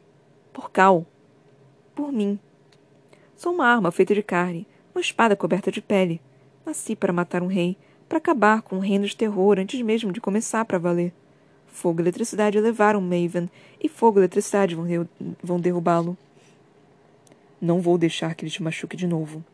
por 0.52 0.70
Cal, 0.70 1.06
por 1.96 2.12
mim. 2.12 2.38
Sou 3.36 3.54
uma 3.54 3.65
arma 3.65 3.91
feita 3.91 4.13
de 4.13 4.22
carne, 4.22 4.67
uma 4.93 5.00
espada 5.00 5.36
coberta 5.36 5.72
de 5.72 5.82
pele. 5.82 6.20
Nasci 6.65 6.96
para 6.96 7.13
matar 7.13 7.41
um 7.41 7.48
rei, 7.48 7.78
para 8.10 8.17
acabar 8.17 8.62
com 8.62 8.76
um 8.76 8.80
reino 8.80 9.06
de 9.06 9.15
terror 9.15 9.60
antes 9.60 9.82
mesmo 9.82 10.12
de 10.12 10.20
começar 10.20 10.65
para 10.65 10.78
valer. 10.78 11.13
Fogo 11.78 12.02
e 12.02 12.04
eletricidade 12.04 12.60
levaram 12.60 13.00
Maven, 13.00 13.48
e 13.80 13.88
fogo 13.88 14.18
e 14.18 14.22
eletricidade 14.22 14.74
vão, 14.74 14.88
vão 15.44 15.60
derrubá-lo. 15.60 16.18
Não 17.62 17.82
vou 17.82 18.00
deixar 18.00 18.34
que 18.34 18.44
ele 18.44 18.52
te 18.52 18.63
machuque 18.63 18.98
de 18.98 19.06
novo. 19.06 19.46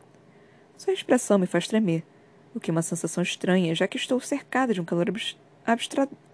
Sua 0.77 0.93
expressão 0.93 1.37
me 1.37 1.45
faz 1.45 1.67
tremer, 1.67 2.01
o 2.55 2.61
que 2.61 2.71
é 2.71 2.73
uma 2.73 2.81
sensação 2.81 3.21
estranha, 3.21 3.75
já 3.75 3.89
que 3.89 3.97
estou 3.97 4.21
cercada 4.21 4.73
de 4.73 4.79
um 4.79 4.85
calor 4.85 5.11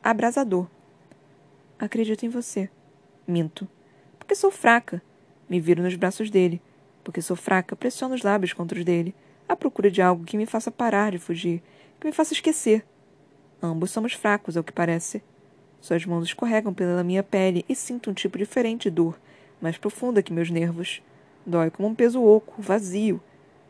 abrasador. 0.04 0.68
Acredito 1.80 2.24
em 2.24 2.30
você. 2.30 2.70
Minto. 3.28 3.68
Porque 4.20 4.36
sou 4.36 4.52
fraca. 4.52 5.02
Me 5.50 5.60
viro 5.60 5.82
nos 5.82 5.96
braços 5.96 6.30
dele. 6.30 6.62
Porque 7.04 7.20
sou 7.20 7.36
fraca, 7.36 7.76
pressiono 7.76 8.14
os 8.14 8.22
lábios 8.22 8.54
contra 8.54 8.78
os 8.78 8.86
dele, 8.86 9.16
à 9.48 9.56
procura 9.56 9.90
de 9.90 10.04
algo 10.04 10.24
que 10.24 10.38
me 10.38 10.46
faça 10.46 10.70
parar 10.70 11.12
de 11.12 11.18
fugir, 11.18 11.64
que 12.00 12.06
me 12.06 12.14
faça 12.14 12.34
esquecer. 12.34 12.86
Ambos 13.60 13.90
somos 13.90 14.14
fracos, 14.14 14.56
ao 14.56 14.64
que 14.64 14.72
parece. 14.72 15.24
Suas 15.82 16.06
mãos 16.06 16.26
escorregam 16.26 16.74
pela 16.74 17.04
minha 17.04 17.24
pele 17.24 17.66
e 17.68 17.76
sinto 17.76 18.10
um 18.10 18.14
tipo 18.14 18.38
diferente 18.38 18.84
de 18.84 18.96
dor, 18.96 19.20
mais 19.62 19.78
profunda 19.78 20.22
que 20.22 20.34
meus 20.34 20.50
nervos. 20.50 21.02
Dói 21.46 21.70
como 21.70 21.88
um 21.88 21.96
peso 21.96 22.24
oco, 22.24 22.62
vazio. 22.62 23.22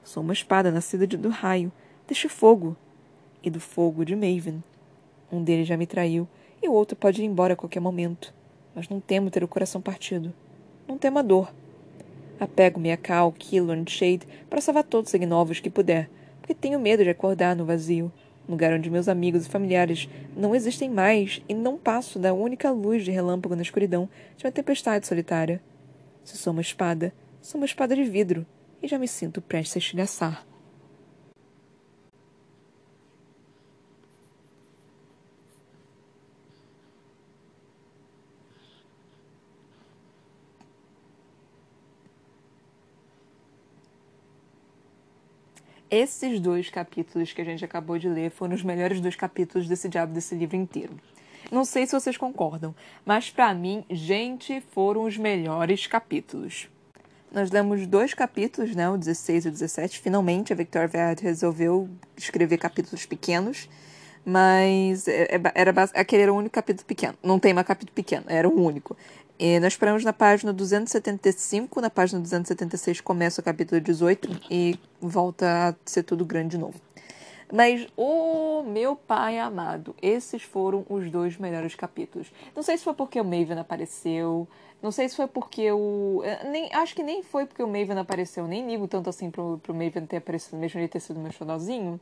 Sou 0.03 0.23
uma 0.23 0.33
espada 0.33 0.71
nascida 0.71 1.05
de, 1.05 1.17
do 1.17 1.29
raio, 1.29 1.71
deste 2.07 2.27
fogo. 2.27 2.75
E 3.43 3.49
do 3.49 3.59
fogo 3.59 4.03
de 4.03 4.15
Maven. 4.15 4.63
Um 5.31 5.43
deles 5.43 5.67
já 5.67 5.77
me 5.77 5.85
traiu, 5.85 6.27
e 6.61 6.67
o 6.67 6.73
outro 6.73 6.97
pode 6.97 7.21
ir 7.21 7.25
embora 7.25 7.53
a 7.53 7.55
qualquer 7.55 7.79
momento 7.79 8.33
mas 8.79 8.87
não 8.87 8.99
temo 8.99 9.29
ter 9.29 9.43
o 9.43 9.47
coração 9.47 9.81
partido. 9.81 10.33
Não 10.87 10.97
temo 10.97 11.19
a 11.19 11.21
dor. 11.21 11.53
Apego-me 12.39 12.91
a 12.91 12.97
Cal, 12.97 13.31
Killorn, 13.31 13.83
Shade 13.89 14.27
para 14.49 14.61
salvar 14.61 14.83
todos 14.83 15.13
os 15.13 15.19
novos 15.21 15.59
que 15.59 15.69
puder, 15.69 16.09
porque 16.39 16.53
tenho 16.53 16.79
medo 16.79 17.03
de 17.03 17.09
acordar 17.09 17.55
no 17.55 17.65
vazio, 17.65 18.11
lugar 18.49 18.73
onde 18.73 18.89
meus 18.89 19.07
amigos 19.07 19.45
e 19.45 19.49
familiares 19.49 20.09
não 20.35 20.55
existem 20.55 20.89
mais 20.89 21.41
e 21.47 21.53
não 21.53 21.77
passo 21.77 22.17
da 22.17 22.33
única 22.33 22.71
luz 22.71 23.03
de 23.05 23.11
relâmpago 23.11 23.55
na 23.55 23.61
escuridão 23.61 24.09
de 24.35 24.45
uma 24.45 24.51
tempestade 24.51 25.07
solitária. 25.07 25.61
Se 26.23 26.37
sou 26.37 26.51
uma 26.51 26.61
espada, 26.61 27.13
sou 27.41 27.59
uma 27.59 27.65
espada 27.65 27.95
de 27.95 28.03
vidro 28.03 28.45
e 28.81 28.87
já 28.87 28.97
me 28.97 29.07
sinto 29.07 29.41
prestes 29.41 29.75
a 29.75 29.79
estilhaçar. 29.79 30.48
Esses 45.91 46.39
dois 46.39 46.69
capítulos 46.69 47.33
que 47.33 47.41
a 47.41 47.45
gente 47.45 47.65
acabou 47.65 47.97
de 47.97 48.07
ler 48.07 48.29
foram 48.29 48.53
os 48.53 48.63
melhores 48.63 49.01
dois 49.01 49.15
capítulos 49.15 49.67
desse 49.67 49.89
diabo 49.89 50.13
desse 50.13 50.35
livro 50.35 50.55
inteiro. 50.55 50.93
Não 51.51 51.65
sei 51.65 51.87
se 51.87 51.93
vocês 51.93 52.15
concordam, 52.15 52.75
mas 53.03 53.31
para 53.31 53.51
mim, 53.55 53.83
gente, 53.89 54.61
foram 54.71 55.05
os 55.05 55.17
melhores 55.17 55.87
capítulos. 55.87 56.69
Nós 57.31 57.49
lemos 57.49 57.87
dois 57.87 58.13
capítulos, 58.13 58.75
né, 58.75 58.87
o 58.87 58.97
16 58.97 59.45
e 59.45 59.47
o 59.47 59.51
17. 59.51 59.99
Finalmente 59.99 60.53
a 60.53 60.55
Victoria 60.55 60.87
Verde 60.87 61.23
resolveu 61.23 61.89
escrever 62.15 62.57
capítulos 62.57 63.07
pequenos, 63.07 63.67
mas 64.23 65.07
é, 65.07 65.35
é, 65.35 65.41
era 65.55 65.71
aquele 65.95 66.23
era 66.23 66.33
o 66.33 66.37
único 66.37 66.53
capítulo 66.53 66.85
pequeno. 66.85 67.15
Não 67.23 67.39
tem 67.39 67.53
mais 67.53 67.65
capítulo 67.65 67.93
pequeno, 67.95 68.25
era 68.27 68.47
o 68.47 68.61
único. 68.61 68.95
E 69.39 69.57
nós 69.61 69.77
paramos 69.77 70.03
na 70.03 70.11
página 70.11 70.51
275, 70.51 71.79
na 71.79 71.89
página 71.89 72.19
276 72.19 72.99
começa 72.99 73.39
o 73.39 73.43
capítulo 73.43 73.79
18 73.79 74.41
e 74.51 74.77
volta 74.99 75.69
a 75.69 75.75
ser 75.85 76.03
tudo 76.03 76.25
grande 76.25 76.49
de 76.49 76.57
novo. 76.57 76.75
Mas, 77.49 77.87
o 77.95 78.59
oh, 78.59 78.63
meu 78.63 78.97
pai 78.97 79.39
amado, 79.39 79.95
esses 80.01 80.43
foram 80.43 80.85
os 80.89 81.09
dois 81.09 81.37
melhores 81.37 81.73
capítulos. 81.73 82.29
Não 82.53 82.61
sei 82.61 82.77
se 82.77 82.83
foi 82.83 82.93
porque 82.93 83.19
o 83.21 83.23
Maven 83.23 83.57
apareceu, 83.57 84.45
não 84.83 84.91
sei 84.91 85.07
se 85.07 85.15
foi 85.15 85.25
porque 85.25 85.71
o. 85.71 86.21
Nem, 86.51 86.69
acho 86.73 86.93
que 86.93 87.01
nem 87.01 87.23
foi 87.23 87.45
porque 87.45 87.63
o 87.63 87.67
Maven 87.67 87.97
apareceu, 87.97 88.45
nem 88.45 88.67
ligo 88.67 88.89
tanto 88.89 89.09
assim 89.09 89.31
pro, 89.31 89.57
pro 89.63 89.73
Maven 89.73 90.05
ter 90.05 90.17
aparecido, 90.17 90.57
mesmo 90.57 90.81
ele 90.81 90.89
ter 90.89 90.99
sido 90.99 91.17
meu 91.17 91.31
xodozinho 91.31 91.97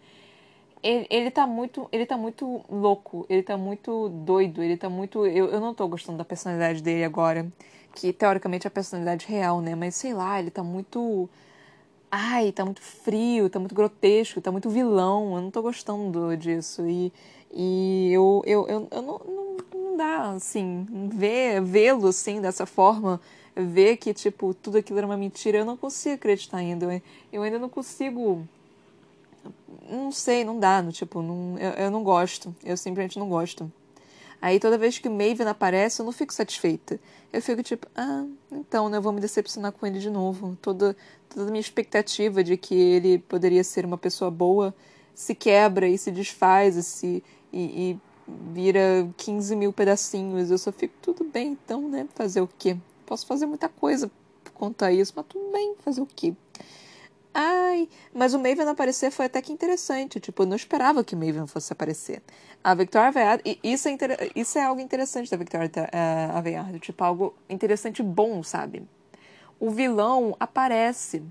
ele, 0.83 1.07
ele 1.09 1.31
tá 1.31 1.45
muito. 1.47 1.87
Ele 1.91 2.05
tá 2.05 2.17
muito 2.17 2.61
louco, 2.69 3.25
ele 3.29 3.43
tá 3.43 3.57
muito 3.57 4.09
doido, 4.09 4.63
ele 4.63 4.77
tá 4.77 4.89
muito. 4.89 5.25
Eu, 5.25 5.47
eu 5.47 5.59
não 5.59 5.73
tô 5.73 5.87
gostando 5.87 6.17
da 6.17 6.25
personalidade 6.25 6.81
dele 6.81 7.03
agora. 7.03 7.47
Que 7.95 8.13
teoricamente 8.13 8.67
é 8.67 8.69
a 8.69 8.71
personalidade 8.71 9.25
real, 9.27 9.59
né? 9.61 9.75
Mas 9.75 9.95
sei 9.95 10.13
lá, 10.13 10.39
ele 10.39 10.51
tá 10.51 10.63
muito. 10.63 11.29
Ai, 12.11 12.51
tá 12.51 12.63
muito 12.63 12.81
frio, 12.81 13.49
tá 13.49 13.59
muito 13.59 13.75
grotesco, 13.75 14.39
tá 14.41 14.51
muito 14.51 14.69
vilão. 14.69 15.35
Eu 15.35 15.41
não 15.41 15.51
tô 15.51 15.61
gostando 15.61 16.35
disso. 16.37 16.87
E, 16.87 17.11
e 17.51 18.11
eu, 18.13 18.43
eu, 18.45 18.67
eu, 18.67 18.87
eu 18.91 19.01
não, 19.01 19.19
não, 19.25 19.57
não 19.73 19.97
dá, 19.97 20.31
assim, 20.31 20.85
ver, 21.13 21.61
vê-lo 21.61 22.07
assim, 22.07 22.41
dessa 22.41 22.65
forma 22.65 23.19
ver 23.63 23.97
que, 23.97 24.13
tipo, 24.13 24.53
tudo 24.53 24.77
aquilo 24.77 24.99
era 24.99 25.07
uma 25.07 25.17
mentira, 25.17 25.57
eu 25.57 25.65
não 25.65 25.75
consigo 25.75 26.15
acreditar 26.15 26.57
ainda. 26.57 27.01
Eu, 27.31 27.41
ainda 27.41 27.57
não 27.57 27.69
consigo 27.69 28.47
não 29.89 30.11
sei, 30.11 30.43
não 30.43 30.59
dá, 30.59 30.81
no, 30.81 30.91
tipo, 30.91 31.21
não, 31.21 31.57
eu, 31.57 31.71
eu 31.71 31.91
não 31.91 32.03
gosto, 32.03 32.55
eu 32.63 32.75
simplesmente 32.77 33.19
não 33.19 33.29
gosto. 33.29 33.71
Aí 34.41 34.59
toda 34.59 34.77
vez 34.77 34.99
que 34.99 35.07
o 35.07 35.11
Maven 35.11 35.47
aparece, 35.47 36.01
eu 36.01 36.05
não 36.05 36.11
fico 36.11 36.33
satisfeita. 36.33 36.99
Eu 37.33 37.41
fico 37.41 37.63
tipo, 37.63 37.87
ah, 37.95 38.25
então, 38.51 38.87
né, 38.87 38.97
eu 38.97 39.01
vou 39.01 39.11
me 39.11 39.19
decepcionar 39.19 39.71
com 39.71 39.85
ele 39.85 39.99
de 39.99 40.09
novo. 40.09 40.57
Toda, 40.61 40.95
toda 41.29 41.47
a 41.47 41.51
minha 41.51 41.59
expectativa 41.59 42.43
de 42.43 42.55
que 42.55 42.75
ele 42.75 43.19
poderia 43.19 43.63
ser 43.63 43.85
uma 43.85 43.97
pessoa 43.97 44.29
boa 44.29 44.73
se 45.15 45.33
quebra 45.33 45.87
e 45.87 45.97
se 45.97 46.11
desfaz 46.11 46.75
e, 46.77 46.83
se, 46.83 47.23
e, 47.51 47.91
e 47.91 47.99
vira 48.53 49.09
15 49.17 49.55
mil 49.55 49.73
pedacinhos. 49.73 50.51
Eu 50.51 50.57
só 50.57 50.71
fico, 50.71 50.93
tudo 51.01 51.23
bem, 51.23 51.53
então, 51.53 51.89
né, 51.89 52.07
fazer 52.13 52.41
o 52.41 52.49
quê? 52.59 52.77
Posso 53.05 53.25
fazer 53.25 53.47
muita 53.47 53.67
coisa 53.67 54.11
quanto 54.53 54.83
a 54.83 54.91
isso, 54.91 55.13
mas 55.15 55.25
tudo 55.27 55.51
bem, 55.51 55.75
fazer 55.79 56.01
o 56.01 56.05
quê? 56.05 56.33
Ai, 57.39 57.87
mas 58.11 58.33
o 58.33 58.39
Maven 58.39 58.67
aparecer 58.67 59.11
foi 59.11 59.27
até 59.27 59.39
que 59.43 59.53
interessante. 59.53 60.19
Tipo, 60.19 60.41
eu 60.41 60.47
não 60.47 60.55
esperava 60.55 61.03
que 61.03 61.13
o 61.13 61.17
Maven 61.17 61.45
fosse 61.45 61.71
aparecer. 61.71 62.23
A 62.63 62.73
Victoria 62.73 63.09
Aveyard, 63.09 63.59
isso 63.63 63.87
é, 63.87 63.91
inter... 63.91 64.31
isso 64.35 64.57
é 64.57 64.63
algo 64.63 64.81
interessante 64.81 65.29
da 65.29 65.37
Victoria 65.37 65.69
uh, 65.69 66.35
Aveyard. 66.35 66.79
Tipo, 66.79 67.03
algo 67.03 67.35
interessante 67.47 68.01
bom, 68.01 68.41
sabe? 68.41 68.81
O 69.59 69.69
vilão 69.69 70.35
aparece. 70.39 71.21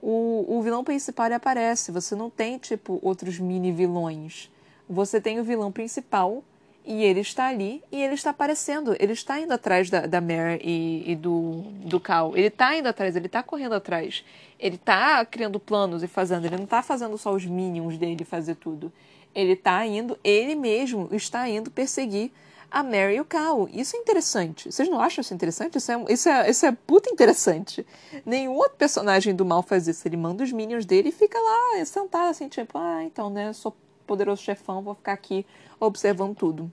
O, 0.00 0.44
o 0.56 0.62
vilão 0.62 0.84
principal 0.84 1.32
aparece. 1.32 1.90
Você 1.90 2.14
não 2.14 2.30
tem, 2.30 2.56
tipo, 2.56 3.00
outros 3.02 3.40
mini 3.40 3.72
vilões. 3.72 4.52
Você 4.88 5.20
tem 5.20 5.40
o 5.40 5.44
vilão 5.44 5.72
principal 5.72 6.44
e 6.84 7.02
ele 7.02 7.20
está 7.20 7.46
ali 7.46 7.82
e 7.90 8.02
ele 8.02 8.14
está 8.14 8.30
aparecendo. 8.30 8.94
Ele 9.00 9.12
está 9.12 9.40
indo 9.40 9.52
atrás 9.52 9.88
da, 9.88 10.06
da 10.06 10.20
Mare 10.20 10.60
e, 10.62 11.12
e, 11.12 11.16
do, 11.16 11.62
do 11.84 11.98
Cal. 11.98 12.36
Ele 12.36 12.48
está 12.48 12.76
indo 12.76 12.88
atrás, 12.88 13.16
ele 13.16 13.26
está 13.26 13.42
correndo 13.42 13.74
atrás. 13.74 14.22
Ele 14.58 14.76
está 14.76 15.24
criando 15.24 15.58
planos 15.58 16.02
e 16.02 16.06
fazendo. 16.06 16.44
Ele 16.44 16.56
não 16.56 16.64
está 16.64 16.82
fazendo 16.82 17.16
só 17.16 17.32
os 17.32 17.46
minions 17.46 17.96
dele 17.96 18.24
fazer 18.24 18.56
tudo. 18.56 18.92
Ele 19.34 19.52
está 19.52 19.84
indo, 19.86 20.18
ele 20.22 20.54
mesmo 20.54 21.08
está 21.10 21.48
indo 21.48 21.70
perseguir 21.70 22.30
a 22.70 22.82
Mary 22.82 23.16
e 23.16 23.20
o 23.20 23.24
Cal. 23.24 23.68
Isso 23.72 23.96
é 23.96 24.00
interessante. 24.00 24.70
Vocês 24.70 24.88
não 24.88 25.00
acham 25.00 25.22
isso 25.22 25.32
interessante? 25.32 25.78
Isso 25.78 25.90
é, 25.90 26.04
isso 26.08 26.28
é, 26.28 26.50
isso 26.50 26.66
é 26.66 26.72
puta 26.72 27.08
interessante. 27.08 27.86
Nenhum 28.26 28.52
outro 28.54 28.76
personagem 28.76 29.34
do 29.34 29.44
mal 29.44 29.62
faz 29.62 29.88
isso. 29.88 30.06
Ele 30.06 30.16
manda 30.16 30.44
os 30.44 30.52
minions 30.52 30.84
dele 30.84 31.08
e 31.08 31.12
fica 31.12 31.38
lá 31.38 31.84
sentado 31.84 32.30
assim, 32.30 32.48
tipo, 32.48 32.76
ah, 32.76 33.02
então, 33.04 33.30
né, 33.30 33.52
sou 33.52 33.74
poderoso 34.06 34.42
chefão, 34.42 34.82
vou 34.82 34.94
ficar 34.94 35.12
aqui 35.12 35.46
observando 35.80 36.34
tudo. 36.34 36.72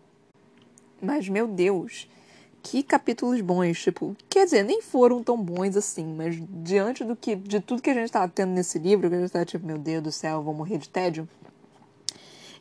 Mas, 1.02 1.28
meu 1.28 1.48
Deus, 1.48 2.08
que 2.62 2.84
capítulos 2.84 3.42
bons. 3.42 3.82
Tipo, 3.82 4.16
quer 4.30 4.46
dizer, 4.46 4.64
nem 4.64 4.82
foram 4.82 5.24
tão 5.24 5.38
bons 5.38 5.76
assim, 5.76 6.06
mas 6.06 6.36
diante 6.64 7.04
do 7.04 7.16
que, 7.16 7.36
de 7.36 7.60
tudo 7.60 7.82
que 7.82 7.90
a 7.90 7.94
gente 7.94 8.06
estava 8.06 8.28
tendo 8.28 8.52
nesse 8.52 8.78
livro, 8.80 9.10
que 9.10 9.16
a 9.16 9.20
gente 9.20 9.28
estava 9.28 9.46
tipo, 9.46 9.66
meu 9.66 9.78
Deus 9.78 10.04
do 10.04 10.12
céu, 10.12 10.42
vou 10.42 10.54
morrer 10.54 10.78
de 10.78 10.90
tédio. 10.90 11.28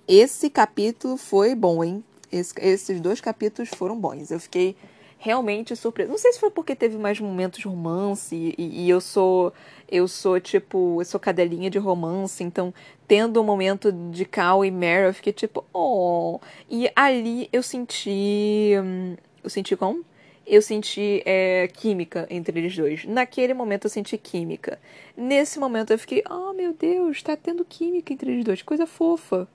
Esse 0.09 0.51
capítulo 0.51 1.16
foi 1.16 1.55
bom, 1.55 1.85
hein? 1.85 2.03
Esse, 2.33 2.55
esses 2.59 3.01
dois 3.01 3.21
capítulos 3.21 3.71
foram 3.71 3.99
bons. 3.99 4.31
Eu 4.31 4.41
fiquei 4.41 4.77
realmente 5.21 5.77
surpresa. 5.77 6.11
Não 6.11 6.18
sei 6.18 6.33
se 6.33 6.41
foi 6.41 6.51
porque 6.51 6.75
teve 6.75 6.97
mais 6.97 7.21
momentos 7.21 7.61
de 7.61 7.68
romance 7.68 8.35
e, 8.35 8.85
e, 8.85 8.91
eu 8.91 9.01
sou 9.01 9.53
eu 9.89 10.09
sou 10.09 10.41
tipo, 10.41 11.01
eu 11.01 11.05
sou 11.05 11.21
cadelinha 11.21 11.68
de 11.68 11.79
romance, 11.79 12.43
então 12.43 12.73
tendo 13.07 13.41
um 13.41 13.45
momento 13.45 13.93
de 13.93 14.25
Cal 14.25 14.64
e 14.64 14.71
Mary, 14.71 15.07
eu 15.07 15.14
fiquei 15.14 15.33
tipo, 15.33 15.64
oh. 15.75 16.41
E 16.71 16.91
ali 16.97 17.49
eu 17.53 17.62
senti, 17.62 18.73
hum, 18.83 19.16
eu 19.45 19.51
senti 19.51 19.77
como? 19.77 20.05
Eu 20.47 20.62
senti 20.62 21.23
é, 21.27 21.68
química 21.68 22.27
entre 22.31 22.59
eles 22.59 22.75
dois. 22.75 23.05
Naquele 23.05 23.53
momento 23.53 23.85
eu 23.87 23.91
senti 23.91 24.16
química. 24.16 24.81
Nesse 25.16 25.59
momento 25.59 25.93
eu 25.93 25.99
fiquei, 25.99 26.23
oh 26.31 26.53
meu 26.55 26.73
Deus, 26.73 27.23
tá 27.23 27.37
tendo 27.37 27.64
química 27.64 28.12
entre 28.12 28.33
eles 28.33 28.45
dois, 28.45 28.62
coisa 28.62 28.87
fofa. 28.87 29.47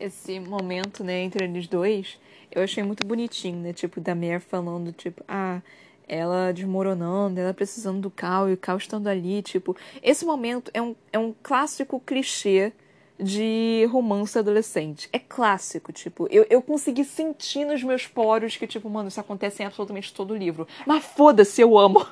Esse 0.00 0.40
momento, 0.40 1.04
né, 1.04 1.20
entre 1.20 1.44
eles 1.44 1.66
dois, 1.68 2.18
eu 2.50 2.62
achei 2.62 2.82
muito 2.82 3.06
bonitinho, 3.06 3.58
né? 3.60 3.72
Tipo, 3.72 4.00
da 4.00 4.14
Mare 4.14 4.40
falando, 4.40 4.92
tipo, 4.92 5.22
ah, 5.28 5.60
ela 6.06 6.52
desmoronando, 6.52 7.38
ela 7.38 7.52
precisando 7.52 8.00
do 8.00 8.10
Cal 8.10 8.48
e 8.48 8.54
o 8.54 8.56
Cal 8.56 8.76
estando 8.76 9.06
ali, 9.08 9.42
tipo. 9.42 9.76
Esse 10.02 10.24
momento 10.24 10.70
é 10.74 10.80
um, 10.80 10.96
é 11.12 11.18
um 11.18 11.34
clássico 11.42 12.00
clichê 12.00 12.72
de 13.18 13.86
romance 13.90 14.38
adolescente. 14.38 15.08
É 15.12 15.18
clássico, 15.18 15.92
tipo, 15.92 16.28
eu, 16.30 16.46
eu 16.48 16.62
consegui 16.62 17.04
sentir 17.04 17.64
nos 17.64 17.82
meus 17.82 18.06
poros 18.06 18.56
que, 18.56 18.66
tipo, 18.66 18.88
mano, 18.88 19.08
isso 19.08 19.20
acontece 19.20 19.62
em 19.62 19.66
absolutamente 19.66 20.14
todo 20.14 20.34
livro. 20.34 20.66
Mas 20.86 21.04
foda-se, 21.04 21.60
eu 21.60 21.76
amo. 21.76 22.06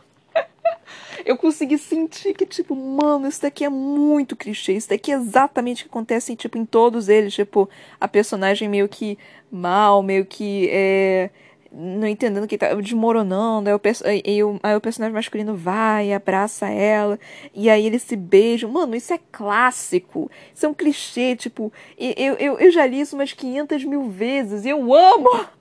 Eu 1.25 1.37
consegui 1.37 1.79
sentir 1.79 2.35
que, 2.35 2.47
tipo, 2.47 2.75
mano, 2.75 3.27
isso 3.27 3.43
daqui 3.43 3.65
é 3.65 3.69
muito 3.69 4.37
clichê. 4.37 4.75
Isso 4.75 4.89
daqui 4.89 5.13
é 5.13 5.15
exatamente 5.15 5.83
o 5.83 5.85
que 5.85 5.91
acontece, 5.91 6.37
tipo, 6.37 6.59
em 6.59 6.65
todos 6.65 7.09
eles. 7.09 7.35
Tipo, 7.35 7.69
a 8.01 8.09
personagem 8.09 8.69
meio 8.69 8.89
que 8.89 9.19
mal, 9.51 10.03
meio 10.03 10.25
que 10.27 10.69
é, 10.71 11.31
não 11.73 12.07
entendendo 12.07 12.47
que 12.47 12.59
tá 12.59 12.73
desmoronando. 12.75 13.69
Aí 13.69 13.75
o, 13.75 13.81
aí, 14.05 14.45
o, 14.45 14.61
aí 14.63 14.77
o 14.77 14.81
personagem 14.81 15.15
masculino 15.15 15.55
vai, 15.55 16.13
abraça 16.13 16.69
ela, 16.69 17.19
e 17.55 17.69
aí 17.69 17.87
eles 17.87 18.03
se 18.03 18.17
beijam. 18.17 18.71
Mano, 18.71 18.97
isso 18.97 19.13
é 19.13 19.21
clássico. 19.31 20.31
Isso 20.55 20.67
é 20.67 20.69
um 20.69 20.75
clichê, 20.75 21.37
tipo, 21.37 21.73
eu, 21.99 22.35
eu, 22.35 22.59
eu 22.59 22.71
já 22.71 22.87
li 22.87 23.01
isso 23.01 23.15
umas 23.17 23.33
500 23.33 23.85
mil 23.85 24.09
vezes 24.09 24.65
e 24.65 24.71
eu 24.71 24.95
amo! 24.95 25.47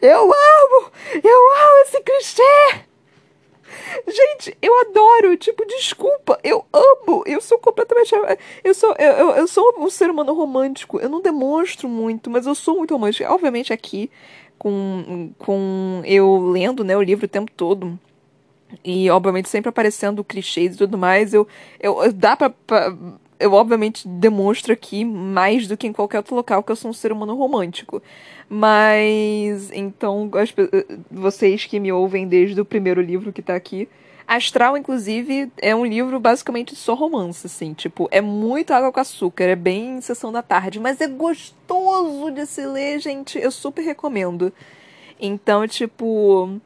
Eu 0.00 0.22
amo! 0.22 0.90
Eu 1.22 1.52
amo 1.52 1.82
esse 1.84 2.00
clichê! 2.00 2.91
Gente, 4.06 4.56
eu 4.60 4.80
adoro, 4.80 5.36
tipo, 5.36 5.64
desculpa, 5.66 6.38
eu 6.42 6.64
amo, 6.72 7.22
eu 7.26 7.40
sou 7.40 7.58
completamente. 7.58 8.14
Eu 8.62 8.74
sou, 8.74 8.94
eu, 8.98 9.30
eu 9.30 9.46
sou 9.46 9.74
um 9.78 9.90
ser 9.90 10.10
humano 10.10 10.32
romântico. 10.34 11.00
Eu 11.00 11.08
não 11.08 11.20
demonstro 11.20 11.88
muito, 11.88 12.30
mas 12.30 12.46
eu 12.46 12.54
sou 12.54 12.76
muito 12.78 12.94
romântico. 12.94 13.32
Obviamente, 13.32 13.72
aqui, 13.72 14.10
com, 14.58 15.32
com 15.38 16.02
eu 16.04 16.38
lendo 16.38 16.84
né, 16.84 16.96
o 16.96 17.02
livro 17.02 17.26
o 17.26 17.28
tempo 17.28 17.50
todo. 17.56 17.98
E, 18.84 19.10
obviamente, 19.10 19.48
sempre 19.48 19.68
aparecendo 19.68 20.24
clichês 20.24 20.74
e 20.74 20.78
tudo 20.78 20.96
mais, 20.96 21.34
eu, 21.34 21.46
eu, 21.80 22.12
dá 22.12 22.36
pra, 22.36 22.50
pra 22.50 22.96
eu 23.42 23.52
obviamente 23.52 24.06
demonstro 24.06 24.72
aqui 24.72 25.04
mais 25.04 25.66
do 25.66 25.76
que 25.76 25.86
em 25.86 25.92
qualquer 25.92 26.18
outro 26.18 26.34
local 26.34 26.62
que 26.62 26.72
eu 26.72 26.76
sou 26.76 26.90
um 26.90 26.94
ser 26.94 27.12
humano 27.12 27.34
romântico. 27.34 28.02
Mas 28.48 29.70
então 29.72 30.30
as, 30.34 30.54
vocês 31.10 31.66
que 31.66 31.80
me 31.80 31.92
ouvem 31.92 32.26
desde 32.26 32.60
o 32.60 32.64
primeiro 32.64 33.00
livro 33.00 33.32
que 33.32 33.42
tá 33.42 33.54
aqui, 33.54 33.88
Astral, 34.26 34.76
inclusive, 34.76 35.50
é 35.58 35.74
um 35.74 35.84
livro 35.84 36.18
basicamente 36.18 36.74
só 36.76 36.94
romance, 36.94 37.46
assim. 37.46 37.74
Tipo, 37.74 38.08
é 38.10 38.20
muito 38.20 38.72
água 38.72 38.92
com 38.92 39.00
açúcar, 39.00 39.44
é 39.44 39.56
bem 39.56 40.00
sessão 40.00 40.32
da 40.32 40.42
tarde, 40.42 40.80
mas 40.80 41.00
é 41.00 41.06
gostoso 41.06 42.30
de 42.30 42.46
se 42.46 42.64
ler, 42.64 43.00
gente. 43.00 43.38
Eu 43.38 43.50
super 43.50 43.82
recomendo. 43.82 44.52
Então, 45.20 45.66
tipo. 45.66 46.60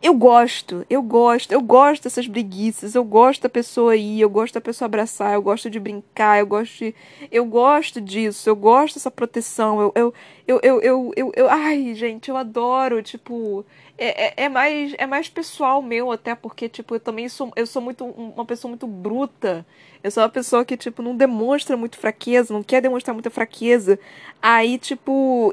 Eu 0.00 0.14
gosto, 0.14 0.86
eu 0.88 1.02
gosto, 1.02 1.50
eu 1.50 1.60
gosto 1.60 2.04
dessas 2.04 2.26
briguiças, 2.28 2.94
eu 2.94 3.02
gosto 3.02 3.42
da 3.42 3.48
pessoa 3.48 3.96
ir, 3.96 4.20
eu 4.20 4.30
gosto 4.30 4.54
da 4.54 4.60
pessoa 4.60 4.86
abraçar, 4.86 5.34
eu 5.34 5.42
gosto 5.42 5.68
de 5.68 5.80
brincar, 5.80 6.38
eu 6.38 6.46
gosto 6.46 6.78
de, 6.78 6.94
eu 7.32 7.44
gosto 7.44 8.00
disso, 8.00 8.48
eu 8.48 8.54
gosto 8.54 8.94
dessa 8.94 9.10
proteção, 9.10 9.80
eu, 9.80 9.92
eu, 9.96 10.14
eu, 10.46 10.60
eu, 10.62 10.80
eu, 10.82 11.12
eu, 11.16 11.32
eu 11.34 11.50
ai, 11.50 11.94
gente, 11.94 12.28
eu 12.28 12.36
adoro, 12.36 13.02
tipo, 13.02 13.66
é, 13.96 14.26
é, 14.26 14.44
é, 14.44 14.48
mais, 14.48 14.94
é 14.96 15.06
mais 15.06 15.28
pessoal 15.28 15.82
meu 15.82 16.12
até, 16.12 16.32
porque, 16.32 16.68
tipo, 16.68 16.94
eu 16.94 17.00
também 17.00 17.28
sou, 17.28 17.50
eu 17.56 17.66
sou 17.66 17.82
muito, 17.82 18.04
uma 18.04 18.44
pessoa 18.44 18.68
muito 18.68 18.86
bruta, 18.86 19.66
eu 20.02 20.12
sou 20.12 20.22
uma 20.22 20.28
pessoa 20.28 20.64
que, 20.64 20.76
tipo, 20.76 21.02
não 21.02 21.16
demonstra 21.16 21.76
muito 21.76 21.98
fraqueza, 21.98 22.54
não 22.54 22.62
quer 22.62 22.80
demonstrar 22.80 23.14
muita 23.14 23.30
fraqueza, 23.30 23.98
aí, 24.40 24.78
tipo, 24.78 25.52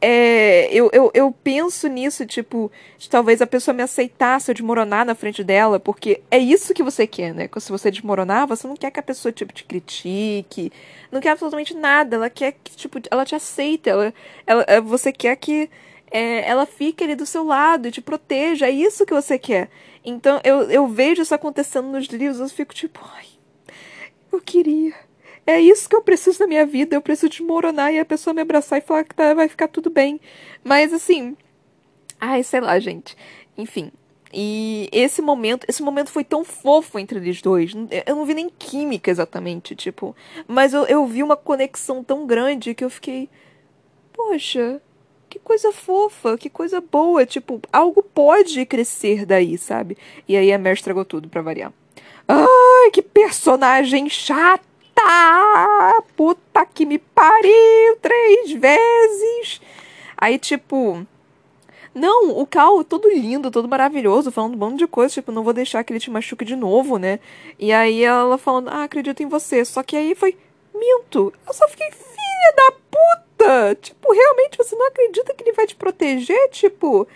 é, 0.00 0.68
eu, 0.72 0.90
eu, 0.92 1.10
eu 1.14 1.32
penso 1.32 1.88
nisso, 1.88 2.26
tipo, 2.26 2.70
de 2.98 3.08
talvez 3.08 3.40
a 3.40 3.46
pessoa 3.46 3.74
me 3.74 3.82
aceitasse 3.82 4.50
eu 4.50 4.54
desmoronar 4.54 5.06
na 5.06 5.14
frente 5.14 5.42
dela, 5.42 5.80
porque 5.80 6.20
é 6.30 6.38
isso 6.38 6.74
que 6.74 6.82
você 6.82 7.06
quer, 7.06 7.32
né? 7.34 7.48
Se 7.58 7.70
você 7.70 7.90
desmoronar, 7.90 8.46
você 8.46 8.66
não 8.66 8.76
quer 8.76 8.90
que 8.90 9.00
a 9.00 9.02
pessoa, 9.02 9.32
tipo, 9.32 9.52
te 9.52 9.64
critique, 9.64 10.70
não 11.10 11.20
quer 11.20 11.30
absolutamente 11.30 11.74
nada, 11.74 12.16
ela 12.16 12.30
quer 12.30 12.52
que, 12.62 12.76
tipo, 12.76 13.00
ela 13.10 13.24
te 13.24 13.34
aceite, 13.34 13.88
ela, 13.88 14.12
ela, 14.46 14.64
é, 14.68 14.80
você 14.80 15.12
quer 15.12 15.34
que 15.36 15.70
é, 16.10 16.48
ela 16.48 16.66
fique 16.66 17.02
ali 17.02 17.14
do 17.14 17.26
seu 17.26 17.44
lado 17.44 17.90
te 17.90 18.00
proteja, 18.00 18.66
é 18.66 18.70
isso 18.70 19.06
que 19.06 19.14
você 19.14 19.38
quer. 19.38 19.70
Então, 20.04 20.40
eu, 20.44 20.70
eu 20.70 20.86
vejo 20.86 21.22
isso 21.22 21.34
acontecendo 21.34 21.88
nos 21.88 22.06
livros, 22.06 22.38
eu 22.38 22.48
fico 22.48 22.74
tipo, 22.74 23.00
ai, 23.16 23.26
eu 24.30 24.40
queria 24.40 25.05
é 25.46 25.60
isso 25.60 25.88
que 25.88 25.94
eu 25.94 26.02
preciso 26.02 26.40
na 26.40 26.46
minha 26.46 26.66
vida. 26.66 26.96
Eu 26.96 27.00
preciso 27.00 27.28
desmoronar 27.30 27.92
e 27.92 28.00
a 28.00 28.04
pessoa 28.04 28.34
me 28.34 28.42
abraçar 28.42 28.78
e 28.78 28.82
falar 28.82 29.04
que 29.04 29.14
tá, 29.14 29.32
vai 29.32 29.48
ficar 29.48 29.68
tudo 29.68 29.88
bem. 29.88 30.20
Mas 30.64 30.92
assim. 30.92 31.36
Ai, 32.20 32.42
sei 32.42 32.60
lá, 32.60 32.78
gente. 32.80 33.16
Enfim. 33.56 33.92
E 34.32 34.88
esse 34.92 35.22
momento, 35.22 35.64
esse 35.68 35.82
momento 35.82 36.10
foi 36.10 36.24
tão 36.24 36.44
fofo 36.44 36.98
entre 36.98 37.18
eles 37.18 37.40
dois. 37.40 37.72
Eu 38.06 38.16
não 38.16 38.26
vi 38.26 38.34
nem 38.34 38.50
química 38.50 39.10
exatamente, 39.10 39.76
tipo. 39.76 40.16
Mas 40.48 40.74
eu, 40.74 40.84
eu 40.86 41.06
vi 41.06 41.22
uma 41.22 41.36
conexão 41.36 42.02
tão 42.02 42.26
grande 42.26 42.74
que 42.74 42.84
eu 42.84 42.90
fiquei. 42.90 43.30
Poxa, 44.12 44.82
que 45.30 45.38
coisa 45.38 45.72
fofa, 45.72 46.36
que 46.36 46.50
coisa 46.50 46.80
boa. 46.80 47.24
Tipo, 47.24 47.60
algo 47.72 48.02
pode 48.02 48.66
crescer 48.66 49.24
daí, 49.24 49.56
sabe? 49.56 49.96
E 50.28 50.36
aí 50.36 50.52
a 50.52 50.58
Mer 50.58 50.74
estragou 50.74 51.04
tudo 51.04 51.28
pra 51.28 51.40
variar. 51.40 51.72
Ai, 52.26 52.90
que 52.92 53.02
personagem 53.02 54.08
chato! 54.08 54.75
Puta! 54.96 56.02
Puta 56.16 56.66
que 56.66 56.86
me 56.86 56.98
pariu 56.98 57.96
três 58.00 58.52
vezes! 58.52 59.60
Aí, 60.16 60.38
tipo. 60.38 61.06
Não, 61.94 62.38
o 62.38 62.46
Cal 62.46 62.84
todo 62.84 63.08
lindo, 63.08 63.50
todo 63.50 63.68
maravilhoso, 63.68 64.30
falando 64.30 64.54
um 64.54 64.58
monte 64.58 64.78
de 64.78 64.86
coisa, 64.86 65.14
tipo, 65.14 65.32
não 65.32 65.42
vou 65.42 65.54
deixar 65.54 65.82
que 65.82 65.92
ele 65.92 66.00
te 66.00 66.10
machuque 66.10 66.44
de 66.44 66.54
novo, 66.54 66.98
né? 66.98 67.20
E 67.58 67.72
aí 67.72 68.02
ela 68.02 68.36
falando, 68.36 68.68
ah, 68.68 68.84
acredito 68.84 69.22
em 69.22 69.28
você. 69.28 69.64
Só 69.64 69.82
que 69.82 69.96
aí 69.96 70.14
foi, 70.14 70.36
minto, 70.74 71.32
eu 71.46 71.52
só 71.54 71.66
fiquei 71.68 71.90
filha 71.90 72.54
da 72.56 72.72
puta! 72.90 73.74
Tipo, 73.80 74.12
realmente 74.12 74.58
você 74.58 74.76
não 74.76 74.86
acredita 74.88 75.32
que 75.34 75.44
ele 75.44 75.52
vai 75.52 75.66
te 75.66 75.74
proteger? 75.74 76.50
Tipo, 76.50 77.08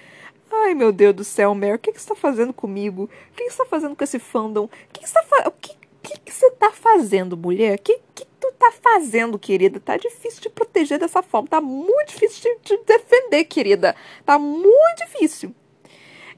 ai 0.50 0.74
meu 0.74 0.92
Deus 0.92 1.14
do 1.14 1.24
céu, 1.24 1.54
Mary, 1.54 1.74
o 1.74 1.78
que, 1.78 1.92
que 1.92 2.00
você 2.00 2.08
tá 2.08 2.14
fazendo 2.14 2.52
comigo? 2.52 3.04
O 3.04 3.36
que, 3.36 3.44
que 3.44 3.50
você 3.50 3.58
tá 3.58 3.66
fazendo 3.66 3.94
com 3.94 4.04
esse 4.04 4.18
fandom? 4.18 4.64
O 4.64 4.70
que, 4.92 5.00
que 5.00 5.08
você 5.08 5.14
tá 5.14 5.22
fazendo? 5.24 5.48
O 5.48 5.52
que, 5.60 5.74
que, 6.11 6.20
que 6.20 6.32
você 6.32 6.50
tá 6.52 6.70
fazendo, 6.72 7.36
mulher? 7.36 7.78
O 7.78 7.82
que, 7.82 8.00
que 8.14 8.24
tu 8.40 8.52
tá 8.58 8.72
fazendo, 8.72 9.38
querida? 9.38 9.78
Tá 9.78 9.96
difícil 9.96 10.42
de 10.42 10.48
proteger 10.48 10.98
dessa 10.98 11.22
forma. 11.22 11.48
Tá 11.48 11.61
muito 11.61 12.08
difícil 12.08 12.58
de, 12.62 12.76
de 12.76 12.84
defender, 12.84 13.44
querida. 13.44 13.94
Tá 14.24 14.38
muito 14.38 14.98
difícil. 15.06 15.54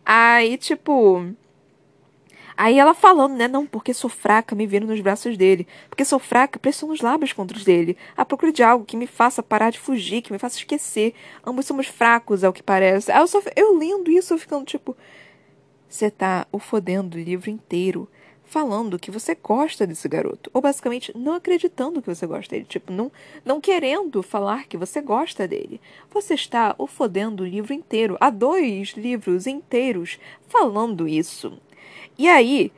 Aí, 0.04 0.56
tipo. 0.58 1.34
Aí 2.54 2.78
ela 2.78 2.92
falando, 2.92 3.34
né? 3.34 3.48
Não, 3.48 3.66
porque 3.66 3.94
sou 3.94 4.10
fraca, 4.10 4.54
me 4.54 4.66
viro 4.66 4.86
nos 4.86 5.00
braços 5.00 5.36
dele. 5.36 5.66
Porque 5.88 6.04
sou 6.04 6.18
fraca, 6.18 6.58
pressiono 6.58 6.92
os 6.92 7.00
lábios 7.00 7.32
contra 7.32 7.56
os 7.56 7.64
dele. 7.64 7.96
À 8.16 8.24
procura 8.24 8.52
de 8.52 8.62
algo 8.62 8.84
que 8.84 8.96
me 8.96 9.06
faça 9.06 9.42
parar 9.42 9.70
de 9.70 9.78
fugir, 9.78 10.20
que 10.20 10.32
me 10.32 10.38
faça 10.38 10.58
esquecer. 10.58 11.14
Ambos 11.46 11.64
somos 11.64 11.86
fracos, 11.86 12.44
ao 12.44 12.52
que 12.52 12.62
parece. 12.62 13.10
Aí 13.10 13.20
eu, 13.20 13.26
só, 13.26 13.40
eu 13.56 13.76
lendo 13.78 14.10
isso, 14.10 14.34
eu 14.34 14.38
ficando 14.38 14.64
tipo. 14.66 14.96
Você 15.88 16.10
tá 16.10 16.46
o 16.50 16.58
fodendo 16.58 17.18
o 17.18 17.20
livro 17.20 17.50
inteiro 17.50 18.08
falando 18.52 18.98
que 18.98 19.10
você 19.10 19.34
gosta 19.34 19.86
desse 19.86 20.06
garoto, 20.06 20.50
ou 20.52 20.60
basicamente 20.60 21.10
não 21.16 21.32
acreditando 21.32 22.02
que 22.02 22.14
você 22.14 22.26
gosta 22.26 22.54
dele, 22.54 22.66
tipo, 22.68 22.92
não, 22.92 23.10
não 23.46 23.62
querendo 23.62 24.22
falar 24.22 24.66
que 24.66 24.76
você 24.76 25.00
gosta 25.00 25.48
dele. 25.48 25.80
Você 26.10 26.34
está 26.34 26.74
o 26.76 26.86
fodendo 26.86 27.44
o 27.44 27.46
livro 27.46 27.72
inteiro, 27.72 28.18
há 28.20 28.28
dois 28.28 28.90
livros 28.90 29.46
inteiros 29.46 30.18
falando 30.48 31.08
isso. 31.08 31.58
E 32.18 32.28
aí, 32.28 32.70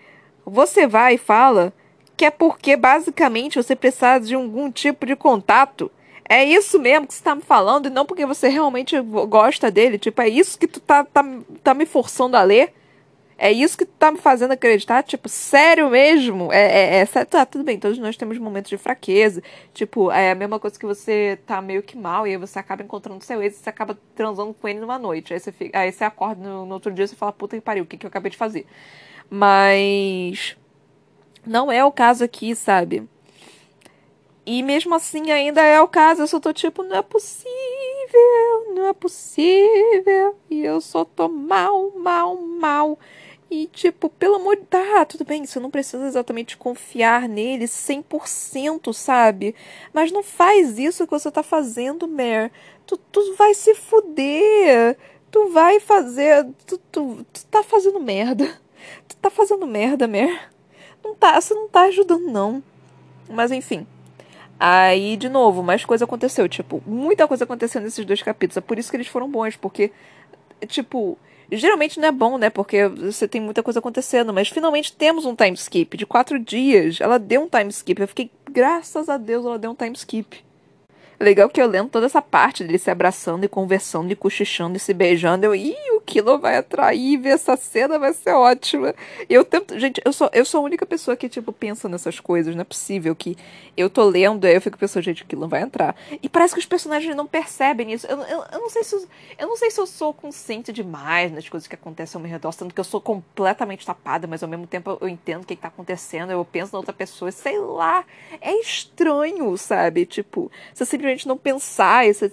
você 0.47 0.87
vai 0.87 1.15
e 1.15 1.19
fala 1.19 1.73
que 2.17 2.25
é 2.25 2.31
porque 2.31 2.77
basicamente 2.77 3.61
você 3.61 3.75
precisa 3.75 4.21
de 4.21 4.37
algum 4.37 4.71
tipo 4.71 5.05
de 5.05 5.17
contato. 5.17 5.91
É 6.29 6.45
isso 6.45 6.79
mesmo 6.79 7.09
que 7.09 7.15
você 7.15 7.25
tá 7.25 7.35
me 7.35 7.43
falando, 7.43 7.87
e 7.87 7.91
não 7.91 8.07
porque 8.07 8.25
você 8.25 8.49
realmente 8.49 8.99
gosta 9.01 9.73
dele. 9.73 9.99
Tipo, 9.99 10.23
é 10.23 10.29
isso 10.29 10.57
que 10.57 10.69
tu 10.69 10.79
tá, 10.79 11.03
tá, 11.03 11.25
tá 11.65 11.75
me 11.75 11.85
forçando 11.85 12.37
a 12.37 12.45
ler. 12.45 12.73
É 13.37 13.51
isso 13.51 13.77
que 13.77 13.85
tá 13.85 14.13
me 14.13 14.19
fazendo 14.19 14.53
acreditar, 14.53 15.03
tipo, 15.03 15.29
sério 15.29 15.91
mesmo? 15.91 16.53
É, 16.53 16.99
é, 16.99 17.01
é, 17.01 17.25
tá, 17.25 17.45
tudo 17.45 17.65
bem, 17.65 17.79
todos 17.79 17.99
nós 17.99 18.17
temos 18.17 18.39
momentos 18.39 18.71
de 18.71 18.79
fraqueza. 18.79 19.43
Tipo, 19.73 20.11
é 20.11 20.31
a 20.31 20.35
mesma 20.35 20.59
coisa 20.61 20.79
que 20.79 20.87
você 20.87 21.39
tá 21.45 21.61
meio 21.61 21.83
que 21.83 21.97
mal 21.97 22.27
e 22.27 22.31
aí 22.31 22.37
você 22.37 22.59
acaba 22.59 22.83
encontrando 22.83 23.25
seu 23.25 23.43
ex 23.43 23.57
e 23.57 23.59
você 23.59 23.71
acaba 23.71 23.99
transando 24.15 24.55
com 24.55 24.69
ele 24.69 24.79
numa 24.81 24.99
noite. 24.99 25.35
Aí 25.35 25.41
você, 25.41 25.51
fica, 25.51 25.79
aí 25.81 25.91
você 25.91 26.05
acorda 26.05 26.49
no, 26.49 26.65
no 26.65 26.75
outro 26.75 26.93
dia 26.93 27.05
e 27.05 27.09
você 27.09 27.17
fala, 27.17 27.33
puta 27.33 27.57
que 27.57 27.63
pariu, 27.63 27.85
o 27.85 27.87
que, 27.87 27.97
que 27.97 28.07
eu 28.07 28.09
acabei 28.09 28.31
de 28.31 28.37
fazer? 28.37 28.67
Mas. 29.29 30.57
Não 31.47 31.71
é 31.71 31.85
o 31.85 31.93
caso 31.93 32.25
aqui, 32.25 32.55
sabe? 32.55 33.07
E 34.47 34.63
mesmo 34.63 34.95
assim 34.95 35.31
ainda 35.31 35.63
é 35.63 35.81
o 35.81 35.89
caso. 35.89 36.23
Eu 36.23 36.27
só 36.27 36.39
tô 36.39 36.53
tipo, 36.53 36.83
não 36.83 36.97
é 36.97 37.03
possível, 37.03 37.49
não 38.75 38.87
é 38.89 38.93
possível. 38.93 40.37
E 40.51 40.65
eu 40.65 40.81
só 40.81 41.05
tô 41.05 41.29
mal, 41.29 41.91
mal, 41.97 42.37
mal. 42.37 42.99
E, 43.51 43.67
tipo, 43.69 44.09
pelo 44.09 44.37
amor 44.37 44.57
de 44.57 44.65
Tá, 44.65 45.05
tudo 45.05 45.25
bem, 45.25 45.47
você 45.47 45.61
não 45.61 45.71
precisa 45.71 46.05
exatamente 46.07 46.57
confiar 46.57 47.29
nele 47.29 47.67
100%, 47.67 48.93
sabe? 48.93 49.55
Mas 49.93 50.11
não 50.11 50.23
faz 50.23 50.79
isso 50.79 51.05
que 51.07 51.13
você 51.13 51.31
tá 51.31 51.43
fazendo, 51.43 52.09
Mer. 52.09 52.51
Tu, 52.87 52.97
tu 52.97 53.35
vai 53.37 53.55
se 53.55 53.75
fuder. 53.75 54.99
Tu 55.31 55.49
vai 55.51 55.79
fazer. 55.81 56.47
Tu, 56.67 56.79
tu, 56.91 57.27
tu 57.33 57.47
tá 57.47 57.63
fazendo 57.63 58.01
merda. 58.01 58.61
Tu 59.09 59.17
tá 59.17 59.31
fazendo 59.31 59.67
merda, 59.67 60.07
Mer. 60.07 60.51
Não 61.03 61.15
tá, 61.15 61.41
você 61.41 61.55
não 61.55 61.69
tá 61.69 61.83
ajudando, 61.83 62.27
não. 62.27 62.63
Mas 63.29 63.51
enfim. 63.53 63.87
Aí, 64.59 65.17
de 65.17 65.29
novo, 65.29 65.63
mais 65.63 65.85
coisa 65.85 66.05
aconteceu. 66.05 66.49
Tipo, 66.49 66.83
muita 66.87 67.27
coisa 67.27 67.45
aconteceu 67.45 67.81
nesses 67.81 68.05
dois 68.05 68.23
capítulos. 68.23 68.57
É 68.57 68.61
por 68.61 68.79
isso 68.79 68.91
que 68.91 68.97
eles 68.97 69.09
foram 69.09 69.31
bons, 69.31 69.57
porque, 69.57 69.91
tipo, 70.67 71.19
Geralmente 71.51 72.01
não 72.01 72.09
é 72.09 72.13
bom, 72.13 72.39
né? 72.39 72.51
Porque 72.51 72.89
você 72.89 73.29
tem 73.29 73.41
muita 73.41 73.63
coisa 73.63 73.79
acontecendo, 73.79 74.33
mas 74.33 74.49
finalmente 74.49 74.93
temos 74.93 75.25
um 75.25 75.35
time 75.35 75.53
skip 75.53 75.97
de 75.97 76.07
quatro 76.07 76.39
dias. 76.39 77.01
Ela 77.01 77.19
deu 77.19 77.43
um 77.43 77.49
time 77.49 77.71
skip. 77.71 78.01
Eu 78.01 78.09
fiquei, 78.09 78.31
graças 78.51 79.09
a 79.09 79.17
Deus, 79.17 79.45
ela 79.45 79.59
deu 79.59 79.71
um 79.71 79.75
time 79.75 79.93
skip. 79.93 80.43
Legal 81.21 81.49
que 81.49 81.61
eu 81.61 81.67
lendo 81.67 81.91
toda 81.91 82.07
essa 82.07 82.21
parte 82.21 82.65
dele 82.65 82.79
se 82.79 82.91
abraçando 82.91 83.45
e 83.45 83.49
conversando 83.49 84.11
e 84.11 84.17
cochichando 84.17 84.77
e 84.77 84.81
se 84.81 84.93
beijando. 84.93 85.45
Eu, 85.47 85.55
ih, 85.55 85.75
o 86.05 86.07
Kilo 86.07 86.39
vai 86.39 86.59
atrair, 86.59 87.17
ver 87.17 87.31
essa 87.31 87.57
cena 87.57 87.99
vai 87.99 88.13
ser 88.13 88.33
ótima. 88.35 88.95
Eu 89.29 89.43
tento. 89.43 89.79
Gente, 89.79 90.01
eu 90.05 90.13
sou, 90.13 90.29
eu 90.33 90.45
sou 90.45 90.61
a 90.61 90.65
única 90.65 90.85
pessoa 90.85 91.17
que, 91.17 91.29
tipo, 91.29 91.51
pensa 91.53 91.89
nessas 91.89 92.21
coisas. 92.21 92.55
Não 92.55 92.61
é 92.61 92.65
possível 92.65 93.17
que 93.17 93.37
eu 93.75 93.89
tô 93.89 94.05
lendo, 94.05 94.45
aí 94.45 94.55
eu 94.55 94.61
fico 94.61 94.77
pensando, 94.77 95.03
gente, 95.03 95.23
o 95.23 95.27
Kilo 95.27 95.49
vai 95.49 95.63
entrar. 95.63 95.97
E 96.23 96.29
parece 96.29 96.55
que 96.55 96.61
os 96.61 96.67
personagens 96.67 97.17
não 97.17 97.27
percebem 97.27 97.93
isso. 97.93 98.07
Eu, 98.07 98.19
eu, 98.21 98.45
eu, 98.53 98.61
não 98.61 98.69
sei 98.69 98.85
se 98.85 98.95
eu, 98.95 99.09
eu 99.39 99.49
não 99.49 99.57
sei 99.57 99.71
se 99.71 99.81
eu 99.81 99.87
sou 99.87 100.13
consciente 100.13 100.73
demais 100.73 101.33
nas 101.33 101.49
coisas 101.49 101.67
que 101.67 101.75
acontecem 101.75 102.19
ao 102.19 102.23
meu 102.23 102.31
redor, 102.31 102.53
sendo 102.53 102.75
que 102.75 102.81
eu 102.81 102.85
sou 102.85 103.01
completamente 103.01 103.87
tapada, 103.87 104.27
mas 104.27 104.43
ao 104.43 104.49
mesmo 104.49 104.67
tempo 104.67 104.99
eu 105.01 105.09
entendo 105.09 105.43
o 105.43 105.47
que, 105.47 105.57
que 105.57 105.63
tá 105.63 105.69
acontecendo, 105.69 106.31
eu 106.31 106.45
penso 106.45 106.73
na 106.73 106.79
outra 106.79 106.93
pessoa, 106.93 107.33
sei 107.33 107.59
lá. 107.59 108.05
É 108.41 108.61
estranho, 108.61 109.57
sabe? 109.57 110.05
Tipo, 110.05 110.53
você 110.73 110.85
simplesmente 110.85 111.27
não 111.27 111.39
pensar. 111.39 112.07
Esse, 112.07 112.31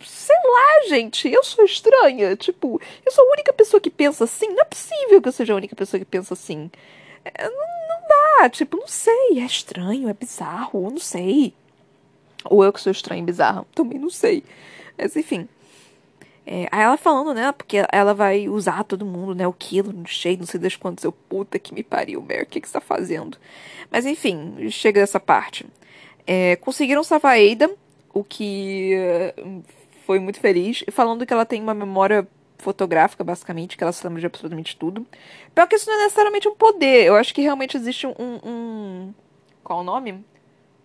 sei 0.00 0.36
lá, 0.36 0.88
gente, 0.88 1.28
eu 1.28 1.42
sou 1.42 1.64
estranha. 1.64 2.36
Tipo, 2.36 2.80
eu 3.04 3.12
sou 3.12 3.24
a 3.26 3.32
única 3.32 3.52
pessoa 3.52 3.80
que 3.80 3.90
pensa 3.90 4.24
assim. 4.24 4.48
Não 4.48 4.60
é 4.60 4.64
possível 4.64 5.22
que 5.22 5.28
eu 5.28 5.32
seja 5.32 5.52
a 5.52 5.56
única 5.56 5.76
pessoa 5.76 5.98
que 5.98 6.04
pensa 6.04 6.34
assim. 6.34 6.70
É, 7.24 7.48
não, 7.48 7.50
não 7.52 8.08
dá, 8.40 8.48
tipo, 8.50 8.76
não 8.76 8.88
sei. 8.88 9.40
É 9.40 9.44
estranho, 9.44 10.08
é 10.08 10.14
bizarro, 10.14 10.90
não 10.90 10.98
sei. 10.98 11.54
Ou 12.44 12.64
eu 12.64 12.72
que 12.72 12.80
sou 12.80 12.92
estranha 12.92 13.22
e 13.22 13.26
bizarra, 13.26 13.66
também 13.74 13.98
não 13.98 14.10
sei. 14.10 14.44
Mas 14.96 15.16
enfim. 15.16 15.48
É, 16.46 16.68
aí 16.70 16.82
ela 16.82 16.96
falando, 16.96 17.34
né? 17.34 17.50
Porque 17.50 17.84
ela 17.90 18.14
vai 18.14 18.48
usar 18.48 18.84
todo 18.84 19.04
mundo, 19.04 19.34
né? 19.34 19.48
O 19.48 19.52
quilo, 19.52 19.92
cheio, 20.06 20.38
não 20.38 20.46
sei 20.46 20.60
das 20.60 20.76
quantas. 20.76 21.04
Eu, 21.04 21.10
puta 21.10 21.58
que 21.58 21.74
me 21.74 21.82
pariu, 21.82 22.22
Mer, 22.22 22.44
o 22.44 22.46
que, 22.46 22.60
que 22.60 22.68
você 22.68 22.74
tá 22.74 22.80
fazendo? 22.80 23.36
Mas 23.90 24.06
enfim, 24.06 24.70
chega 24.70 25.00
dessa 25.00 25.18
parte. 25.18 25.66
É, 26.24 26.56
conseguiram 26.56 27.02
salvar 27.02 27.36
a 27.36 27.52
Ada, 27.52 27.70
o 28.14 28.22
que 28.22 28.92
foi 30.06 30.20
muito 30.20 30.38
feliz, 30.38 30.84
falando 30.92 31.26
que 31.26 31.32
ela 31.32 31.44
tem 31.44 31.60
uma 31.60 31.74
memória 31.74 32.26
fotográfica, 32.58 33.24
basicamente, 33.24 33.76
que 33.76 33.82
ela 33.82 33.92
se 33.92 34.06
lembra 34.06 34.20
de 34.20 34.26
absolutamente 34.26 34.76
tudo. 34.76 35.04
Pior 35.52 35.66
que 35.66 35.74
isso 35.74 35.90
não 35.90 35.98
é 35.98 36.04
necessariamente 36.04 36.48
um 36.48 36.54
poder. 36.54 37.04
Eu 37.04 37.16
acho 37.16 37.34
que 37.34 37.42
realmente 37.42 37.76
existe 37.76 38.06
um. 38.06 38.14
um 38.44 39.14
qual 39.64 39.80
o 39.80 39.82
nome? 39.82 40.24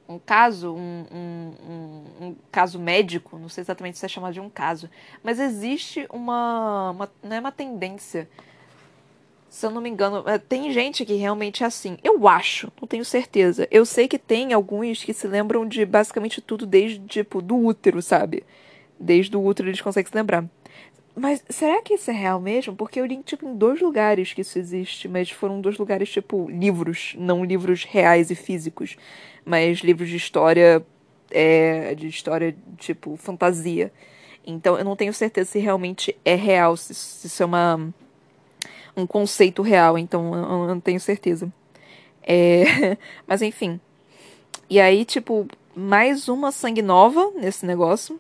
Um 0.10 0.18
caso, 0.20 0.74
um, 0.74 1.06
um, 1.14 1.54
um, 1.70 2.26
um 2.26 2.36
caso 2.52 2.78
médico, 2.78 3.38
não 3.38 3.48
sei 3.48 3.62
exatamente 3.62 3.98
se 3.98 4.06
é 4.06 4.10
chamado 4.10 4.34
de 4.34 4.42
um 4.42 4.50
caso, 4.50 4.90
mas 5.24 5.40
existe 5.40 6.06
uma, 6.12 6.92
uma. 6.92 7.12
Não 7.24 7.36
é 7.36 7.40
uma 7.40 7.52
tendência 7.52 8.28
se 9.52 9.66
eu 9.66 9.70
não 9.70 9.82
me 9.82 9.90
engano, 9.90 10.24
é, 10.28 10.38
tem 10.38 10.72
gente 10.72 11.04
que 11.04 11.14
realmente 11.16 11.62
é 11.62 11.66
assim. 11.66 11.98
Eu 12.02 12.26
acho, 12.26 12.72
não 12.80 12.88
tenho 12.88 13.04
certeza. 13.04 13.68
Eu 13.70 13.86
sei 13.86 14.08
que 14.08 14.18
tem 14.18 14.54
alguns 14.54 15.04
que 15.04 15.14
se 15.14 15.28
lembram 15.28 15.68
de 15.68 15.86
basicamente 15.86 16.40
tudo 16.40 16.66
desde, 16.66 17.00
tipo, 17.00 17.42
do 17.42 17.58
útero, 17.58 18.02
sabe? 18.02 18.46
Desde 19.02 19.36
o 19.36 19.44
útero 19.44 19.70
eles 19.70 19.82
conseguem 19.82 20.10
se 20.10 20.16
lembrar. 20.16 20.46
Mas 21.16 21.44
será 21.50 21.82
que 21.82 21.96
isso 21.96 22.10
é 22.10 22.14
real 22.14 22.40
mesmo? 22.40 22.76
Porque 22.76 23.00
eu 23.00 23.06
li, 23.06 23.18
tipo, 23.18 23.46
em 23.46 23.56
dois 23.56 23.82
lugares 23.82 24.34
que 24.34 24.42
isso 24.42 24.58
existe, 24.58 25.08
mas 25.08 25.30
foram 25.30 25.60
dois 25.60 25.78
lugares, 25.78 26.10
tipo, 26.10 26.50
livros, 26.50 27.16
não 27.18 27.44
livros 27.44 27.84
reais 27.84 28.32
e 28.32 28.36
físicos, 28.36 28.96
mas 29.44 29.80
livros 29.80 30.10
de 30.10 30.16
história, 30.16 30.86
é, 31.30 31.94
de 31.96 32.08
história, 32.08 32.56
tipo, 32.78 33.18
fantasia. 33.18 33.92
Então 34.46 34.78
eu 34.78 34.86
não 34.86 34.96
tenho 34.96 35.14
certeza 35.14 35.52
se 35.52 35.60
realmente 35.60 36.16
é 36.24 36.36
real, 36.36 36.78
se, 36.78 36.94
se 36.94 37.28
isso 37.28 37.44
é 37.44 37.46
uma 37.46 37.94
um 38.96 39.08
conceito 39.08 39.62
real, 39.62 39.98
então 39.98 40.34
eu 40.36 40.68
não 40.68 40.80
tenho 40.80 41.00
certeza. 41.00 41.52
É, 42.24 42.98
mas 43.28 43.42
enfim. 43.42 43.80
E 44.70 44.80
aí, 44.80 45.06
tipo, 45.06 45.48
mais 45.76 46.28
uma 46.28 46.52
sangue 46.52 46.82
nova 46.82 47.32
nesse 47.36 47.66
negócio. 47.66 48.20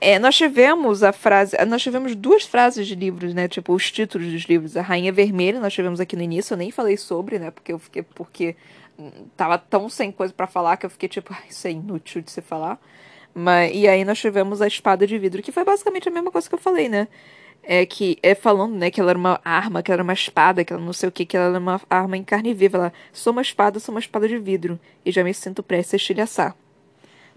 É, 0.00 0.18
nós 0.18 0.36
tivemos 0.36 1.02
a 1.02 1.12
frase. 1.12 1.56
Nós 1.66 1.82
tivemos 1.82 2.14
duas 2.14 2.44
frases 2.44 2.86
de 2.86 2.94
livros, 2.94 3.32
né? 3.32 3.48
Tipo, 3.48 3.72
os 3.72 3.90
títulos 3.90 4.30
dos 4.30 4.42
livros. 4.42 4.76
A 4.76 4.82
Rainha 4.82 5.12
Vermelha, 5.12 5.60
nós 5.60 5.72
tivemos 5.72 6.00
aqui 6.00 6.16
no 6.16 6.22
início, 6.22 6.54
eu 6.54 6.58
nem 6.58 6.70
falei 6.70 6.96
sobre, 6.96 7.38
né? 7.38 7.50
Porque 7.50 7.72
eu 7.72 7.78
fiquei. 7.78 8.02
Porque 8.02 8.56
tava 9.36 9.58
tão 9.58 9.88
sem 9.88 10.12
coisa 10.12 10.32
para 10.32 10.46
falar 10.46 10.76
que 10.76 10.86
eu 10.86 10.90
fiquei 10.90 11.08
tipo, 11.08 11.32
ah, 11.32 11.42
isso 11.48 11.66
é 11.66 11.72
inútil 11.72 12.22
de 12.22 12.30
se 12.30 12.40
falar. 12.40 12.78
Mas, 13.34 13.72
e 13.74 13.88
aí 13.88 14.04
nós 14.04 14.18
tivemos 14.20 14.62
a 14.62 14.66
espada 14.66 15.06
de 15.06 15.18
vidro, 15.18 15.42
que 15.42 15.50
foi 15.50 15.64
basicamente 15.64 16.08
a 16.08 16.12
mesma 16.12 16.30
coisa 16.30 16.48
que 16.48 16.54
eu 16.54 16.58
falei, 16.58 16.88
né? 16.88 17.08
é 17.66 17.84
que 17.86 18.18
é 18.22 18.34
falando, 18.34 18.76
né, 18.76 18.90
que 18.90 19.00
ela 19.00 19.10
era 19.10 19.18
uma 19.18 19.40
arma, 19.44 19.82
que 19.82 19.90
ela 19.90 19.96
era 19.96 20.02
uma 20.02 20.12
espada, 20.12 20.64
que 20.64 20.72
ela 20.72 20.82
não 20.82 20.92
sei 20.92 21.08
o 21.08 21.12
que, 21.12 21.24
que 21.24 21.36
ela 21.36 21.46
era 21.46 21.58
uma 21.58 21.80
arma 21.88 22.16
em 22.16 22.22
carne 22.22 22.54
viva. 22.54 22.78
Ela, 22.78 22.92
sou 23.12 23.32
uma 23.32 23.42
espada, 23.42 23.80
sou 23.80 23.94
uma 23.94 24.00
espada 24.00 24.28
de 24.28 24.38
vidro. 24.38 24.78
E 25.04 25.10
já 25.10 25.24
me 25.24 25.32
sinto 25.34 25.62
prestes 25.62 25.94
a 25.94 25.96
estilhaçar. 25.96 26.56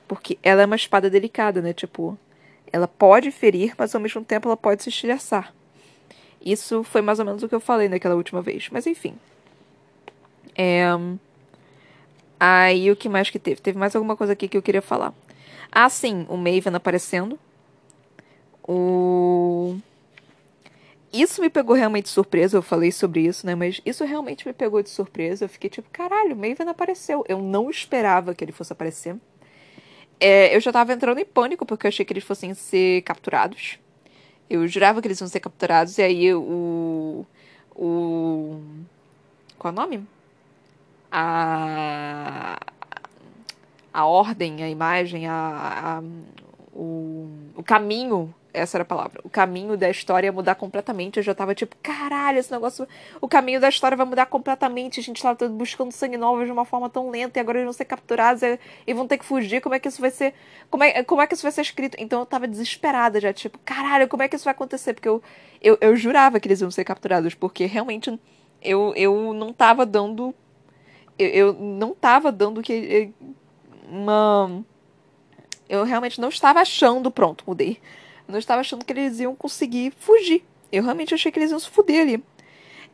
Porque 0.08 0.38
ela 0.44 0.62
é 0.62 0.66
uma 0.66 0.76
espada 0.76 1.10
delicada, 1.10 1.62
né? 1.62 1.74
Tipo, 1.74 2.18
ela 2.72 2.88
pode 2.88 3.32
ferir, 3.32 3.74
mas 3.78 3.94
ao 3.94 4.02
mesmo 4.02 4.24
tempo 4.24 4.48
ela 4.48 4.58
pode 4.58 4.84
se 4.84 4.90
estilhaçar. 4.90 5.54
Isso 6.44 6.84
foi 6.84 7.02
mais 7.02 7.20
ou 7.20 7.26
menos 7.26 7.44
o 7.44 7.50
que 7.50 7.56
eu 7.56 7.60
falei 7.60 7.90
naquela 7.90 8.16
última 8.16 8.42
vez. 8.42 8.70
Mas 8.72 8.88
enfim. 8.88 9.16
É... 10.56 10.88
Aí 12.40 12.92
o 12.92 12.96
que 12.96 13.10
mais 13.10 13.30
que 13.30 13.40
teve? 13.40 13.62
Teve 13.62 13.78
mais 13.78 13.96
alguma 13.96 14.16
coisa 14.16 14.34
aqui 14.34 14.48
que 14.48 14.58
eu 14.58 14.62
queria 14.62 14.82
falar. 14.82 15.14
Ah, 15.72 15.90
sim, 15.90 16.26
o 16.30 16.38
Maven 16.38 16.76
aparecendo. 16.76 17.38
O 18.64 19.78
isso 21.12 21.42
me 21.42 21.50
pegou 21.50 21.76
realmente 21.76 22.06
de 22.06 22.12
surpresa, 22.12 22.58
eu 22.58 22.62
falei 22.62 22.92
sobre 22.92 23.22
isso, 23.22 23.46
né? 23.46 23.56
Mas 23.56 23.82
isso 23.86 24.04
realmente 24.04 24.46
me 24.46 24.54
pegou 24.54 24.84
de 24.84 24.90
surpresa. 24.90 25.46
Eu 25.46 25.50
fiquei 25.50 25.70
tipo, 25.70 25.90
caralho, 25.92 26.36
o 26.36 26.38
Maven 26.38 26.68
apareceu. 26.70 27.24
Eu 27.28 27.42
não 27.42 27.70
esperava 27.70 28.36
que 28.36 28.44
ele 28.44 28.52
fosse 28.52 28.74
aparecer. 28.74 29.16
É, 30.20 30.56
eu 30.56 30.60
já 30.60 30.72
tava 30.72 30.94
entrando 30.94 31.20
em 31.20 31.26
pânico 31.26 31.66
porque 31.66 31.86
eu 31.88 31.90
achei 31.90 32.06
que 32.06 32.14
eles 32.14 32.24
fossem 32.24 32.54
ser 32.54 33.02
capturados. 33.04 33.80
Eu 34.50 34.68
jurava 34.68 35.02
que 35.02 35.08
eles 35.08 35.20
iam 35.20 35.28
ser 35.28 35.40
capturados, 35.40 35.98
e 35.98 36.02
aí 36.02 36.34
o. 36.34 37.26
O. 37.76 38.62
Qual 39.58 39.74
é 39.74 39.78
o 39.78 39.80
nome? 39.80 40.08
A. 41.12 42.58
A 43.94 44.06
ordem, 44.06 44.64
a 44.64 44.70
imagem, 44.70 45.28
a, 45.28 46.00
a 46.00 46.04
o, 46.74 47.28
o 47.56 47.64
caminho 47.64 48.34
essa 48.54 48.78
era 48.78 48.84
a 48.84 48.86
palavra. 48.86 49.22
O 49.24 49.30
caminho 49.30 49.78
da 49.78 49.90
história 49.90 50.28
ia 50.28 50.32
mudar 50.32 50.56
completamente. 50.56 51.18
Eu 51.18 51.24
já 51.24 51.34
tava 51.34 51.54
tipo, 51.54 51.76
caralho, 51.82 52.40
esse 52.40 52.52
negócio. 52.52 52.88
O 53.22 53.28
caminho 53.28 53.60
da 53.60 53.70
história 53.70 53.96
vai 53.96 54.06
mudar 54.06 54.26
completamente. 54.26 55.00
A 55.00 55.04
gente 55.04 55.22
tava 55.22 55.48
buscando 55.50 55.92
sangue 55.92 56.18
novo 56.18 56.44
de 56.46 56.52
uma 56.52 56.66
forma 56.66 56.90
tão 56.90 57.10
lenta 57.10 57.40
e 57.40 57.42
agora 57.42 57.60
eles 57.60 57.66
vão 57.66 57.74
ser 57.74 57.86
capturados 57.86 58.42
e, 58.86 58.94
vão 58.94 59.08
ter 59.08 59.18
que 59.18 59.26
fugir. 59.26 59.62
Como 59.62 59.76
é 59.76 59.80
que 59.80 59.88
isso 59.88 60.02
vai 60.02 60.12
ser. 60.12 60.34
Como 60.70 60.84
é, 60.84 61.04
como 61.04 61.22
é 61.22 61.28
que 61.28 61.34
isso 61.34 61.44
vai 61.44 61.52
ser 61.52 61.62
escrito? 61.62 61.96
Então 62.00 62.20
eu 62.20 62.26
tava 62.26 62.48
desesperada 62.48 63.20
já, 63.20 63.32
tipo, 63.32 63.60
caralho, 63.64 64.08
como 64.08 64.24
é 64.24 64.28
que 64.28 64.36
isso 64.36 64.46
vai 64.46 64.54
acontecer? 64.54 64.94
Porque 64.94 65.08
eu, 65.10 65.22
eu, 65.62 65.78
eu 65.80 65.96
jurava 65.96 66.40
que 66.40 66.48
eles 66.48 66.62
iam 66.62 66.72
ser 66.72 66.84
capturados, 66.84 67.34
porque 67.34 67.66
realmente 67.66 68.20
eu, 68.62 68.94
eu 68.96 69.34
não 69.34 69.54
tava 69.54 69.86
dando. 69.86 70.34
Eu, 71.18 71.28
eu 71.30 71.54
não 71.54 71.94
tava 71.94 72.32
dando 72.32 72.62
que. 72.62 73.14
Uma. 73.90 74.64
Eu 75.70 75.84
realmente 75.84 76.20
não 76.20 76.30
estava 76.30 76.62
achando. 76.62 77.12
Pronto, 77.12 77.44
mudei 77.46 77.80
não 78.28 78.38
estava 78.38 78.62
achando 78.62 78.86
que 78.86 78.94
eles 78.94 79.20
iam 79.20 79.36
conseguir 79.36 79.94
fugir. 80.00 80.44
Eu 80.72 80.84
realmente 80.84 81.14
achei 81.14 81.32
que 81.32 81.40
eles 81.40 81.52
iam 81.52 81.60
se 81.60 81.70
fuder 81.70 82.02
ali. 82.02 82.24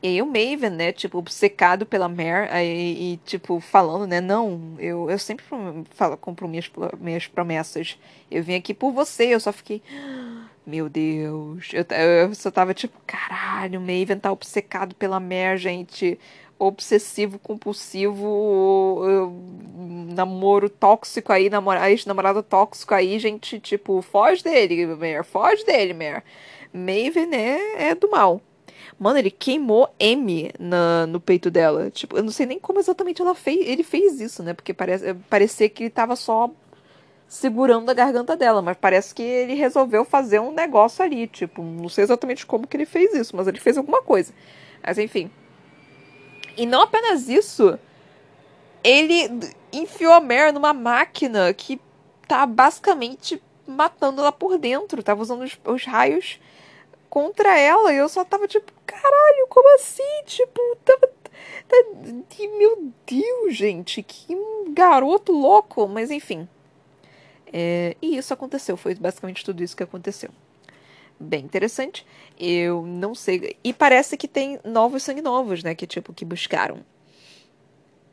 E 0.04 0.08
aí 0.08 0.22
o 0.22 0.26
Maven, 0.26 0.70
né, 0.70 0.92
tipo, 0.92 1.18
obcecado 1.18 1.86
pela 1.86 2.10
Mare, 2.10 2.50
aí, 2.52 3.14
e, 3.14 3.18
tipo, 3.26 3.62
falando, 3.62 4.06
né, 4.06 4.20
não, 4.20 4.76
eu, 4.78 5.10
eu 5.10 5.18
sempre 5.18 5.46
falo, 5.92 6.18
compro 6.18 6.46
minhas, 6.46 6.70
minhas 7.00 7.26
promessas. 7.26 7.98
Eu 8.30 8.44
vim 8.44 8.56
aqui 8.56 8.74
por 8.74 8.92
você, 8.92 9.34
eu 9.34 9.40
só 9.40 9.54
fiquei, 9.54 9.82
meu 10.68 10.90
Deus. 10.90 11.70
Eu, 11.72 11.86
eu 11.98 12.36
só 12.36 12.52
tava 12.52 12.74
tipo, 12.74 13.00
caralho, 13.08 13.80
o 13.80 13.82
Maven 13.82 14.20
tá 14.20 14.30
obcecado 14.30 14.94
pela 14.94 15.22
Mare, 15.22 15.58
gente 15.58 16.20
obsessivo, 16.68 17.40
compulsivo, 17.40 19.32
namoro 20.14 20.70
tóxico 20.70 21.32
aí, 21.32 21.50
namora, 21.50 21.90
ex-namorado 21.90 22.44
tóxico 22.44 22.94
aí, 22.94 23.20
gente, 23.20 23.60
tipo, 23.60 24.02
foge 24.02 24.44
dele, 24.44 24.86
Mare, 24.88 25.24
foge 25.24 25.66
dele, 25.66 25.94
Mare. 25.94 26.24
Maven 26.74 27.34
é, 27.34 27.90
é 27.90 27.96
do 27.96 28.10
mal. 28.10 28.42
Mano, 29.00 29.20
ele 29.20 29.32
queimou 29.32 29.90
M 30.00 30.52
na, 30.60 31.06
no 31.08 31.20
peito 31.20 31.50
dela. 31.52 31.90
Tipo, 31.92 32.18
eu 32.18 32.24
não 32.24 32.32
sei 32.32 32.46
nem 32.46 32.60
como 32.60 32.80
exatamente 32.80 33.22
ela 33.22 33.36
fez, 33.36 33.68
ele 33.68 33.84
fez 33.84 34.20
isso, 34.20 34.44
né? 34.44 34.54
Porque 34.54 34.74
parece, 34.74 35.14
parecia 35.30 35.70
que 35.70 35.84
ele 35.84 35.90
tava 35.90 36.16
só 36.16 36.50
segurando 37.28 37.90
a 37.90 37.94
garganta 37.94 38.38
dela, 38.38 38.62
mas 38.62 38.78
parece 38.78 39.14
que 39.14 39.24
ele 39.24 39.56
resolveu 39.56 40.06
fazer 40.06 40.40
um 40.40 40.54
negócio 40.54 41.04
ali, 41.04 41.28
tipo, 41.28 41.64
não 41.64 41.90
sei 41.90 42.04
exatamente 42.04 42.46
como 42.46 42.68
que 42.68 42.78
ele 42.78 42.86
fez 42.86 43.14
isso, 43.16 43.36
mas 43.36 43.48
ele 43.48 43.60
fez 43.60 43.78
alguma 43.78 44.04
coisa. 44.04 44.32
Mas 44.86 44.98
enfim, 45.00 45.32
e 46.56 46.66
não 46.66 46.82
apenas 46.82 47.28
isso, 47.30 47.78
ele 48.84 49.30
enfiou 49.72 50.14
a 50.14 50.22
Mare 50.22 50.52
numa 50.52 50.74
máquina 50.74 51.54
que 51.54 51.80
tá 52.28 52.46
basicamente 52.46 53.42
matando 53.66 54.22
ela 54.22 54.32
por 54.32 54.58
dentro. 54.58 55.04
Tava 55.04 55.22
usando 55.22 55.44
os, 55.44 55.58
os 55.66 55.86
raios 55.86 56.40
contra 57.10 57.58
ela. 57.58 57.94
E 57.94 57.98
eu 57.98 58.10
só 58.10 58.24
tava 58.24 58.48
tipo, 58.48 58.72
caralho, 58.86 59.48
como 59.50 59.76
assim? 59.76 60.24
Tipo, 60.26 60.60
tava. 60.84 61.12
Tá, 61.68 61.78
meu 62.58 62.92
Deus, 63.08 63.56
gente, 63.56 64.04
que 64.04 64.38
garoto 64.70 65.32
louco. 65.32 65.88
Mas 65.88 66.12
enfim. 66.12 66.48
É, 67.52 67.96
e 68.02 68.18
isso 68.18 68.34
aconteceu. 68.34 68.76
Foi 68.78 68.96
basicamente 68.96 69.46
tudo 69.46 69.64
isso 69.64 69.76
que 69.76 69.84
aconteceu 69.84 70.30
bem 71.20 71.44
interessante. 71.44 72.06
Eu 72.40 72.86
não 72.86 73.16
sei. 73.16 73.56
E 73.64 73.74
parece 73.74 74.18
que 74.18 74.28
tem 74.28 74.60
novos 74.64 75.04
sangue 75.04 75.22
novos, 75.22 75.64
né? 75.64 75.76
Que 75.76 75.88
tipo, 75.88 76.14
que 76.14 76.26
buscaram. 76.26 76.80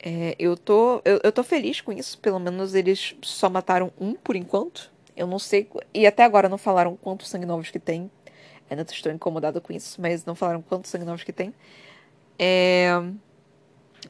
É, 0.02 0.34
eu, 0.38 0.56
tô, 0.56 1.02
eu, 1.04 1.20
eu 1.22 1.32
tô 1.32 1.42
feliz 1.42 1.80
com 1.80 1.92
isso. 1.92 2.18
Pelo 2.18 2.38
menos 2.38 2.74
eles 2.74 3.14
só 3.22 3.50
mataram 3.50 3.92
um 4.00 4.14
por 4.14 4.36
enquanto. 4.36 4.90
Eu 5.16 5.26
não 5.26 5.38
sei. 5.38 5.68
E 5.92 6.06
até 6.06 6.24
agora 6.24 6.48
não 6.48 6.58
falaram 6.58 6.96
quantos 6.96 7.28
sangue 7.28 7.46
novos 7.46 7.70
que 7.70 7.78
tem. 7.78 8.10
Ainda 8.70 8.82
estou 8.82 9.10
incomodada 9.12 9.60
com 9.60 9.72
isso, 9.72 10.00
mas 10.00 10.24
não 10.24 10.34
falaram 10.34 10.62
quantos 10.62 10.90
sangue 10.90 11.04
novos 11.04 11.24
que 11.24 11.32
tem. 11.32 11.52
É... 12.38 12.90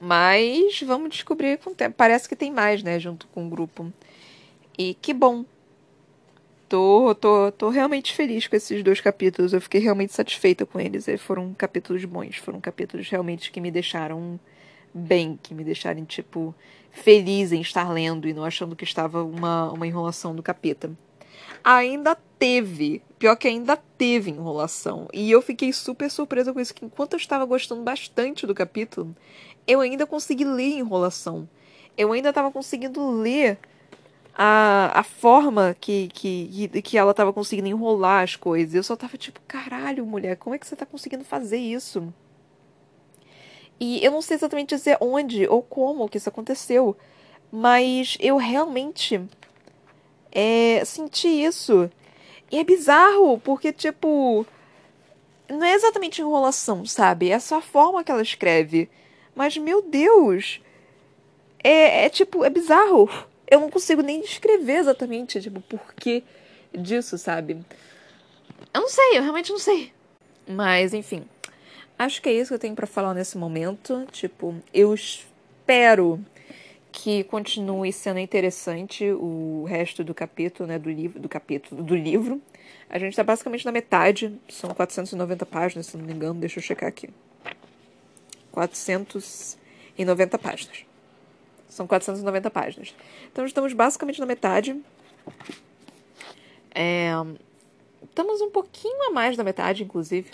Mas 0.01 0.80
vamos 0.82 1.11
descobrir 1.11 1.59
com 1.59 1.70
o 1.70 1.74
tempo. 1.74 1.95
Parece 1.97 2.28
que 2.28 2.36
tem 2.36 2.53
mais, 2.53 2.82
né? 2.82 2.99
Junto 3.01 3.26
com 3.28 3.47
o 3.47 3.51
grupo. 3.51 3.93
E 4.78 4.95
que 4.95 5.12
bom 5.12 5.45
tô, 6.71 7.12
tô, 7.16 7.51
tô 7.51 7.68
realmente 7.68 8.14
feliz 8.14 8.47
com 8.47 8.55
esses 8.55 8.83
dois 8.85 9.01
capítulos. 9.01 9.53
Eu 9.53 9.61
fiquei 9.61 9.81
realmente 9.81 10.12
satisfeita 10.12 10.64
com 10.64 10.79
eles. 10.79 11.09
Eles 11.09 11.21
foram 11.21 11.53
capítulos 11.53 12.05
bons. 12.05 12.37
Foram 12.37 12.61
capítulos 12.61 13.11
realmente 13.11 13.51
que 13.51 13.61
me 13.61 13.73
deixaram 13.73 14.39
bem, 14.95 15.39
que 15.43 15.53
me 15.53 15.64
deixaram, 15.64 16.05
tipo, 16.05 16.55
feliz 16.93 17.51
em 17.51 17.61
estar 17.61 17.91
lendo 17.91 18.29
e 18.29 18.33
não 18.33 18.45
achando 18.45 18.77
que 18.77 18.85
estava 18.85 19.23
uma, 19.25 19.73
uma 19.73 19.87
enrolação 19.87 20.35
do 20.35 20.45
capeta. 20.45 20.93
Ainda 21.64 22.16
teve, 22.39 23.03
pior 23.18 23.35
que 23.35 23.49
ainda 23.49 23.77
teve 23.77 24.31
enrolação. 24.31 25.09
E 25.12 25.29
eu 25.29 25.43
fiquei 25.43 25.73
super 25.73 26.09
surpresa 26.09 26.53
com 26.53 26.61
isso, 26.61 26.73
que 26.73 26.85
enquanto 26.85 27.14
eu 27.14 27.18
estava 27.18 27.45
gostando 27.45 27.83
bastante 27.83 28.47
do 28.47 28.55
capítulo, 28.55 29.14
eu 29.66 29.81
ainda 29.81 30.07
consegui 30.07 30.45
ler 30.45 30.79
enrolação. 30.79 31.49
Eu 31.99 32.12
ainda 32.12 32.29
estava 32.29 32.51
conseguindo 32.53 33.11
ler 33.11 33.59
a, 34.35 35.01
a 35.01 35.03
forma 35.03 35.76
que, 35.81 36.09
que, 36.09 36.68
que 36.83 36.99
ela 36.99 37.14
tava 37.14 37.33
conseguindo 37.33 37.68
enrolar 37.68 38.22
as 38.22 38.37
coisas. 38.37 38.74
Eu 38.74 38.83
só 38.83 38.97
tava 38.97 39.16
tipo, 39.16 39.41
caralho, 39.47 40.07
mulher, 40.07 40.37
como 40.37 40.55
é 40.55 40.59
que 40.59 40.66
você 40.66 40.76
tá 40.76 40.87
conseguindo 40.87 41.24
fazer 41.24 41.59
isso? 41.59 42.12
E 43.78 44.05
eu 44.05 44.12
não 44.12 44.20
sei 44.20 44.37
exatamente 44.37 44.74
dizer 44.74 44.99
onde 45.01 45.47
ou 45.47 45.62
como 45.62 46.09
que 46.09 46.18
isso 46.18 46.28
aconteceu, 46.28 46.97
mas 47.51 48.16
eu 48.20 48.37
realmente 48.37 49.20
é, 50.31 50.85
senti 50.85 51.28
isso. 51.28 51.91
E 52.51 52.59
é 52.59 52.64
bizarro, 52.64 53.39
porque, 53.39 53.72
tipo, 53.72 54.45
não 55.49 55.64
é 55.64 55.72
exatamente 55.74 56.20
enrolação, 56.20 56.85
sabe? 56.85 57.31
É 57.31 57.39
só 57.39 57.59
a 57.59 57.62
forma 57.62 58.05
que 58.05 58.11
ela 58.11 58.22
escreve. 58.22 58.89
Mas, 59.35 59.57
meu 59.57 59.83
Deus, 59.83 60.61
é, 61.62 62.07
é 62.07 62.09
tipo, 62.09 62.45
é 62.45 62.51
bizarro. 62.51 63.09
Eu 63.51 63.61
não 63.61 63.69
consigo 63.69 64.01
nem 64.01 64.21
descrever 64.21 64.77
exatamente, 64.77 65.41
tipo, 65.41 65.59
o 65.59 65.63
porquê 65.63 66.23
disso, 66.73 67.19
sabe? 67.19 67.59
Eu 68.73 68.81
não 68.83 68.89
sei, 68.89 69.19
eu 69.19 69.23
realmente 69.23 69.51
não 69.51 69.59
sei. 69.59 69.93
Mas, 70.47 70.95
enfim. 70.95 71.25
Acho 71.99 72.23
que 72.23 72.29
é 72.29 72.33
isso 72.33 72.49
que 72.49 72.55
eu 72.55 72.59
tenho 72.59 72.75
para 72.75 72.87
falar 72.87 73.13
nesse 73.13 73.37
momento. 73.37 74.07
Tipo, 74.13 74.55
eu 74.73 74.95
espero 74.95 76.25
que 76.93 77.25
continue 77.25 77.93
sendo 77.93 78.19
interessante 78.19 79.11
o 79.13 79.65
resto 79.69 80.03
do 80.03 80.15
capítulo, 80.15 80.69
né, 80.69 80.79
do 80.79 80.91
livro, 80.91 81.21
do 81.21 81.29
capítulo 81.29 81.83
do 81.83 81.95
livro. 81.95 82.41
A 82.89 82.99
gente 82.99 83.15
tá 83.15 83.23
basicamente 83.23 83.65
na 83.65 83.73
metade, 83.73 84.33
são 84.49 84.71
490 84.71 85.47
páginas, 85.47 85.87
se 85.87 85.97
não 85.97 86.05
me 86.05 86.13
engano, 86.13 86.41
deixa 86.41 86.59
eu 86.59 86.63
checar 86.63 86.89
aqui. 86.89 87.09
490 88.51 90.39
páginas. 90.39 90.89
São 91.71 91.87
490 91.87 92.51
páginas. 92.51 92.95
Então 93.33 93.47
estamos 93.47 93.73
basicamente 93.73 94.21
na 94.21 94.27
metade. 94.27 94.77
É, 96.75 97.12
estamos 98.03 98.43
um 98.43 98.51
pouquinho 98.51 99.09
a 99.09 99.11
mais 99.11 99.37
da 99.37 99.43
metade, 99.43 99.83
inclusive 99.83 100.31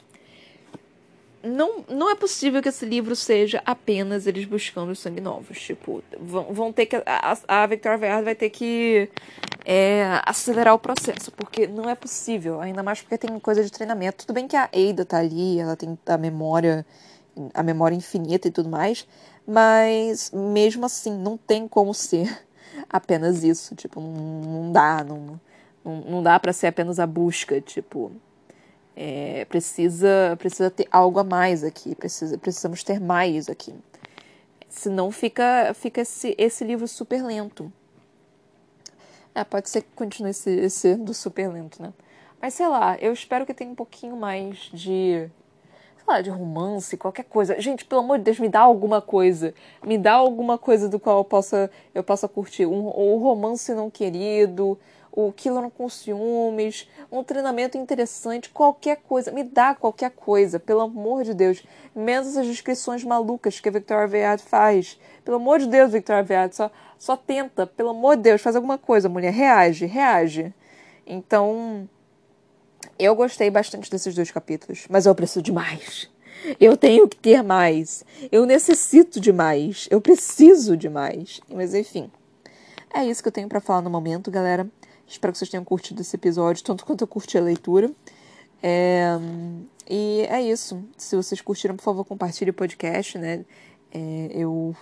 não, 1.47 1.85
não 1.89 2.11
é 2.11 2.15
possível 2.15 2.61
que 2.61 2.69
esse 2.69 2.85
livro 2.85 3.15
seja 3.15 3.63
apenas 3.65 4.27
eles 4.27 4.45
buscando 4.45 4.95
sangue 4.95 5.21
novos. 5.21 5.61
Tipo, 5.61 6.03
vão, 6.19 6.53
vão 6.53 6.73
ter 6.73 6.87
que. 6.87 6.97
A, 6.97 7.39
a 7.49 7.67
Victoria 7.67 7.99
Verde 7.99 8.25
vai 8.25 8.35
ter 8.35 8.51
que 8.51 9.09
é, 9.65 10.21
acelerar 10.25 10.75
o 10.75 10.79
processo, 10.79 11.31
porque 11.33 11.67
não 11.67 11.89
é 11.89 11.95
possível, 11.95 12.61
ainda 12.61 12.83
mais 12.83 13.01
porque 13.01 13.17
tem 13.17 13.39
coisa 13.39 13.63
de 13.63 13.71
treinamento. 13.71 14.27
Tudo 14.27 14.35
bem 14.35 14.49
que 14.49 14.57
a 14.57 14.65
Ada 14.65 15.05
tá 15.05 15.19
ali, 15.19 15.61
ela 15.61 15.77
tem 15.77 15.97
a 16.07 16.19
memória, 16.19 16.85
a 17.55 17.63
memória 17.63 17.95
infinita 17.95 18.49
e 18.49 18.51
tudo 18.51 18.69
mais, 18.69 19.07
mas 19.47 20.31
mesmo 20.33 20.87
assim, 20.87 21.17
não 21.17 21.37
tem 21.37 21.69
como 21.69 21.95
ser 21.95 22.45
apenas 22.89 23.45
isso. 23.45 23.75
Tipo, 23.75 24.01
não, 24.01 24.73
dá, 24.73 25.05
não, 25.05 25.41
não, 25.85 25.97
não 26.03 26.23
dá 26.23 26.39
para 26.39 26.53
ser 26.53 26.67
apenas 26.67 26.99
a 26.99 27.07
busca, 27.07 27.61
tipo 27.61 28.13
é, 28.97 29.45
precisa, 29.45 30.35
precisa 30.39 30.71
ter 30.71 30.89
algo 30.91 31.21
a 31.21 31.25
mais 31.25 31.63
aqui, 31.63 31.95
precisa, 31.95 32.39
precisamos 32.39 32.83
ter 32.83 32.99
mais 32.99 33.49
aqui. 33.49 33.75
Senão 34.69 35.11
fica, 35.11 35.73
fica 35.75 36.01
esse, 36.01 36.35
esse 36.39 36.65
livro 36.65 36.89
super 36.89 37.23
lento. 37.23 37.71
É, 39.35 39.45
pode 39.45 39.69
ser 39.69 39.83
que 39.83 39.89
continue 39.95 40.31
esse, 40.31 40.71
sendo 40.71 41.13
super 41.13 41.49
lento, 41.53 41.81
né? 41.83 41.93
Mas 42.41 42.55
sei 42.55 42.67
lá, 42.69 42.97
eu 42.99 43.13
espero 43.13 43.45
que 43.45 43.53
tenha 43.53 43.71
um 43.71 43.75
pouquinho 43.75 44.17
mais 44.17 44.71
de. 44.73 45.29
Lá, 46.07 46.21
de 46.21 46.31
romance, 46.31 46.97
qualquer 46.97 47.25
coisa. 47.25 47.61
Gente, 47.61 47.85
pelo 47.85 48.01
amor 48.01 48.19
de 48.19 48.25
Deus, 48.25 48.39
me 48.39 48.49
dá 48.49 48.61
alguma 48.61 49.03
coisa. 49.03 49.53
Me 49.85 49.99
dá 49.99 50.13
alguma 50.13 50.57
coisa 50.57 50.89
do 50.89 51.01
qual 51.01 51.19
eu 51.19 51.25
possa, 51.25 51.69
eu 51.93 52.05
possa 52.05 52.29
curtir. 52.29 52.65
Um, 52.65 52.87
um 52.97 53.19
romance 53.19 53.75
não 53.75 53.91
querido, 53.91 54.79
o 55.11 55.33
Killer 55.33 55.69
com 55.71 55.89
ciúmes, 55.89 56.89
um 57.11 57.25
treinamento 57.25 57.77
interessante, 57.77 58.51
qualquer 58.51 58.99
coisa. 58.99 59.33
Me 59.33 59.43
dá 59.43 59.75
qualquer 59.75 60.11
coisa, 60.11 60.61
pelo 60.61 60.83
amor 60.83 61.25
de 61.25 61.35
Deus. 61.35 61.65
Menos 61.95 62.29
essas 62.29 62.47
descrições 62.47 63.03
malucas 63.03 63.59
que 63.59 63.69
a 63.69 63.73
Victoria 63.73 64.07
Vead 64.07 64.43
faz. 64.43 65.01
Pelo 65.25 65.39
amor 65.39 65.59
de 65.59 65.67
Deus, 65.67 65.91
Victoria 65.91 66.23
Vead, 66.23 66.55
só, 66.55 66.71
só 66.99 67.17
tenta. 67.17 67.67
Pelo 67.67 67.91
amor 67.91 68.17
de 68.17 68.23
Deus, 68.23 68.43
faz 68.43 68.55
alguma 68.55 68.79
coisa, 68.79 69.09
mulher. 69.09 69.33
Reage, 69.33 69.87
reage. 69.87 70.55
Então, 71.05 71.89
eu 72.99 73.15
gostei 73.15 73.51
bastante 73.51 73.91
desses 73.91 74.15
dois 74.15 74.31
capítulos, 74.31 74.87
mas 74.89 75.07
eu 75.07 75.15
preciso 75.15 75.43
de 75.43 75.53
mais. 75.53 76.09
Eu 76.61 76.77
tenho 76.77 77.09
que 77.09 77.17
ter 77.17 77.43
mais. 77.43 78.05
Eu 78.31 78.47
necessito 78.47 79.21
de 79.21 79.33
mais. 79.33 79.89
Eu 79.91 80.01
preciso 80.01 80.77
de 80.77 80.89
mais. 80.89 81.41
Mas 81.49 81.75
enfim. 81.75 82.11
É 82.95 83.05
isso 83.05 83.23
que 83.23 83.29
eu 83.29 83.33
tenho 83.33 83.49
para 83.49 83.61
falar 83.61 83.83
no 83.83 83.91
momento, 83.91 84.31
galera. 84.31 84.69
Espero 85.07 85.33
que 85.33 85.39
vocês 85.39 85.51
tenham 85.51 85.65
curtido 85.65 86.01
esse 86.01 86.17
episódio, 86.17 86.65
tanto 86.65 86.85
quanto 86.85 87.03
eu 87.03 87.07
curti 87.07 87.39
a 87.39 87.41
leitura. 87.41 87.91
É, 88.63 89.17
e 89.89 90.27
é 90.29 90.43
isso. 90.43 90.83
Se 90.97 91.15
vocês 91.15 91.41
curtiram, 91.41 91.77
por 91.77 91.83
favor, 91.83 92.05
compartilhe 92.05 92.51
o 92.51 92.55
podcast, 92.55 93.19
né? 93.19 93.45
É, 93.93 94.29
eu, 94.33 94.75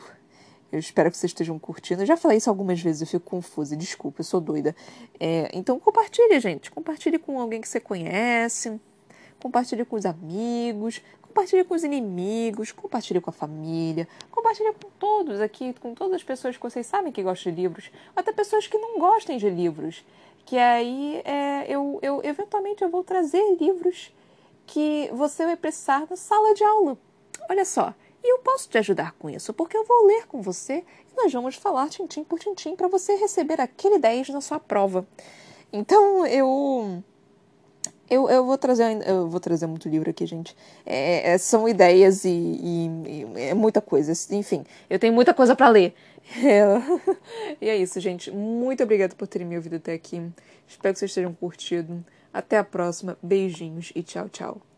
eu 0.75 0.81
espero 0.81 1.11
que 1.11 1.17
vocês 1.17 1.31
estejam 1.31 1.59
curtindo. 1.59 2.03
Eu 2.03 2.07
já 2.07 2.17
falei 2.17 2.39
isso 2.39 2.51
algumas 2.51 2.81
vezes, 2.81 3.03
eu 3.03 3.07
fico 3.07 3.31
confusa. 3.31 3.77
Desculpa, 3.77 4.21
eu 4.21 4.25
sou 4.25 4.41
doida. 4.41 4.75
É, 5.19 5.51
então 5.53 5.79
compartilhe, 5.79 6.39
gente. 6.41 6.71
Compartilhe 6.71 7.19
com 7.19 7.41
alguém 7.41 7.61
que 7.61 7.69
você 7.69 7.81
conhece. 7.81 8.81
Compartilhe 9.41 9.85
com 9.85 9.97
os 9.97 10.07
amigos. 10.07 11.01
Compartilhe 11.35 11.65
com 11.65 11.75
os 11.75 11.83
inimigos, 11.83 12.71
compartilhe 12.71 13.21
com 13.21 13.29
a 13.29 13.33
família, 13.33 14.07
compartilhe 14.31 14.73
com 14.73 14.89
todos 15.01 15.41
aqui, 15.41 15.75
com 15.81 15.93
todas 15.93 16.15
as 16.15 16.23
pessoas 16.23 16.57
que 16.57 16.63
vocês 16.63 16.87
sabem 16.87 17.11
que 17.11 17.25
gostam 17.25 17.53
de 17.53 17.61
livros, 17.61 17.91
até 18.15 18.33
pessoas 18.33 18.69
que 18.69 18.79
não 18.79 19.01
gostem 19.01 19.37
de 19.37 19.51
livros. 19.51 20.05
Que 20.47 20.57
aí 20.57 21.21
é, 21.25 21.67
eu, 21.69 21.99
eu 22.03 22.21
eventualmente 22.23 22.85
eu 22.85 22.89
vou 22.89 23.03
trazer 23.03 23.43
livros 23.59 24.15
que 24.65 25.11
você 25.13 25.45
vai 25.45 25.57
precisar 25.57 26.07
na 26.09 26.17
sala 26.17 26.55
de 26.55 26.63
aula. 26.63 26.97
Olha 27.51 27.65
só, 27.65 27.93
e 28.25 28.33
eu 28.33 28.39
posso 28.39 28.71
te 28.71 28.79
ajudar 28.79 29.13
com 29.19 29.29
isso, 29.29 29.53
porque 29.53 29.77
eu 29.77 29.85
vou 29.85 30.07
ler 30.07 30.27
com 30.27 30.41
você 30.41 30.83
e 31.13 31.23
nós 31.23 31.31
vamos 31.31 31.57
falar 31.57 31.91
tintim 31.91 32.25
por 32.25 32.39
tintim 32.39 32.75
para 32.75 32.89
você 32.89 33.15
receber 33.17 33.61
aquele 33.61 33.99
10 33.99 34.31
na 34.31 34.41
sua 34.41 34.59
prova. 34.59 35.07
Então 35.71 36.27
eu 36.27 37.03
eu, 38.09 38.29
eu 38.31 38.45
vou 38.47 38.57
trazer 38.57 39.07
eu 39.07 39.29
vou 39.29 39.41
trazer 39.41 39.67
muito 39.67 39.91
livro 39.91 40.09
aqui, 40.09 40.25
gente. 40.25 40.57
É, 40.87 41.33
é, 41.33 41.39
são 41.39 41.69
ideias 41.69 42.25
e, 42.25 42.31
e, 42.31 42.91
e, 43.07 43.41
é 43.51 43.55
muita 43.55 43.83
coisa. 43.83 44.13
Enfim, 44.35 44.65
eu 44.89 44.99
tenho 44.99 45.13
muita 45.13 45.35
coisa 45.35 45.55
para 45.55 45.69
ler. 45.69 45.95
É. 46.43 46.65
e 47.61 47.69
é 47.69 47.77
isso, 47.77 48.01
gente. 48.01 48.31
Muito 48.31 48.83
obrigada 48.83 49.15
por 49.15 49.29
terem 49.29 49.47
me 49.47 49.57
ouvido 49.57 49.77
até 49.77 49.93
aqui. 49.93 50.23
Espero 50.67 50.95
que 50.95 50.99
vocês 50.99 51.13
tenham 51.13 51.35
curtido. 51.35 52.03
Até 52.33 52.57
a 52.57 52.65
próxima. 52.65 53.19
Beijinhos 53.23 53.93
e 53.95 54.03
tchau, 54.03 54.29
tchau. 54.31 54.74